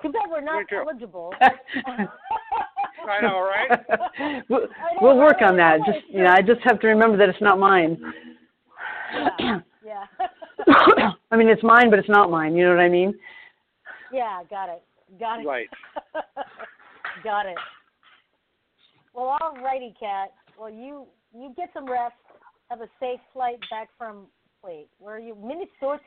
[0.00, 1.34] Too bad we're not Me eligible.
[1.40, 3.80] I know, right?
[4.48, 4.68] we'll, know,
[5.00, 5.78] we'll work on that.
[5.86, 7.98] Just you know, I just have to remember that it's not mine.
[9.38, 9.60] Yeah.
[9.84, 10.04] yeah.
[11.30, 12.54] I mean, it's mine, but it's not mine.
[12.56, 13.14] You know what I mean?
[14.12, 14.82] yeah, got it.
[15.18, 15.46] Got it.
[15.46, 15.68] Right.
[17.24, 17.56] got it.
[19.14, 20.32] Well, all righty, Kat.
[20.58, 22.14] Well, you you get some rest.
[22.70, 24.26] Have a safe flight back from.
[24.64, 25.36] Wait, where are you?
[25.36, 26.00] Minnesota.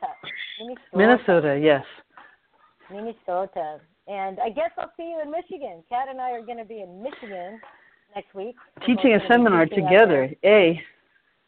[0.60, 0.80] Minnesota.
[0.94, 1.86] Minnesota, yes.
[2.92, 3.80] Minnesota.
[4.08, 5.84] And I guess I'll see you in Michigan.
[5.88, 7.62] Kat and I are going to be in Michigan
[8.16, 8.56] next week.
[8.86, 10.30] Teaching a seminar teaching together.
[10.44, 10.82] A.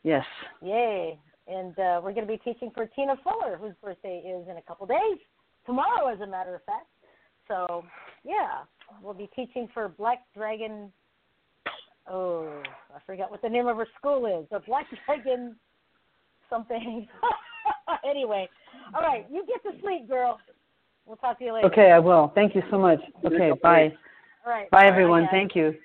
[0.03, 0.25] Yes.
[0.61, 1.19] Yay.
[1.47, 4.61] And uh, we're going to be teaching for Tina Fuller, whose birthday is in a
[4.61, 5.19] couple days.
[5.65, 6.85] Tomorrow, as a matter of fact.
[7.51, 7.83] So,
[8.23, 8.63] yeah,
[9.03, 10.89] we'll be teaching for Black Dragon.
[12.09, 12.63] Oh,
[12.95, 14.47] I forgot what the name of her school is.
[14.49, 15.57] The Black Dragon
[16.49, 17.07] something.
[18.09, 18.47] anyway,
[18.95, 20.39] all right, you get to sleep, girl.
[21.05, 21.67] We'll talk to you later.
[21.67, 22.31] Okay, I will.
[22.35, 22.99] Thank you so much.
[23.25, 23.91] Okay, bye.
[24.45, 24.69] All right.
[24.71, 25.23] Bye, everyone.
[25.23, 25.31] guys.
[25.31, 25.75] Thank you.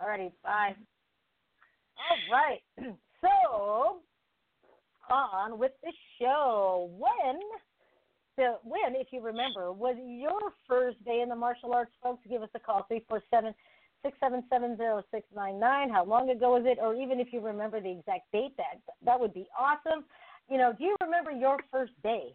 [0.00, 0.32] All righty.
[0.42, 0.74] Bye.
[1.98, 2.60] All right.
[3.20, 4.00] So,
[5.10, 6.90] on with the show.
[6.98, 7.40] When,
[8.36, 12.22] the when, if you remember, was your first day in the martial arts, folks?
[12.28, 13.54] Give us a call three four seven
[14.02, 15.88] six seven seven zero six nine nine.
[15.90, 16.78] How long ago was it?
[16.80, 20.04] Or even if you remember the exact date, that that would be awesome.
[20.50, 22.34] you know, do you remember your first day?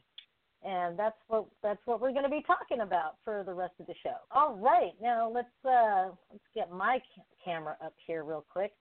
[0.61, 3.87] And that's what that's what we're going to be talking about for the rest of
[3.87, 4.15] the show.
[4.31, 8.73] All right, now let's uh, let's get my ca- camera up here real quick.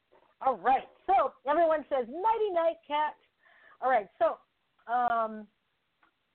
[0.44, 3.14] All right, so everyone says nighty night, cat.
[3.80, 4.38] All right, so
[4.92, 5.46] um,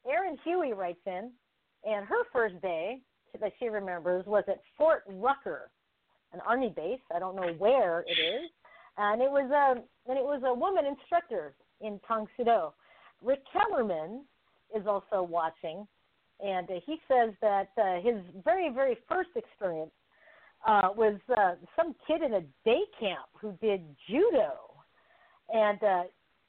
[0.10, 1.32] Erin Huey writes in,
[1.86, 3.00] and her first day
[3.40, 5.72] that she remembers was at Fort Rucker,
[6.34, 7.00] an army base.
[7.14, 8.50] I don't know where it is,
[8.98, 12.74] and it was a and it was a woman instructor in Tong Sudo.
[13.24, 14.24] Rick Kellerman
[14.76, 15.88] is also watching,
[16.44, 19.92] and he says that uh, his very very first experience
[20.68, 24.54] uh, was uh, some kid in a day camp who did judo,
[25.54, 26.04] and uh,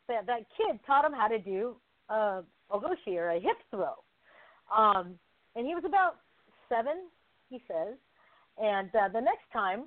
[0.09, 1.77] that that kid taught him how to do
[2.09, 3.95] uh, ogoshi or a hip throw.
[4.75, 5.19] Um,
[5.57, 6.17] and he was about
[6.69, 7.09] seven,
[7.49, 7.95] he says.
[8.59, 9.85] And uh, the next time,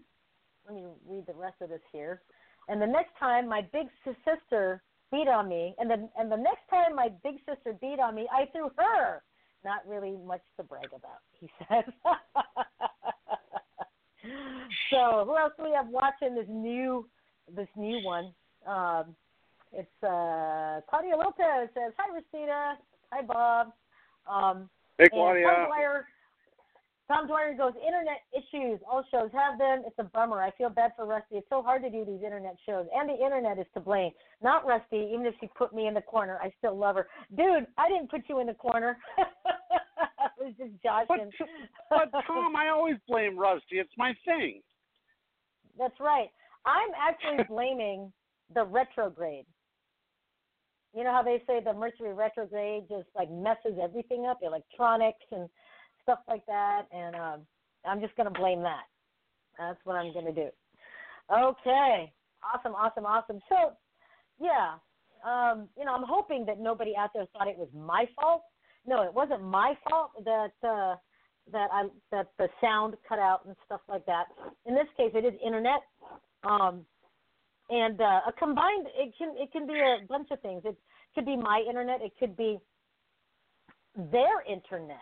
[0.65, 2.21] let me read the rest of this here.
[2.67, 4.81] And the next time my big sister
[5.11, 8.27] beat on me, and the and the next time my big sister beat on me,
[8.31, 9.21] I threw her.
[9.63, 11.85] Not really much to brag about, he says.
[14.91, 17.07] so who else do we have watching this new
[17.53, 18.33] this new one?
[18.67, 19.15] Um,
[19.71, 22.77] it's uh, Claudia Lopez says, "Hi, Rosita.
[23.11, 23.73] Hi, Bob."
[24.29, 25.45] Um, Hey, Claudia.
[25.45, 26.07] Tom Dwyer,
[27.07, 28.79] Tom Dwyer goes, "Internet issues.
[28.89, 29.83] All shows have them.
[29.85, 30.41] It's a bummer.
[30.41, 31.37] I feel bad for Rusty.
[31.37, 34.11] It's so hard to do these internet shows, and the internet is to blame.
[34.41, 35.09] Not Rusty.
[35.13, 37.67] Even if she put me in the corner, I still love her, dude.
[37.77, 38.97] I didn't put you in the corner.
[39.17, 41.29] I was just joshing.
[41.89, 43.77] But Tom, I always blame Rusty.
[43.79, 44.61] It's my thing.
[45.77, 46.29] That's right.
[46.65, 48.11] I'm actually blaming
[48.53, 49.45] the retrograde.
[50.97, 55.47] You know how they say the Mercury retrograde just like messes everything up, electronics and
[56.01, 57.41] stuff like that, and um,
[57.85, 58.85] I'm just going to blame that.
[59.59, 60.49] That's what I'm going to do.
[61.31, 62.11] Okay,
[62.41, 63.39] awesome, awesome, awesome.
[63.47, 63.73] So,
[64.39, 64.73] yeah,
[65.23, 68.41] um, you know, I'm hoping that nobody out there thought it was my fault.
[68.87, 70.95] No, it wasn't my fault that uh,
[71.51, 74.25] that I that the sound cut out and stuff like that.
[74.65, 75.81] In this case, it is internet,
[76.43, 76.85] um,
[77.69, 78.87] and uh, a combined.
[78.95, 80.63] It can it can be a bunch of things.
[80.65, 80.75] It
[81.17, 82.01] could be my internet.
[82.03, 82.59] It could be
[84.11, 84.97] their internet,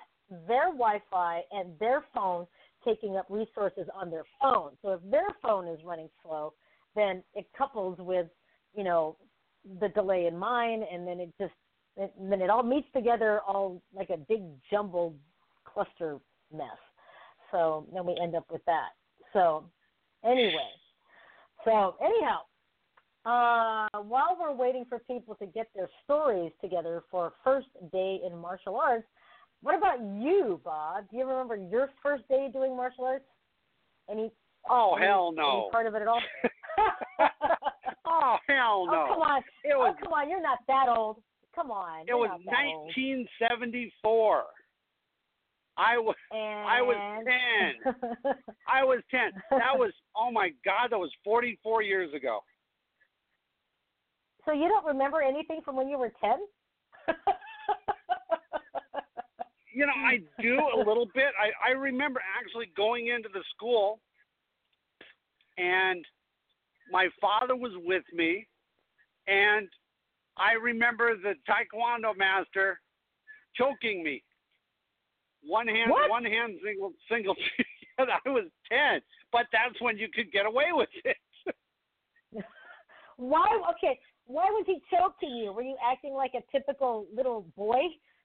[0.48, 2.48] their Wi-Fi, and their phone
[2.86, 4.72] taking up resources on their phone.
[4.82, 6.54] So if their phone is running slow,
[6.96, 8.28] then it couples with
[8.74, 9.18] you know
[9.82, 11.54] the delay in mine, and then it just
[11.98, 15.18] it, then it all meets together all like a big jumbled
[15.66, 16.20] cluster
[16.56, 16.80] mess.
[17.52, 18.92] So then we end up with that.
[19.34, 19.66] So
[20.24, 20.70] anyway,
[21.66, 22.40] so anyhow,
[23.26, 28.38] uh, while we're waiting for people to get their stories together for first day in
[28.38, 29.08] martial arts,
[29.62, 31.06] what about you, Bob?
[31.10, 33.26] Do you remember your first day doing martial arts?
[34.10, 34.32] Any?
[34.70, 35.64] Oh any, hell no.
[35.64, 36.22] Any part of it at all?
[38.06, 38.94] oh hell no.
[38.94, 39.42] Oh come on!
[39.64, 40.30] It was oh come on!
[40.30, 41.18] You're not that old.
[41.56, 42.02] Come on.
[42.08, 42.86] it was not old.
[42.96, 44.44] 1974.
[45.78, 46.68] I was and...
[46.68, 46.96] I was
[48.14, 48.34] 10.
[48.68, 49.20] I was 10.
[49.52, 52.42] That was oh my god, that was 44 years ago.
[54.46, 56.38] So you don't remember anything from when you were ten?
[59.74, 61.34] You know, I do a little bit.
[61.38, 64.00] I I remember actually going into the school
[65.58, 66.06] and
[66.92, 68.48] my father was with me
[69.28, 69.68] and
[70.38, 72.80] I remember the taekwondo master
[73.56, 74.24] choking me.
[75.44, 76.10] One hand What?
[76.10, 77.36] one hand single single
[78.00, 79.02] I was 10,
[79.32, 81.18] but that's when you could get away with it.
[83.18, 83.48] Why?
[83.72, 84.00] Okay.
[84.28, 85.54] Why was he choking you?
[85.54, 87.82] Were you acting like a typical little boy?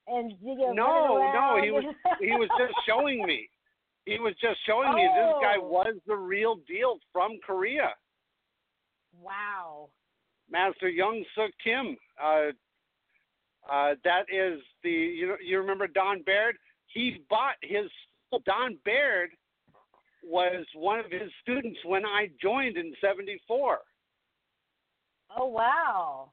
[0.06, 1.84] And you know, No, no, he was
[2.20, 3.48] he was just showing me.
[4.06, 5.68] He was just showing me this guy Oh.
[5.68, 7.90] was the real deal from Korea.
[9.20, 9.90] Wow.
[10.50, 11.96] Master Young Suk Kim.
[12.22, 12.50] Uh,
[13.70, 16.56] uh, that is the you know you remember Don Baird?
[16.86, 17.86] He bought his
[18.46, 19.30] Don Baird
[20.24, 23.78] was one of his students when I joined in '74.
[25.38, 26.30] Oh wow.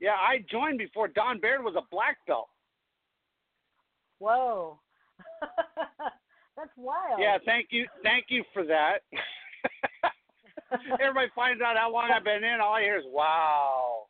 [0.00, 2.48] Yeah, I joined before Don Baird was a black belt.
[4.18, 4.78] Whoa.
[6.56, 7.18] That's wild.
[7.20, 8.98] Yeah, thank you, thank you for that.
[11.00, 12.60] Everybody finds out how long I've been in.
[12.60, 14.04] All I hear is "Wow."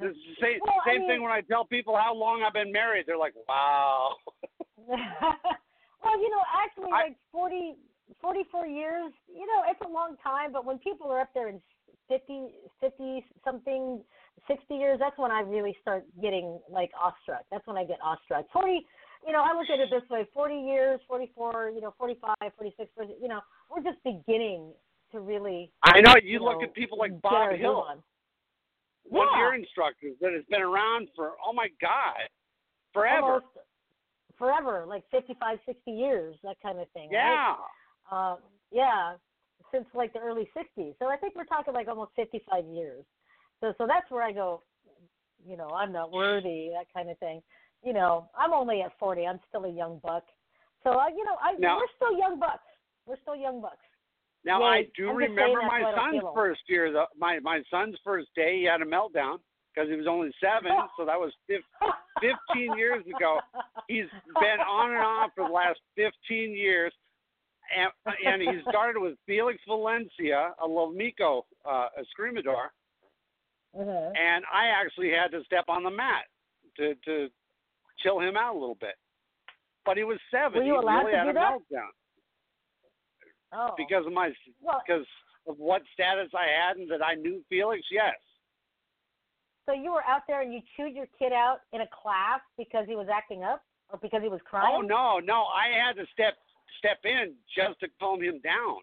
[0.00, 2.42] This is the same, Well, I same mean- thing when I tell people how long
[2.42, 3.04] I've been married.
[3.06, 4.16] They're like, "Wow."
[4.76, 4.98] well,
[6.20, 7.76] you know, actually, I- like forty,
[8.20, 10.52] forty-four years, you know, it's a long time.
[10.52, 11.60] But when people are up there in
[12.08, 12.48] 50,
[12.80, 14.00] 50 something,
[14.48, 17.42] 60 years, that's when I really start getting like awestruck.
[17.50, 18.46] That's when I get awestruck.
[18.52, 18.84] 40,
[19.26, 22.90] you know, I look at it this way 40 years, 44, you know, 45, 46,
[22.94, 23.40] 40, you know,
[23.70, 24.72] we're just beginning
[25.12, 25.70] to really.
[25.82, 27.86] I know you, You look know, at people like Bob Hill.
[27.88, 27.98] on.
[29.04, 32.28] one of your instructors that has been around for oh my god,
[32.92, 33.26] forever.
[33.26, 33.46] Almost
[34.36, 37.08] forever, like 55, 60 years, that kind of thing.
[37.12, 37.54] yeah.
[38.10, 38.32] Right?
[38.32, 38.38] Um,
[38.72, 39.14] yeah,
[39.74, 40.94] since like the early 60s.
[40.98, 43.04] So I think we're talking like almost 55 years.
[43.60, 44.62] So so that's where I go,
[45.46, 47.42] you know, I'm not worthy, that kind of thing.
[47.82, 49.26] You know, I'm only at 40.
[49.26, 50.24] I'm still a young buck.
[50.82, 52.64] So I, you know, I Now- we're still young bucks.
[53.06, 53.84] We're still young bucks.
[54.44, 54.78] Now Yay.
[54.78, 56.92] I do I'm remember my so I don't son's first year.
[56.92, 59.38] The, my my son's first day, he had a meltdown
[59.74, 60.70] because he was only seven.
[60.98, 61.62] so that was fif-
[62.20, 63.40] 15 years ago.
[63.88, 64.04] He's
[64.40, 66.92] been on and off for the last 15 years,
[67.76, 67.90] and
[68.26, 72.68] and he started with Felix Valencia, a Lameco, uh, a eskrimador,
[73.76, 74.16] Mhm.
[74.16, 76.26] and I actually had to step on the mat
[76.76, 77.30] to to
[77.98, 78.96] chill him out a little bit.
[79.84, 80.58] But he was seven.
[80.60, 81.52] Were you he allowed really to had do a that?
[81.52, 81.90] meltdown
[83.52, 83.74] Oh.
[83.76, 85.06] because of my Well- because
[85.46, 87.86] of what status I had and that I knew Felix.
[87.90, 88.18] Yes.
[89.66, 92.86] So you were out there and you chewed your kid out in a class because
[92.86, 94.74] he was acting up or because he was crying?
[94.74, 95.44] Oh no, no!
[95.46, 96.36] I had to step
[96.78, 98.78] step in just to calm him down.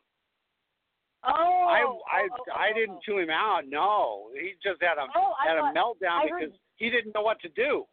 [1.23, 3.01] Oh, I oh, I oh, oh, I oh, didn't oh.
[3.05, 3.61] chew him out.
[3.67, 7.21] No, he just had a Oh, had a meltdown I because heard- he didn't know
[7.21, 7.85] what to do.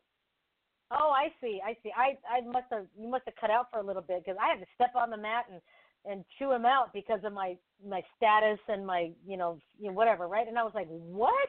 [0.90, 1.60] Oh, I see.
[1.62, 1.92] I see.
[1.94, 4.48] I I must have you must have cut out for a little bit because I
[4.48, 5.60] had to step on the mat and
[6.06, 7.56] and chew him out because of my
[7.86, 11.48] my status and my you know you know, whatever right and I was like what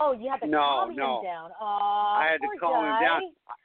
[0.00, 1.18] oh you had to No, calm no.
[1.18, 2.98] him down oh I had to calm guy.
[2.98, 3.22] him down.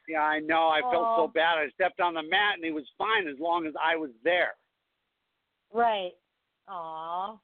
[0.07, 0.67] Yeah, I know.
[0.67, 1.15] I felt Oh.
[1.25, 1.57] so bad.
[1.57, 4.55] I stepped on the mat and he was fine as long as I was there.
[5.73, 6.11] Right.
[6.67, 7.37] Aw.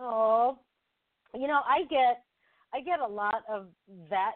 [0.00, 0.58] Oh.
[1.34, 2.24] You know, I get
[2.72, 3.66] I get a lot of
[4.10, 4.32] that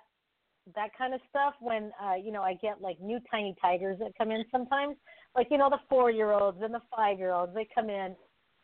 [0.74, 4.12] that kind of stuff when uh, you know, I get like new tiny tigers that
[4.18, 4.96] come in sometimes.
[5.34, 8.14] Like, you know, the four year olds and the five year olds, they come in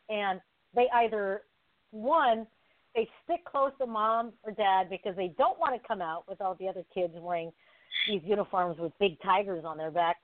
[0.09, 0.39] and
[0.75, 1.41] they either
[1.91, 2.45] one,
[2.95, 6.41] they stick close to mom or dad because they don't want to come out with
[6.41, 7.51] all the other kids wearing
[8.07, 10.17] these uniforms with big tigers on their back.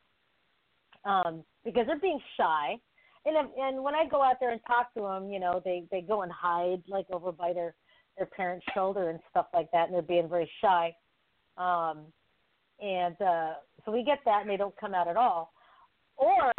[1.04, 2.80] Um, because they're being shy
[3.26, 5.84] and if, and when I go out there and talk to them, you know, they
[5.92, 7.76] they go and hide like over by their
[8.18, 10.96] their parents' shoulder and stuff like that, and they're being very shy.
[11.58, 12.06] Um,
[12.82, 13.54] and uh,
[13.86, 15.54] so we get that, and they don't come out at all.
[16.18, 16.52] Or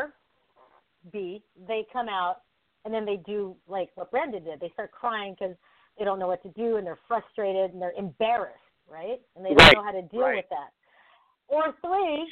[1.13, 2.39] B, they come out
[2.85, 4.61] and then they do like what Brandon did.
[4.61, 5.57] They start crying because
[5.99, 8.59] they don't know what to do and they're frustrated and they're embarrassed,
[8.91, 9.21] right?
[9.37, 10.37] And they don't know how to deal right.
[10.37, 10.73] with that.
[11.49, 12.27] Or three,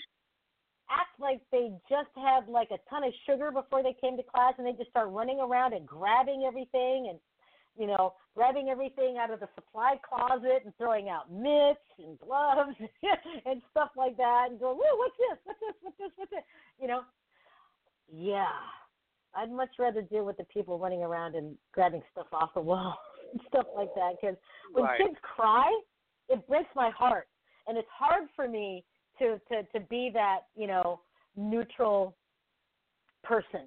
[0.90, 4.54] act like they just had like a ton of sugar before they came to class
[4.58, 7.18] and they just start running around and grabbing everything and
[7.78, 12.74] you know grabbing everything out of the supply closet and throwing out mitts and gloves
[13.46, 15.38] and stuff like that and go whoa what's this?
[15.44, 15.74] What's this?
[15.82, 16.10] What's this?
[16.16, 16.44] What's this?
[16.80, 17.02] You know?
[18.12, 18.50] Yeah.
[19.36, 22.98] I'd much rather deal with the people running around and grabbing stuff off the wall
[23.32, 24.36] and stuff like that because
[24.72, 24.98] when Right.
[24.98, 25.70] kids cry
[26.30, 27.26] it breaks my heart.
[27.66, 28.84] And it's hard for me
[29.18, 31.00] to to to be that you know
[31.36, 32.16] neutral
[33.22, 33.66] person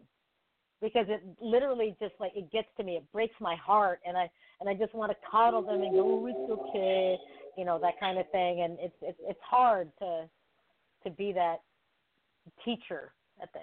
[0.81, 2.95] because it literally just like it gets to me.
[2.95, 4.29] It breaks my heart and i
[4.59, 7.17] and i just want to coddle them and go oh it's okay
[7.57, 8.61] you know that kind of thing.
[8.61, 10.27] And it's it's it's hard to
[11.03, 11.57] to be that
[12.65, 13.59] teacher at the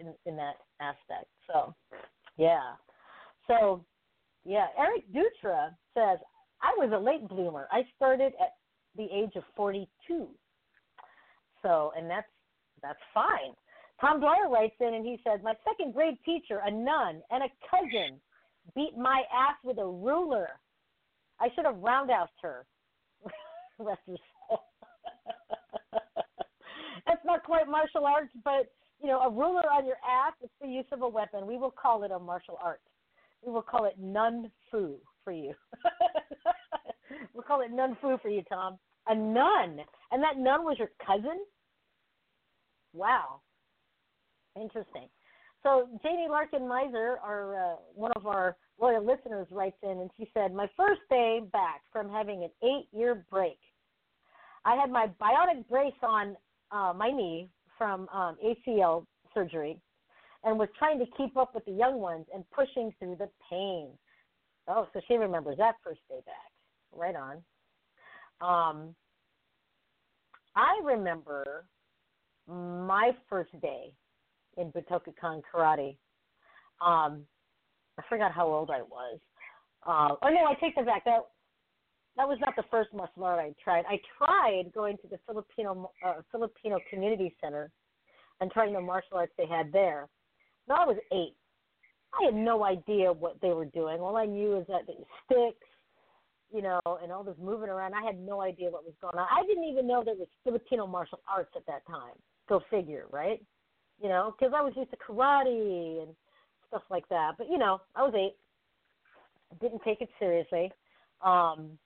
[0.00, 1.26] in in that aspect.
[1.46, 1.74] So
[2.36, 2.74] yeah.
[3.46, 3.84] So
[4.44, 6.18] yeah eric dutra says
[6.62, 8.54] i was a late bloomer i started at
[8.96, 10.28] the age of 42
[11.62, 12.26] so, and that's
[12.82, 13.54] that's fine.
[14.00, 17.48] Tom Dwyer writes in and he says, My second grade teacher, a nun, and a
[17.68, 18.18] cousin
[18.74, 20.48] beat my ass with a ruler.
[21.38, 22.64] I should have roundhoused her.
[23.78, 24.16] Rest her
[24.48, 24.60] soul.
[27.06, 28.72] That's not quite martial arts, but
[29.02, 31.46] you know, a ruler on your ass is the use of a weapon.
[31.46, 32.80] We will call it a martial art.
[33.44, 35.54] We will call it nun foo for you.
[37.34, 38.78] we'll call it nun foo for you, Tom.
[39.08, 39.80] A nun.
[40.12, 41.38] And that nun was your cousin?
[42.92, 43.40] Wow.
[44.60, 45.08] Interesting.
[45.62, 50.30] So Janie Larkin Miser, our uh, one of our loyal listeners, writes in and she
[50.32, 53.58] said, "My first day back from having an eight-year break,
[54.64, 56.36] I had my bionic brace on
[56.70, 59.04] uh, my knee from um, ACL
[59.34, 59.78] surgery,
[60.44, 63.88] and was trying to keep up with the young ones and pushing through the pain.
[64.68, 66.34] Oh, so she remembers that first day back.
[66.92, 67.36] Right on.
[68.40, 68.94] Um,
[70.56, 71.64] I remember
[72.48, 73.92] my first day
[74.56, 75.96] in Butokukan Karate.
[76.80, 77.22] Um,
[77.98, 79.20] I forgot how old I was.
[79.86, 81.04] Uh, oh no, I take that back.
[81.04, 81.20] That
[82.16, 83.84] that was not the first martial art I tried.
[83.88, 87.70] I tried going to the Filipino uh, Filipino Community Center
[88.40, 90.08] and trying the martial arts they had there.
[90.68, 91.34] No, I was eight.
[92.12, 94.00] I had no idea what they were doing.
[94.00, 95.66] All I knew is that the sticks,
[96.52, 97.94] you know, and all this moving around.
[97.94, 99.26] I had no idea what was going on.
[99.30, 102.14] I didn't even know there was Filipino martial arts at that time.
[102.48, 103.40] Go figure, right?
[104.02, 106.14] You know, because I was used to karate and
[106.68, 107.32] stuff like that.
[107.38, 108.36] But you know, I was eight.
[109.60, 110.72] Didn't take it seriously.
[111.24, 111.78] Um,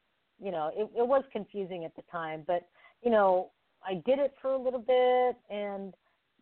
[0.42, 2.66] you know, it, it was confusing at the time, but
[3.02, 3.50] you know,
[3.86, 5.92] I did it for a little bit, and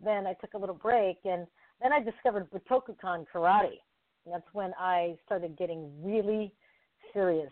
[0.05, 1.47] then I took a little break, and
[1.83, 3.81] then I discovered Butokukan karate.
[4.27, 6.53] That's when I started getting really
[7.13, 7.51] serious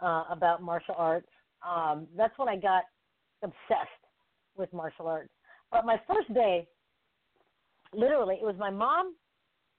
[0.00, 1.28] uh, about martial arts.
[1.66, 2.84] Um, that's when I got
[3.42, 4.04] obsessed
[4.56, 5.30] with martial arts.
[5.70, 6.66] But my first day,
[7.92, 9.14] literally, it was my mom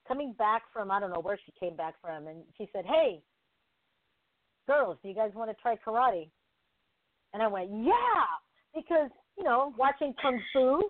[0.07, 3.21] coming back from I don't know where she came back from, and she said, "Hey,
[4.67, 6.29] girls, do you guys want to try karate?"
[7.33, 8.25] And I went, "Yeah,"
[8.75, 10.89] because you know, watching kung fu,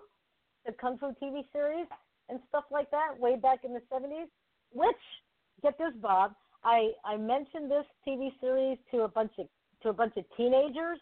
[0.66, 1.86] the kung fu TV series
[2.30, 4.28] and stuff like that way back in the '70s.
[4.72, 4.96] Which,
[5.62, 6.34] get this, Bob,
[6.64, 9.46] I I mentioned this TV series to a bunch of
[9.82, 10.98] to a bunch of teenagers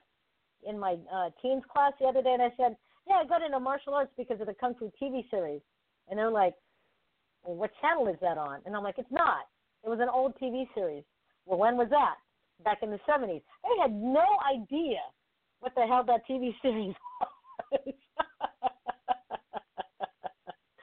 [0.67, 2.77] in my uh, teens class the other day, and I said,
[3.07, 5.61] "Yeah, I got into martial arts because of the kung fu TV series,"
[6.09, 6.55] and they're like,
[7.45, 9.47] well, "What channel is that on?" And I'm like, "It's not.
[9.85, 11.05] It was an old TV series."
[11.47, 12.17] Well, when was that?
[12.65, 13.43] Back in the '70s.
[13.63, 14.99] They had no idea
[15.61, 16.95] what the hell that TV series
[17.71, 17.95] was.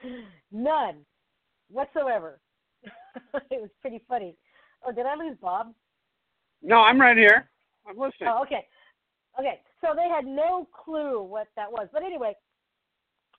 [0.52, 1.04] None
[1.68, 2.38] whatsoever.
[3.50, 4.36] it was pretty funny.
[4.86, 5.72] Oh, did I lose Bob?
[6.62, 7.48] No, I'm right here.
[7.88, 8.28] I'm listening.
[8.28, 8.66] Oh, okay.
[9.38, 9.60] Okay.
[9.80, 11.88] So they had no clue what that was.
[11.92, 12.34] But anyway,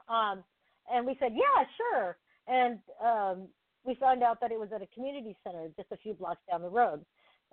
[0.07, 0.43] um,
[0.91, 2.17] and we said, yeah, sure.
[2.47, 3.47] And um,
[3.83, 6.61] we found out that it was at a community center just a few blocks down
[6.61, 7.03] the road.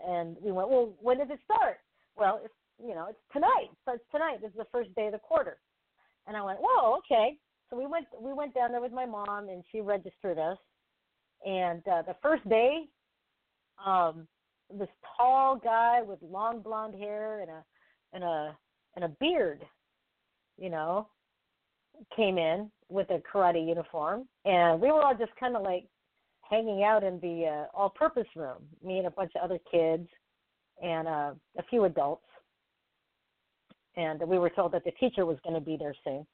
[0.05, 1.79] And we went, well, when does it start?
[2.17, 2.55] Well, it's,
[2.85, 3.71] you know, it's tonight.
[3.71, 4.41] It starts tonight.
[4.41, 5.59] This is the first day of the quarter.
[6.27, 7.39] And I went, whoa, okay.
[7.71, 10.59] So we went, we went down there with my mom, and she registered us.
[11.47, 12.85] And uh, the first day,
[13.85, 14.27] um,
[14.71, 17.65] this tall guy with long blonde hair and a
[18.13, 18.57] and a
[18.97, 19.61] and a beard,
[20.57, 21.09] you know,
[22.17, 25.85] came in with a karate uniform, and we were all just kind of like
[26.49, 28.63] hanging out in the uh, all-purpose room.
[28.83, 30.09] Me and a bunch of other kids,
[30.83, 32.27] and uh, a few adults.
[33.97, 36.27] And we were told that the teacher was going to be there soon.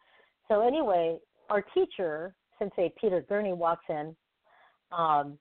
[0.51, 1.19] So anyway,
[1.49, 4.17] our teacher, Sensei Peter Gurney, walks in
[4.91, 5.39] um,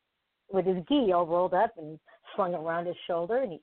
[0.52, 2.00] with his gi all rolled up and
[2.36, 3.62] slung around his shoulder, and he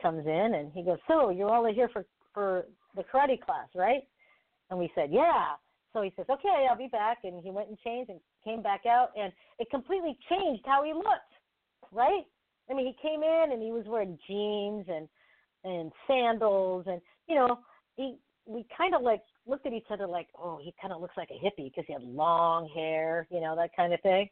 [0.00, 4.02] comes in and he goes, "So you're all here for for the karate class, right?"
[4.70, 5.56] And we said, "Yeah."
[5.92, 8.86] So he says, "Okay, I'll be back." And he went and changed and came back
[8.86, 11.34] out, and it completely changed how he looked,
[11.90, 12.24] right?
[12.70, 15.08] I mean, he came in and he was wearing jeans and
[15.64, 17.58] and sandals, and you know,
[17.96, 21.16] he we kind of like looked at each other like, "Oh, he kind of looks
[21.16, 24.28] like a hippie because he had long hair, you know, that kind of thing."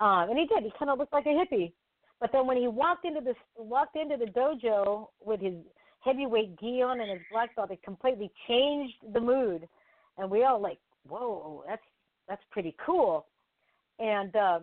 [0.00, 0.62] Um, and he did.
[0.62, 1.72] He kind of looked like a hippie.
[2.20, 5.54] But then when he walked into this walked into the dojo with his
[6.00, 9.68] heavyweight gi on and his black belt, it completely changed the mood.
[10.18, 11.82] And we all like, whoa, that's
[12.28, 13.26] that's pretty cool.
[13.98, 14.62] And um,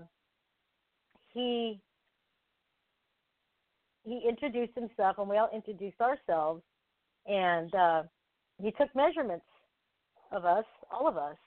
[1.29, 1.79] he
[4.03, 6.61] he introduced himself, and we all introduced ourselves.
[7.25, 8.03] And uh,
[8.61, 9.45] he took measurements
[10.33, 11.37] of us, all of us.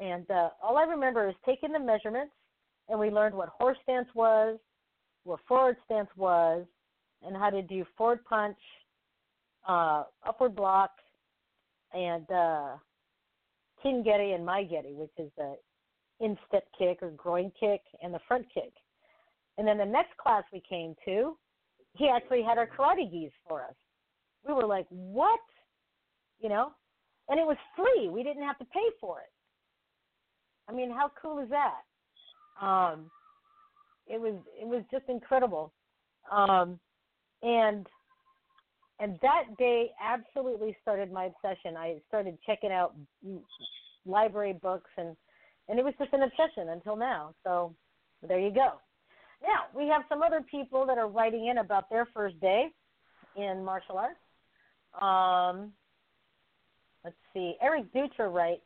[0.00, 2.32] And uh, all I remember is taking the measurements,
[2.88, 4.58] and we learned what horse stance was,
[5.24, 6.64] what forward stance was,
[7.24, 8.56] and how to do forward punch,
[9.68, 10.90] uh, upward block,
[11.92, 12.76] and uh,
[13.82, 15.56] getty and mae geri, which is the
[16.20, 18.72] instep kick or groin kick and the front kick.
[19.58, 21.36] And then the next class we came to,
[21.94, 23.74] he actually had our karate gis for us.
[24.46, 25.40] We were like, what?
[26.40, 26.72] You know?
[27.28, 28.08] And it was free.
[28.08, 29.30] We didn't have to pay for it.
[30.68, 31.80] I mean, how cool is that?
[32.64, 33.10] Um,
[34.06, 35.72] it was it was just incredible,
[36.30, 36.78] um,
[37.42, 37.86] and
[39.00, 41.76] and that day absolutely started my obsession.
[41.76, 42.94] I started checking out
[44.06, 45.16] library books and
[45.68, 47.34] and it was just an obsession until now.
[47.44, 47.74] So
[48.26, 48.74] there you go.
[49.42, 52.66] Now we have some other people that are writing in about their first day
[53.36, 54.18] in martial arts.
[55.00, 55.72] Um,
[57.04, 57.56] let's see.
[57.62, 58.62] Eric Dutra writes.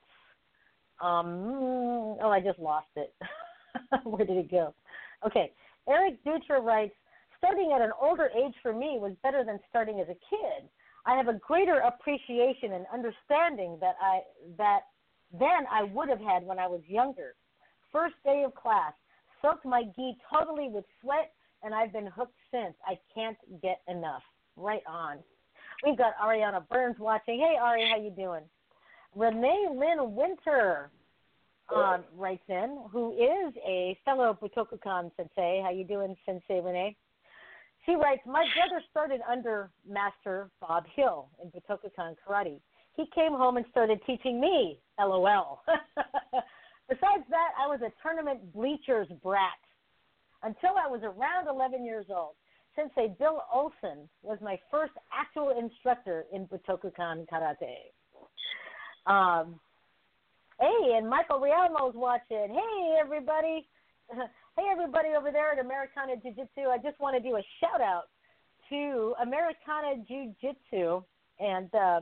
[1.01, 3.15] Um, oh, I just lost it.
[4.05, 4.75] Where did it go?
[5.27, 5.53] Okay.
[5.89, 6.95] Eric Dutra writes,
[7.39, 10.69] starting at an older age for me was better than starting as a kid.
[11.05, 14.21] I have a greater appreciation and understanding that I
[14.59, 14.81] that
[15.33, 17.35] than I would have had when I was younger.
[17.93, 18.93] First day of class,
[19.41, 21.33] soaked my gi totally with sweat,
[21.63, 22.75] and I've been hooked since.
[22.85, 24.23] I can't get enough.
[24.57, 25.19] Right on.
[25.85, 27.39] We've got Ariana Burns watching.
[27.39, 28.43] Hey Ari, how you doing?
[29.15, 30.91] Renee Lynn Winter
[31.75, 35.61] um, writes in, who is a fellow Butokukan sensei.
[35.65, 36.97] How you doing, Sensei Renee?
[37.85, 42.61] She writes, My brother started under Master Bob Hill in Butokukan Karate.
[42.95, 45.63] He came home and started teaching me, LOL.
[46.89, 49.51] Besides that, I was a tournament bleachers brat
[50.43, 52.35] until I was around 11 years old.
[52.77, 57.91] Sensei Bill Olson was my first actual instructor in Butokukan Karate.
[59.11, 59.59] Um,
[60.61, 62.49] hey, and Michael Rialmo's watching.
[62.51, 63.67] Hey, everybody.
[64.13, 66.69] hey, everybody over there at Americana Jiu Jitsu.
[66.71, 68.05] I just want to do a shout out
[68.69, 71.03] to Americana Jiu Jitsu
[71.41, 72.01] and uh,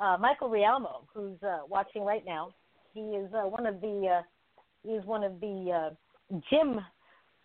[0.00, 2.50] uh, Michael Rialmo, who's uh, watching right now.
[2.92, 4.22] He is uh, one of the uh,
[4.82, 6.80] he is one of the uh, gym.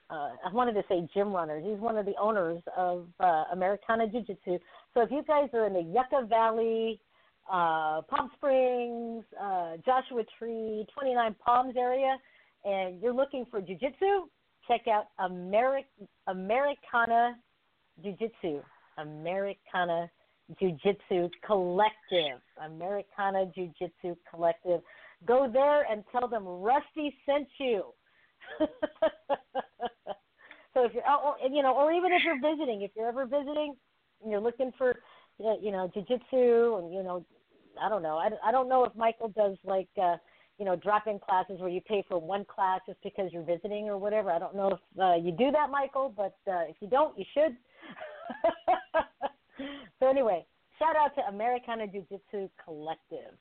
[0.09, 1.63] Uh, I wanted to say gym runners.
[1.65, 4.57] He's one of the owners of uh, Americana Jiu Jitsu.
[4.93, 6.99] So if you guys are in the Yucca Valley,
[7.47, 12.17] uh, Palm Springs, uh, Joshua Tree, 29 Palms area,
[12.65, 14.27] and you're looking for Jiu Jitsu,
[14.67, 15.85] check out Ameri-
[16.27, 17.35] Americana
[18.01, 18.61] Jiu Jitsu.
[18.97, 20.09] Americana
[20.59, 22.39] Jiu Jitsu Collective.
[22.65, 24.81] Americana Jiu Jitsu Collective.
[25.27, 27.93] Go there and tell them Rusty sent you.
[30.73, 33.25] so if you're, oh, oh, you know, or even if you're visiting, if you're ever
[33.25, 33.75] visiting
[34.21, 34.99] and you're looking for,
[35.39, 37.25] you know, jujitsu and you know,
[37.81, 40.17] I don't know, I, I don't know if Michael does like, uh,
[40.57, 43.97] you know, drop-in classes where you pay for one class just because you're visiting or
[43.97, 44.29] whatever.
[44.29, 47.23] I don't know if uh, you do that, Michael, but uh, if you don't, you
[47.33, 47.55] should.
[49.99, 50.45] so anyway,
[50.77, 53.33] shout out to Americana Jiu Jitsu Collective.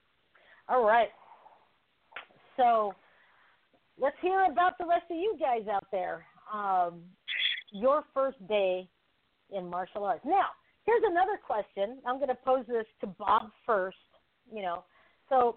[0.69, 1.09] All right.
[2.57, 2.95] So
[3.99, 6.25] let's hear about the rest of you guys out there.
[6.53, 7.01] Um,
[7.73, 8.89] your first day
[9.51, 10.25] in martial arts.
[10.25, 10.47] Now,
[10.85, 11.99] here's another question.
[12.07, 13.97] I'm going to pose this to Bob first.
[14.53, 14.85] You know,
[15.29, 15.57] so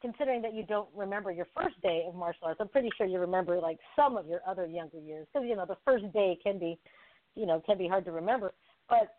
[0.00, 3.18] considering that you don't remember your first day of martial arts, I'm pretty sure you
[3.18, 6.58] remember like some of your other younger years because you know the first day can
[6.58, 6.78] be,
[7.34, 8.54] you know, can be hard to remember.
[8.88, 9.14] But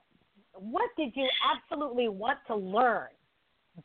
[0.53, 3.09] what did you absolutely want to learn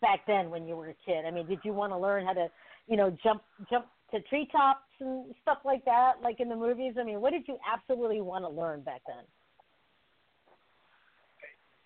[0.01, 1.25] back then when you were a kid?
[1.27, 2.49] I mean, did you want to learn how to,
[2.87, 6.95] you know, jump jump to treetops and stuff like that, like in the movies?
[6.99, 9.24] I mean, what did you absolutely want to learn back then?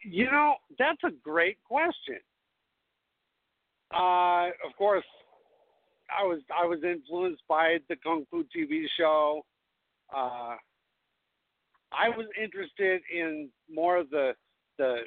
[0.02, 2.18] You know, that's a great question.
[3.94, 5.04] Uh, of course,
[6.16, 9.42] I was I was influenced by the Kung Fu TV show.
[10.14, 10.56] Uh,
[11.92, 14.32] I was interested in more of the
[14.76, 14.98] the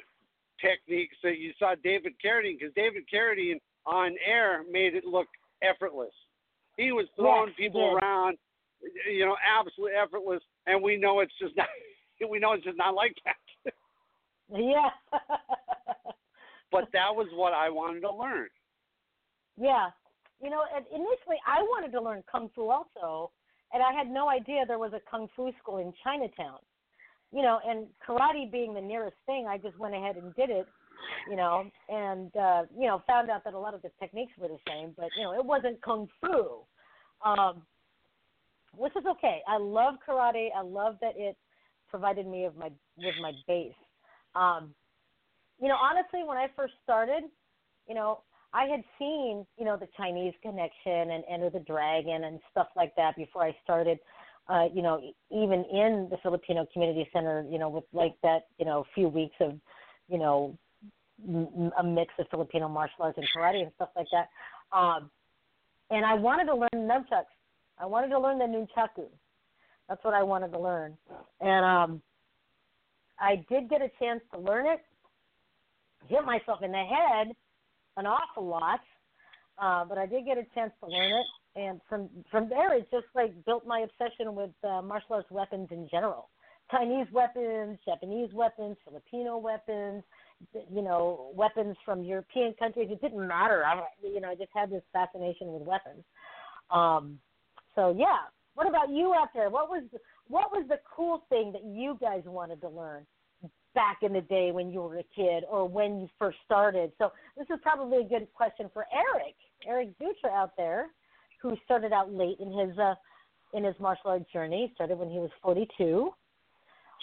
[0.60, 5.28] techniques that you saw David Carradine because David Carradine on air made it look
[5.62, 6.12] effortless.
[6.76, 8.38] He was throwing Yes, people around,
[9.10, 11.68] you know, absolutely effortless, and we know it's just not.
[12.30, 13.74] We know it's just not like that.
[14.48, 14.90] Yeah.
[16.70, 18.48] but that was what I wanted to learn.
[19.60, 19.90] Yeah.
[20.40, 23.30] You know, initially I wanted to learn kung fu also,
[23.72, 26.58] and I had no idea there was a kung fu school in Chinatown.
[27.32, 30.66] You know, and karate being the nearest thing, I just went ahead and did it.
[31.30, 34.48] You know, and uh, you know, found out that a lot of the techniques were
[34.48, 36.60] the same, but you know, it wasn't kung fu.
[37.24, 37.62] Um,
[38.76, 39.40] which is okay.
[39.46, 40.48] I love karate.
[40.56, 41.36] I love that it
[41.88, 43.72] provided me of my with my base.
[44.34, 44.74] Um,
[45.60, 47.24] you know, honestly, when I first started,
[47.86, 48.22] you know,
[48.52, 52.94] I had seen, you know, the Chinese connection and Enter the Dragon and stuff like
[52.96, 53.98] that before I started.
[54.48, 58.46] Uh, you know, e- even in the Filipino Community Center, you know, with like that,
[58.58, 59.54] you know, few weeks of,
[60.08, 60.70] you know, m- m-
[61.78, 64.28] a mix of Filipino martial arts and karate and stuff like that.
[64.76, 65.10] Um,
[65.90, 67.32] and I wanted to learn nunchucks.
[67.78, 69.06] I wanted to learn the nunchaku.
[69.88, 70.96] That's what I wanted to learn.
[71.40, 72.02] And um,
[73.18, 74.80] I did get a chance to learn it.
[76.08, 77.34] Hit myself in the head
[77.96, 78.80] an awful lot,
[79.58, 81.26] uh, but I did get a chance to learn it.
[81.54, 85.68] And from from there, it just like built my obsession with uh, martial arts weapons
[85.70, 86.30] in general.
[86.70, 90.02] Chinese weapons, Japanese weapons, Filipino weapons,
[90.72, 92.88] you know, weapons from European countries.
[92.90, 93.64] It didn't matter.
[93.64, 96.04] I, you know, I just had this fascination with weapons.
[96.70, 97.18] Um,
[97.74, 98.18] so yeah.
[98.54, 99.48] What about you out there?
[99.50, 99.84] What was
[100.28, 103.06] what was the cool thing that you guys wanted to learn
[103.74, 106.92] back in the day when you were a kid or when you first started?
[106.98, 109.34] So this is probably a good question for Eric,
[109.66, 110.88] Eric Dutra out there,
[111.40, 112.94] who started out late in his uh,
[113.54, 114.70] in his martial arts journey.
[114.74, 116.10] Started when he was 42.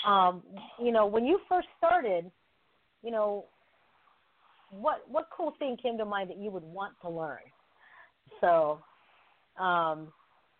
[0.07, 0.43] Um,
[0.81, 2.31] you know, when you first started,
[3.03, 3.45] you know,
[4.71, 7.39] what what cool thing came to mind that you would want to learn?
[8.41, 8.79] So,
[9.59, 10.11] um,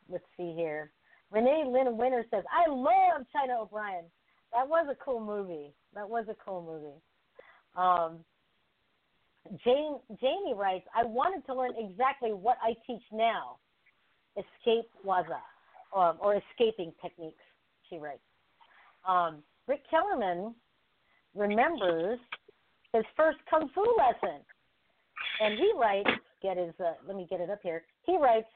[0.10, 0.92] let's see here.
[1.32, 4.06] Renee Lynn Winter says, "I love China O'Brien.
[4.52, 5.74] That was a cool movie.
[5.94, 7.02] That was a cool movie."
[7.76, 8.26] Um,
[9.64, 13.58] Jane Jamie writes, "I wanted to learn exactly what I teach now,
[14.36, 15.42] escape waza,
[15.94, 17.44] um, or escaping techniques."
[17.90, 18.24] She writes.
[19.06, 20.56] Um, Rick Kellerman
[21.36, 22.20] remembers
[22.94, 24.42] his first kung fu lesson,
[25.42, 26.10] and he writes.
[26.42, 26.74] Get his.
[26.80, 27.84] Uh, let me get it up here.
[28.06, 28.48] He writes.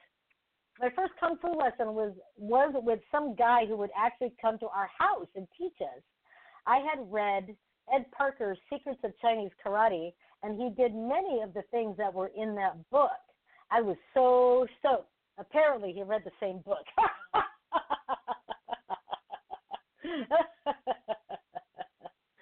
[0.79, 4.67] My first kung fu lesson was was with some guy who would actually come to
[4.67, 6.01] our house and teach us.
[6.65, 7.55] I had read
[7.93, 12.31] Ed Parker's Secrets of Chinese Karate, and he did many of the things that were
[12.35, 13.11] in that book.
[13.71, 15.09] I was so stoked.
[15.37, 16.85] Apparently, he read the same book.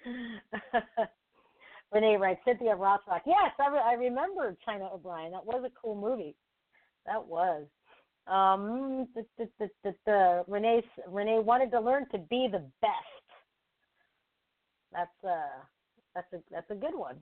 [1.92, 3.20] Renee writes, Cynthia Rothrock.
[3.26, 5.32] Yes, I, re- I remember China O'Brien.
[5.32, 6.34] That was a cool movie.
[7.06, 7.66] That was.
[8.26, 12.92] Um, the, the, the, the, the, Renee Renee wanted to learn to be the best.
[14.92, 15.62] That's uh
[16.14, 17.16] that's a that's a good one.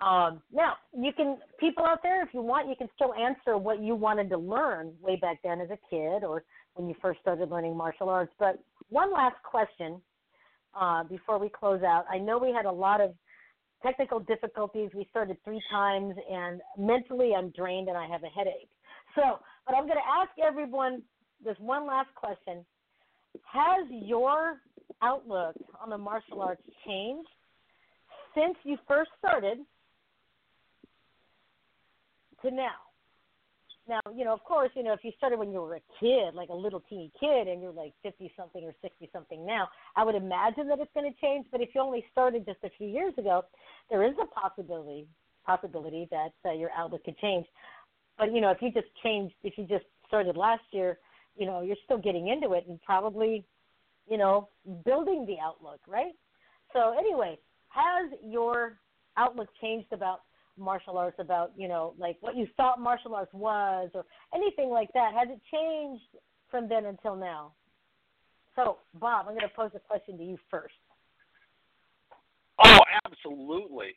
[0.00, 3.80] Um, now you can people out there, if you want, you can still answer what
[3.80, 6.42] you wanted to learn way back then as a kid or
[6.74, 8.32] when you first started learning martial arts.
[8.38, 8.58] But
[8.88, 10.00] one last question
[10.78, 12.04] uh, before we close out.
[12.10, 13.14] I know we had a lot of
[13.82, 14.90] technical difficulties.
[14.94, 18.68] We started three times, and mentally I'm drained and I have a headache.
[19.14, 21.02] So, but I'm going to ask everyone
[21.44, 22.64] this one last question:
[23.44, 24.60] Has your
[25.02, 27.28] outlook on the martial arts changed
[28.34, 29.58] since you first started
[32.42, 32.85] to now?
[33.88, 36.34] Now, you know, of course, you know, if you started when you were a kid,
[36.34, 40.02] like a little teeny kid, and you're like 50 something or 60 something now, I
[40.04, 41.46] would imagine that it's going to change.
[41.52, 43.44] But if you only started just a few years ago,
[43.90, 45.06] there is a possibility
[45.46, 47.46] possibility that uh, your outlook could change.
[48.18, 50.98] But you know, if you just changed, if you just started last year,
[51.36, 53.44] you know, you're still getting into it and probably,
[54.08, 54.48] you know,
[54.84, 56.14] building the outlook, right?
[56.72, 57.38] So anyway,
[57.68, 58.78] has your
[59.16, 60.22] outlook changed about
[60.58, 64.04] martial arts about you know like what you thought martial arts was or
[64.34, 66.04] anything like that has it changed
[66.50, 67.52] from then until now
[68.54, 70.74] so bob i'm going to pose a question to you first
[72.58, 73.94] Oh, absolutely.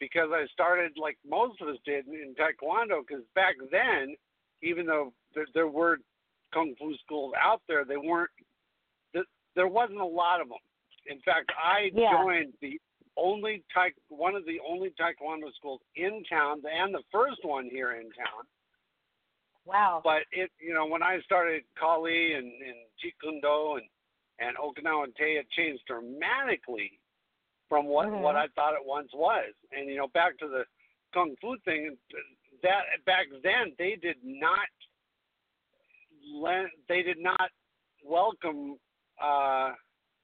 [0.00, 3.02] Because I started like most of us did in Taekwondo.
[3.06, 4.16] Because back then,
[4.62, 5.98] even though there, there were
[6.52, 8.30] kung fu schools out there, they weren't.
[9.14, 9.24] There,
[9.54, 10.58] there wasn't a lot of them.
[11.06, 12.22] In fact, I Yeah.
[12.22, 12.80] joined the
[13.16, 17.92] only taek, one of the only Taekwondo schools in town, and the first one here
[17.92, 18.44] in town.
[19.64, 23.88] wow But it, you know, when I started Kali and, and Jeet Kune Do and
[24.38, 26.98] and Okinawan Te, it changed dramatically
[27.68, 28.20] from what Mhm.
[28.20, 29.52] what I thought it once was.
[29.70, 30.64] And you know, back to the
[31.14, 31.96] kung fu thing,
[32.62, 34.68] that back then they did not
[36.88, 37.50] they did not
[38.04, 38.78] welcome
[39.20, 39.74] uh,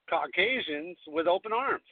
[0.08, 1.84] Caucasians with open arms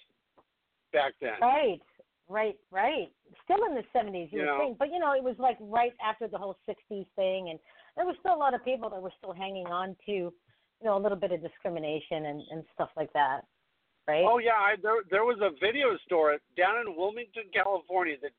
[0.97, 1.39] back then.
[1.41, 1.81] right
[2.29, 3.09] right right.
[3.45, 5.93] Still in the 70s you You would think but you know it was like right
[6.05, 7.59] after the whole 60s thing and
[7.97, 10.33] there was still a lot of people that were still hanging on to you
[10.85, 13.43] know a little bit of discrimination and and stuff like that
[14.09, 14.25] right?
[14.27, 18.31] Oh yeah, I, there there was a video store down in Wilmington, California that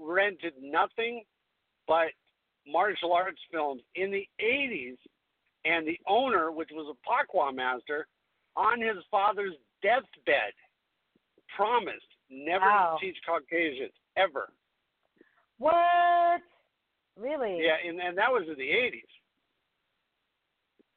[0.00, 1.22] rented nothing
[1.86, 2.08] but
[2.66, 4.96] martial arts films in the 80s,
[5.64, 8.06] and the owner, which was a Pa Kua master,
[8.56, 10.52] on his father's deathbed,
[11.56, 12.96] promised never Wow.
[13.00, 14.52] to teach Caucasians ever.
[15.58, 16.40] what
[17.16, 19.02] really Yeah, and and that was in the 80s.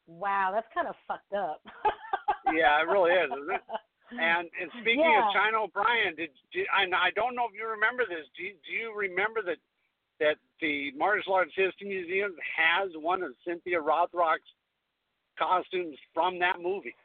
[0.08, 1.62] wow that's kind of fucked up
[2.54, 3.62] Yeah, it really is, isn't it?
[4.12, 5.28] And and speaking Yeah.
[5.28, 8.24] of China O'Brien, did, did and I don't know if you remember this.
[8.38, 9.58] Do you, do you remember that
[10.22, 14.48] that the Martial Arts History Museum has one of Cynthia Rothrock's
[15.38, 16.96] costumes from that movie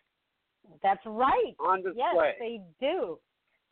[0.81, 1.55] That's right.
[1.59, 1.97] on display.
[1.99, 2.35] Yes, display?
[2.39, 3.19] they do.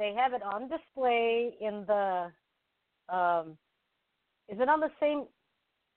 [0.01, 2.33] They have it on display in the.
[3.15, 3.59] Um,
[4.49, 5.27] is it on the same?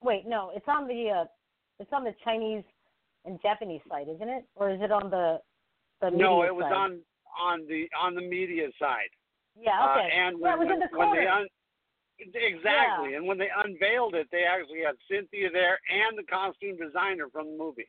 [0.03, 1.21] Wait, no, it's on the.
[1.21, 1.25] Uh,
[1.79, 2.65] it's on the Chinese
[3.25, 4.43] and Japanese side, isn't it?
[4.55, 5.39] Or is it on the
[6.01, 6.73] the media no, it was side?
[6.73, 6.99] on
[7.39, 9.09] on the on the media side.
[9.57, 10.09] Yeah, Uh, okay.
[10.13, 11.29] and yeah, it was in the when they corner.
[11.29, 11.47] un-
[12.19, 17.27] exactly, and when they unveiled it, they actually had Cynthia there and the costume designer
[17.31, 17.87] from the movie.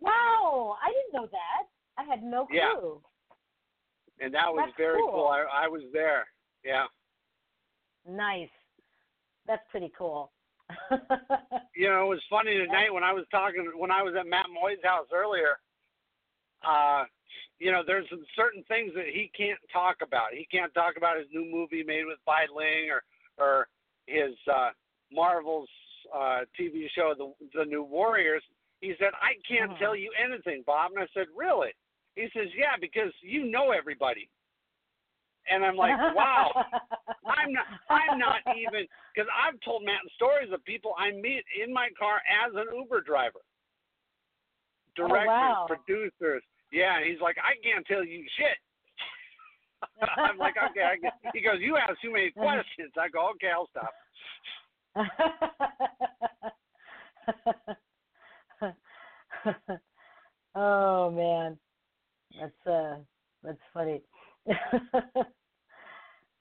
[0.00, 1.68] wow, I didn't know that.
[1.96, 2.56] I had no clue.
[2.56, 3.10] Yeah.
[4.20, 5.28] And that was That's very cool.
[5.28, 6.26] I, I was there.
[6.64, 6.84] Yeah.
[8.08, 8.48] Nice.
[9.46, 10.32] That's pretty cool.
[11.78, 14.46] You know, it was funny tonight when I was talking when I was at Matt
[14.50, 15.58] Moy's house earlier.
[16.66, 17.04] Uh,
[17.58, 20.32] you know, there's some certain things that he can't talk about.
[20.32, 23.02] He can't talk about his new movie made with Bai Ling or
[23.36, 23.68] or
[24.06, 24.70] his uh
[25.12, 25.68] Marvel's
[26.14, 28.42] uh TV show the the New Warriors.
[28.80, 29.78] He said, "I can't Uh-huh.
[29.78, 31.72] tell you anything, Bob." And I said, "Really?"
[32.16, 34.28] He says, "Yeah, because you know everybody."
[35.48, 36.50] And I'm like, "Wow."
[37.24, 37.66] I'm not.
[37.88, 42.20] I'm not even because I've told Matt stories of people I meet in my car
[42.26, 43.40] as an Uber driver.
[44.98, 45.66] Oh, directors, wow.
[45.68, 46.42] producers.
[46.72, 48.56] Yeah, he's like, I can't tell you shit.
[50.16, 50.82] I'm like, okay.
[50.82, 51.12] I get.
[51.34, 52.92] He goes, you ask too many questions.
[52.98, 53.92] I go, okay, I'll stop.
[60.54, 61.58] oh man,
[62.40, 62.96] that's uh,
[63.42, 64.02] that's funny.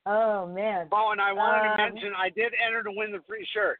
[0.06, 0.88] oh man.
[0.92, 3.80] Oh, and I wanted Um, to mention, I did enter to win the free shirt.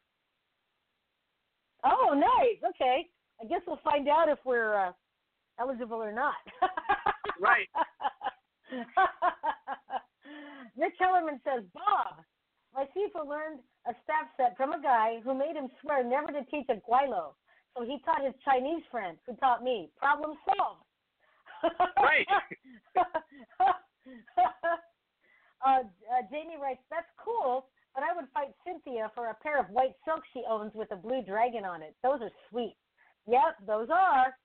[1.84, 2.58] Oh, nice.
[2.76, 3.08] Okay.
[3.42, 4.92] I guess we'll find out if we're uh,
[5.60, 6.36] eligible or not.
[7.38, 7.68] Right.
[10.78, 12.24] Nick Kellerman says, Bob,
[12.74, 16.46] my FIFA learned a step set from a guy who made him swear never to
[16.50, 17.34] teach a gweilo.
[17.78, 19.90] So he taught his Chinese friend, who taught me.
[19.98, 20.85] Problem solved.
[21.98, 22.28] Right.
[25.66, 25.82] uh, uh,
[26.32, 30.28] Jamie writes, that's cool, but I would fight Cynthia for a pair of white silks
[30.34, 31.96] she owns with a blue dragon on it.
[32.04, 32.76] Those are sweet.
[33.28, 34.36] Yep, those are.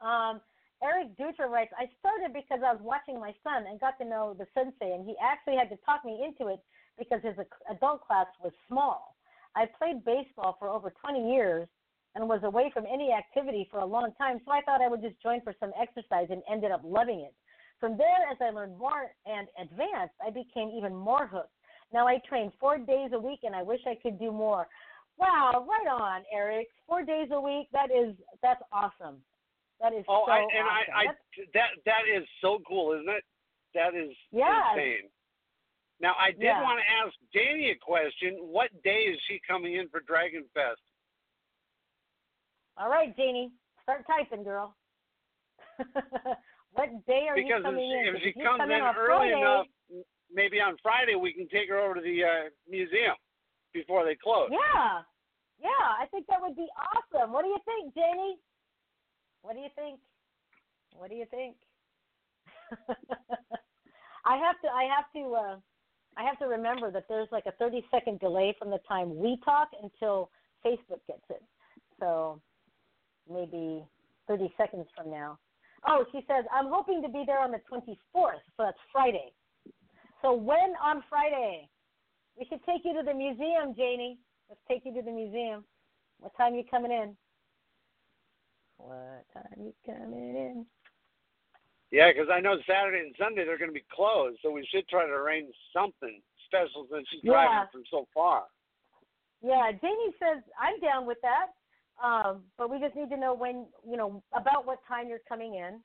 [0.00, 0.40] Um,
[0.82, 4.34] Eric Dutra writes, I started because I was watching my son and got to know
[4.36, 6.60] the sensei, and he actually had to talk me into it
[6.98, 7.34] because his
[7.70, 9.16] adult class was small.
[9.54, 11.68] I played baseball for over 20 years
[12.14, 15.02] and was away from any activity for a long time, so I thought I would
[15.02, 17.34] just join for some exercise and ended up loving it.
[17.80, 21.52] From there, as I learned more and advanced, I became even more hooked.
[21.92, 24.68] Now I train four days a week, and I wish I could do more.
[25.18, 26.68] Wow, right on, Eric.
[26.86, 27.68] Four days a week.
[27.72, 29.16] That is that's awesome.
[29.80, 30.94] That is Oh, so I, and awesome.
[30.94, 31.06] I, I,
[31.54, 33.24] that that is so cool, isn't it?
[33.74, 34.48] That is Yes.
[34.74, 35.08] insane.
[36.00, 36.62] Now, I did Yeah.
[36.62, 38.36] want to ask Danny a question.
[38.40, 40.80] What day is she coming in for Dragon Fest?
[42.76, 44.74] All right, Janie, start typing, girl.
[46.72, 48.16] what day are because you coming if, in?
[48.16, 49.66] if she you comes come in on early Friday, enough,
[50.32, 53.16] maybe on Friday we can take her over to the uh, museum
[53.72, 54.48] before they close.
[54.50, 55.02] Yeah,
[55.60, 57.32] yeah, I think that would be awesome.
[57.32, 58.36] What do you think, Janie?
[59.42, 60.00] What do you think?
[60.96, 61.56] What do you think?
[64.24, 64.68] I have to.
[64.68, 65.34] I have to.
[65.34, 65.56] Uh,
[66.16, 69.38] I have to remember that there's like a 30 second delay from the time we
[69.44, 70.30] talk until
[70.64, 71.42] Facebook gets it.
[71.98, 72.40] So
[73.30, 73.84] maybe
[74.28, 75.38] 30 seconds from now.
[75.86, 79.32] Oh, she says I'm hoping to be there on the 24th, so that's Friday.
[80.22, 81.68] So when on Friday?
[82.38, 84.18] We should take you to the museum, Janie.
[84.48, 85.64] Let's take you to the museum.
[86.18, 87.16] What time are you coming in?
[88.78, 90.66] What time you coming in?
[91.90, 94.88] Yeah, because I know Saturday and Sunday they're going to be closed, so we should
[94.88, 97.32] try to arrange something special since she's Yeah.
[97.32, 98.46] driving from so far.
[99.42, 101.52] Yeah, Janie says I'm down with that.
[102.02, 105.54] Um, but we just need to know when, you know, about what time you're coming
[105.54, 105.80] in.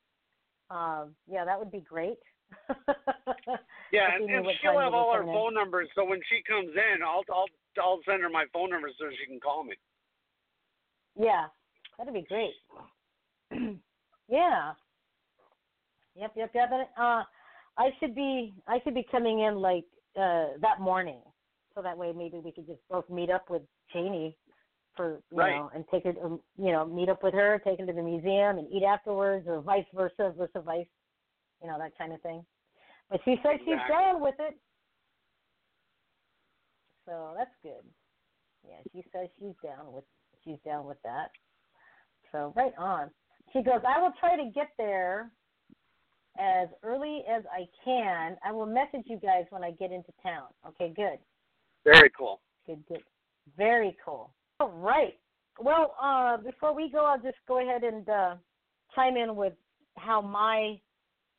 [0.70, 2.18] Um, yeah, that would be great.
[3.92, 5.40] Yeah, and, and she'll have all our coming in.
[5.40, 7.48] phone numbers, so when she comes in, I'll I'll
[7.82, 9.76] I'll send her my phone number so she can call me.
[11.18, 11.46] Yeah,
[11.98, 12.54] that'd be great.
[14.28, 14.74] yeah.
[16.16, 16.70] Yep, yep, yep.
[16.72, 17.24] And, uh,
[17.78, 19.86] I should be I should be coming in like
[20.20, 21.22] uh that morning,
[21.74, 23.62] so that way maybe we could just both meet up with
[23.94, 24.36] Janie
[24.98, 25.56] for you Right.
[25.56, 28.02] know and take her um, you know meet up with her, take her to the
[28.02, 30.88] museum and eat afterwards, or vice versa, versa vice,
[31.62, 32.46] you know that kind of thing.
[33.10, 33.96] But she said she's Exactly.
[33.96, 34.58] down with it,
[37.06, 37.86] so that's good.
[38.68, 40.04] Yeah, she says she's down with
[40.44, 41.32] she's down with that.
[42.32, 43.10] So right on.
[43.54, 45.32] She goes, I will try to get there
[46.38, 48.38] as early as I can.
[48.46, 50.48] I will message you guys when I get into town.
[50.68, 51.18] Okay, good.
[51.86, 52.42] Very cool.
[52.66, 53.04] Good, good.
[53.56, 54.34] Very cool.
[54.60, 55.14] All right.
[55.60, 58.36] Well, uh, before we go, I'll just go ahead and uh,
[58.96, 59.54] chime in with
[59.98, 60.80] how my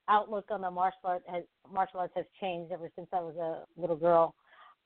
[0.09, 3.81] outlook on the martial art has martial arts has changed ever since I was a
[3.81, 4.35] little girl.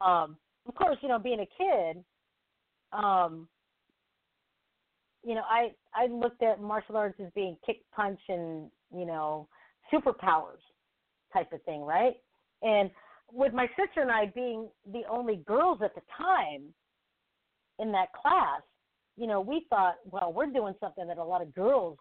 [0.01, 0.37] Um,
[0.67, 2.05] of course, you know, being a kid,
[2.93, 3.49] um,
[5.25, 9.49] you know, I I looked at martial arts as being kick, punch, and you know,
[9.93, 10.63] superpowers
[11.33, 12.15] type of thing, right?
[12.63, 12.91] And
[13.31, 16.75] with my sister and I being the only girls at the time
[17.79, 18.63] in that class,
[19.17, 21.99] you know, we thought, well, we're doing something that a lot of girls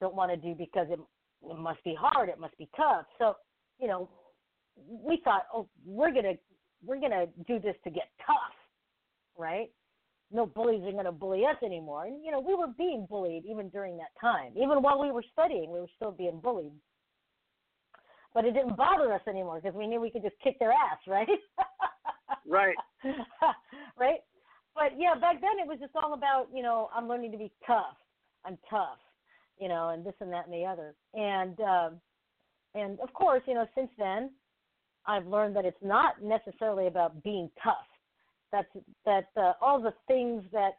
[0.00, 0.98] don't want to do because it,
[1.42, 3.06] it must be hard, it must be tough.
[3.18, 3.34] So,
[3.78, 4.08] you know,
[4.76, 6.34] we thought, oh, we're gonna
[6.84, 8.54] we're gonna do this to get tough,
[9.38, 9.70] right?
[10.32, 12.06] No bullies are gonna bully us anymore.
[12.06, 14.52] And you know, we were being bullied even during that time.
[14.56, 16.72] Even while we were studying, we were still being bullied.
[18.32, 20.98] But it didn't bother us anymore because we knew we could just kick their ass,
[21.06, 21.28] right?
[22.46, 22.76] Right.
[23.98, 24.18] right?
[24.74, 27.52] But yeah, back then it was just all about, you know, I'm learning to be
[27.66, 27.96] tough.
[28.44, 28.98] I'm tough,
[29.58, 30.94] you know, and this and that and the other.
[31.14, 32.00] And um
[32.74, 34.30] and of course, you know, since then
[35.06, 37.86] I've learned that it's not necessarily about being tough.
[38.52, 38.68] That's
[39.04, 40.72] that uh, all the things that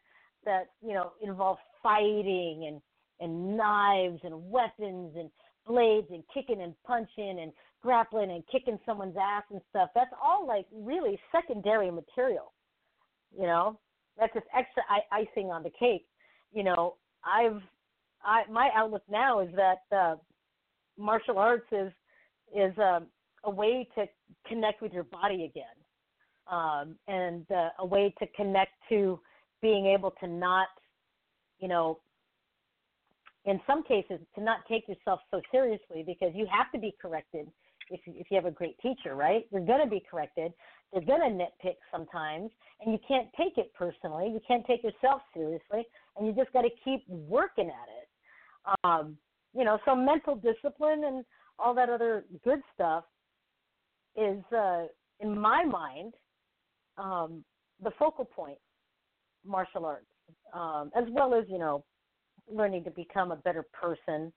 [0.45, 2.81] that, you know, involve fighting and
[3.19, 5.29] and knives and weapons and
[5.65, 7.51] blades and kicking and punching and
[7.81, 9.89] grappling and kicking someone's ass and stuff.
[9.95, 12.51] That's all like really secondary material.
[13.37, 13.79] You know,
[14.17, 16.05] that's just extra icing on the cake.
[16.53, 17.61] You know, I've
[18.23, 20.15] I my outlook now is that uh,
[20.97, 21.91] martial arts is
[22.55, 23.07] is um,
[23.43, 24.05] a way to
[24.47, 25.65] connect with your body again,
[26.51, 29.19] um, and uh, a way to connect to
[29.61, 30.67] being able to not,
[31.59, 31.99] you know,
[33.45, 37.47] in some cases to not take yourself so seriously because you have to be corrected
[37.89, 39.45] if you, if you have a great teacher, right?
[39.51, 40.51] You're going to be corrected.
[40.91, 42.51] They're going to nitpick sometimes,
[42.81, 44.29] and you can't take it personally.
[44.29, 45.85] You can't take yourself seriously,
[46.15, 48.77] and you just got to keep working at it.
[48.83, 49.17] Um,
[49.53, 51.25] you know, so mental discipline and
[51.59, 53.03] all that other good stuff
[54.15, 54.85] is, uh,
[55.19, 56.13] in my mind,
[56.97, 57.43] um,
[57.83, 58.57] the focal point
[59.45, 60.05] martial arts,
[60.53, 61.83] um, as well as you know,
[62.51, 64.31] learning to become a better person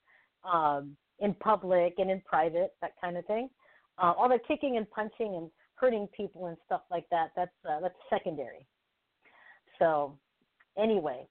[0.50, 3.48] um, in public and in private, that kind of thing.
[3.98, 5.50] Uh, all the kicking and punching and
[5.80, 8.66] hurting people and stuff like that, that's uh, that's secondary.
[9.78, 10.18] So,
[10.76, 11.26] anyway,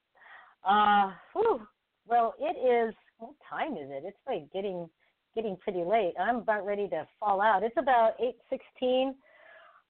[0.68, 1.60] uh, whew,
[2.06, 2.94] well, it is.
[3.18, 4.04] What time is it?
[4.06, 4.88] It's like getting
[5.34, 6.14] getting pretty late.
[6.18, 7.62] I'm about ready to fall out.
[7.62, 9.14] It's about eight sixteen.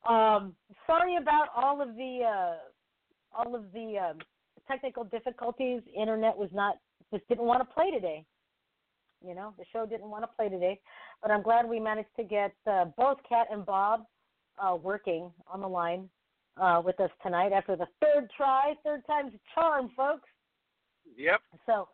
[0.09, 0.55] Um,
[0.87, 2.57] sorry about all of the uh,
[3.37, 4.19] all of the um,
[4.67, 5.83] technical difficulties.
[5.97, 6.77] Internet was not
[7.13, 8.25] just didn't want to play today.
[9.27, 10.81] You know, the show didn't want to play today,
[11.21, 14.05] but I'm glad we managed to get uh, both Kat and Bob
[14.63, 16.09] uh, working on the line
[16.61, 20.29] uh, with us tonight after the third try, third time's a charm, folks.
[21.17, 21.41] Yep.
[21.67, 21.89] So,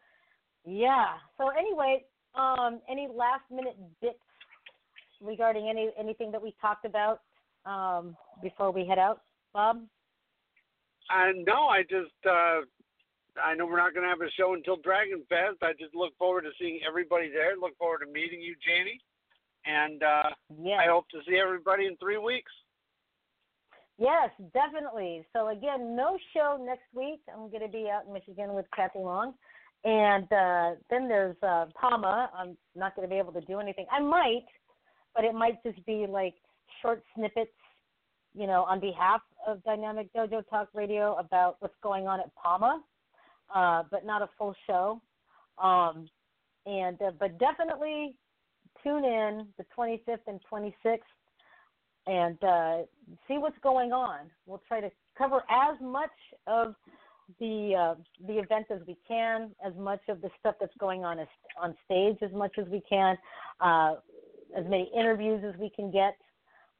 [0.65, 1.15] yeah.
[1.39, 2.05] So anyway,
[2.35, 4.19] um, any last minute bits
[5.21, 7.21] regarding any anything that we talked about
[7.67, 9.23] um, before we head out,
[9.53, 9.83] Bob?
[11.11, 12.61] Uh, no, I just uh,
[13.43, 15.59] I know we're not going to have a show until Dragon Fest.
[15.63, 17.57] I just look forward to seeing everybody there.
[17.57, 19.01] Look forward to meeting you, Janie,
[19.65, 20.31] and uh,
[20.63, 20.79] Yeah.
[20.79, 22.53] I hope to see everybody in three weeks.
[23.99, 25.25] Yes, definitely.
[25.33, 27.21] So again, no show next week.
[27.33, 29.35] I'm going to be out in Michigan with Kathy Long,
[29.85, 32.29] and uh, then there's uh, PAWMA.
[32.37, 33.87] I'm not going to be able to do anything.
[33.93, 34.47] I might,
[35.15, 36.35] but it might just be like
[36.83, 37.53] short snippets,
[38.35, 42.81] you know, on behalf of Dynamic Dojo Talk Radio about what's going on at PAWMA,
[43.55, 45.01] uh, but not a full show.
[45.63, 46.09] Um,
[46.67, 48.17] and uh, but definitely
[48.85, 50.99] tune in the 25th and 26th
[52.07, 52.83] and uh,
[53.27, 54.31] see what's going on.
[54.47, 56.11] We'll try to cover as much
[56.47, 56.75] of
[57.41, 57.95] the uh,
[58.27, 61.29] the event as we can, as much of the stuff that's going on as,
[61.61, 63.17] on stage as much as we can,
[63.61, 63.95] uh,
[64.57, 66.17] as many interviews as we can get,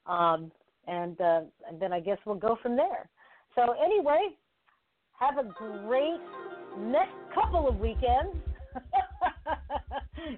[0.07, 0.53] um,
[0.87, 3.09] and, uh, and then I guess we'll go from there.
[3.55, 4.37] So anyway,
[5.19, 6.21] have a great
[6.79, 8.37] next couple of weekends.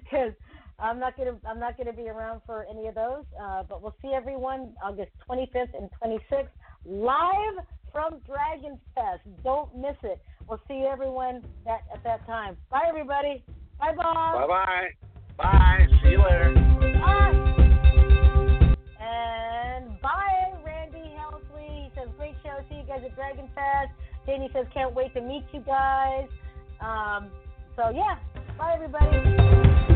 [0.03, 0.33] Because
[0.79, 3.23] I'm not gonna I'm not gonna be around for any of those.
[3.41, 6.47] Uh, but we'll see everyone August 25th and 26th
[6.85, 9.21] live from Dragon Fest.
[9.43, 10.21] Don't miss it.
[10.47, 12.57] We'll see everyone that at that time.
[12.69, 13.43] Bye everybody.
[13.79, 14.47] Bye Bob.
[14.47, 14.87] Bye bye.
[15.37, 15.87] Bye.
[16.03, 16.53] See you later.
[17.01, 17.55] Bye.
[19.01, 21.85] And bye Randy Helsley.
[21.85, 22.55] He says great show.
[22.69, 23.91] See you guys at Dragon Fest.
[24.27, 26.27] Danny says can't wait to meet you guys.
[26.81, 27.31] Um,
[27.75, 28.19] so yeah.
[28.59, 29.95] Bye everybody.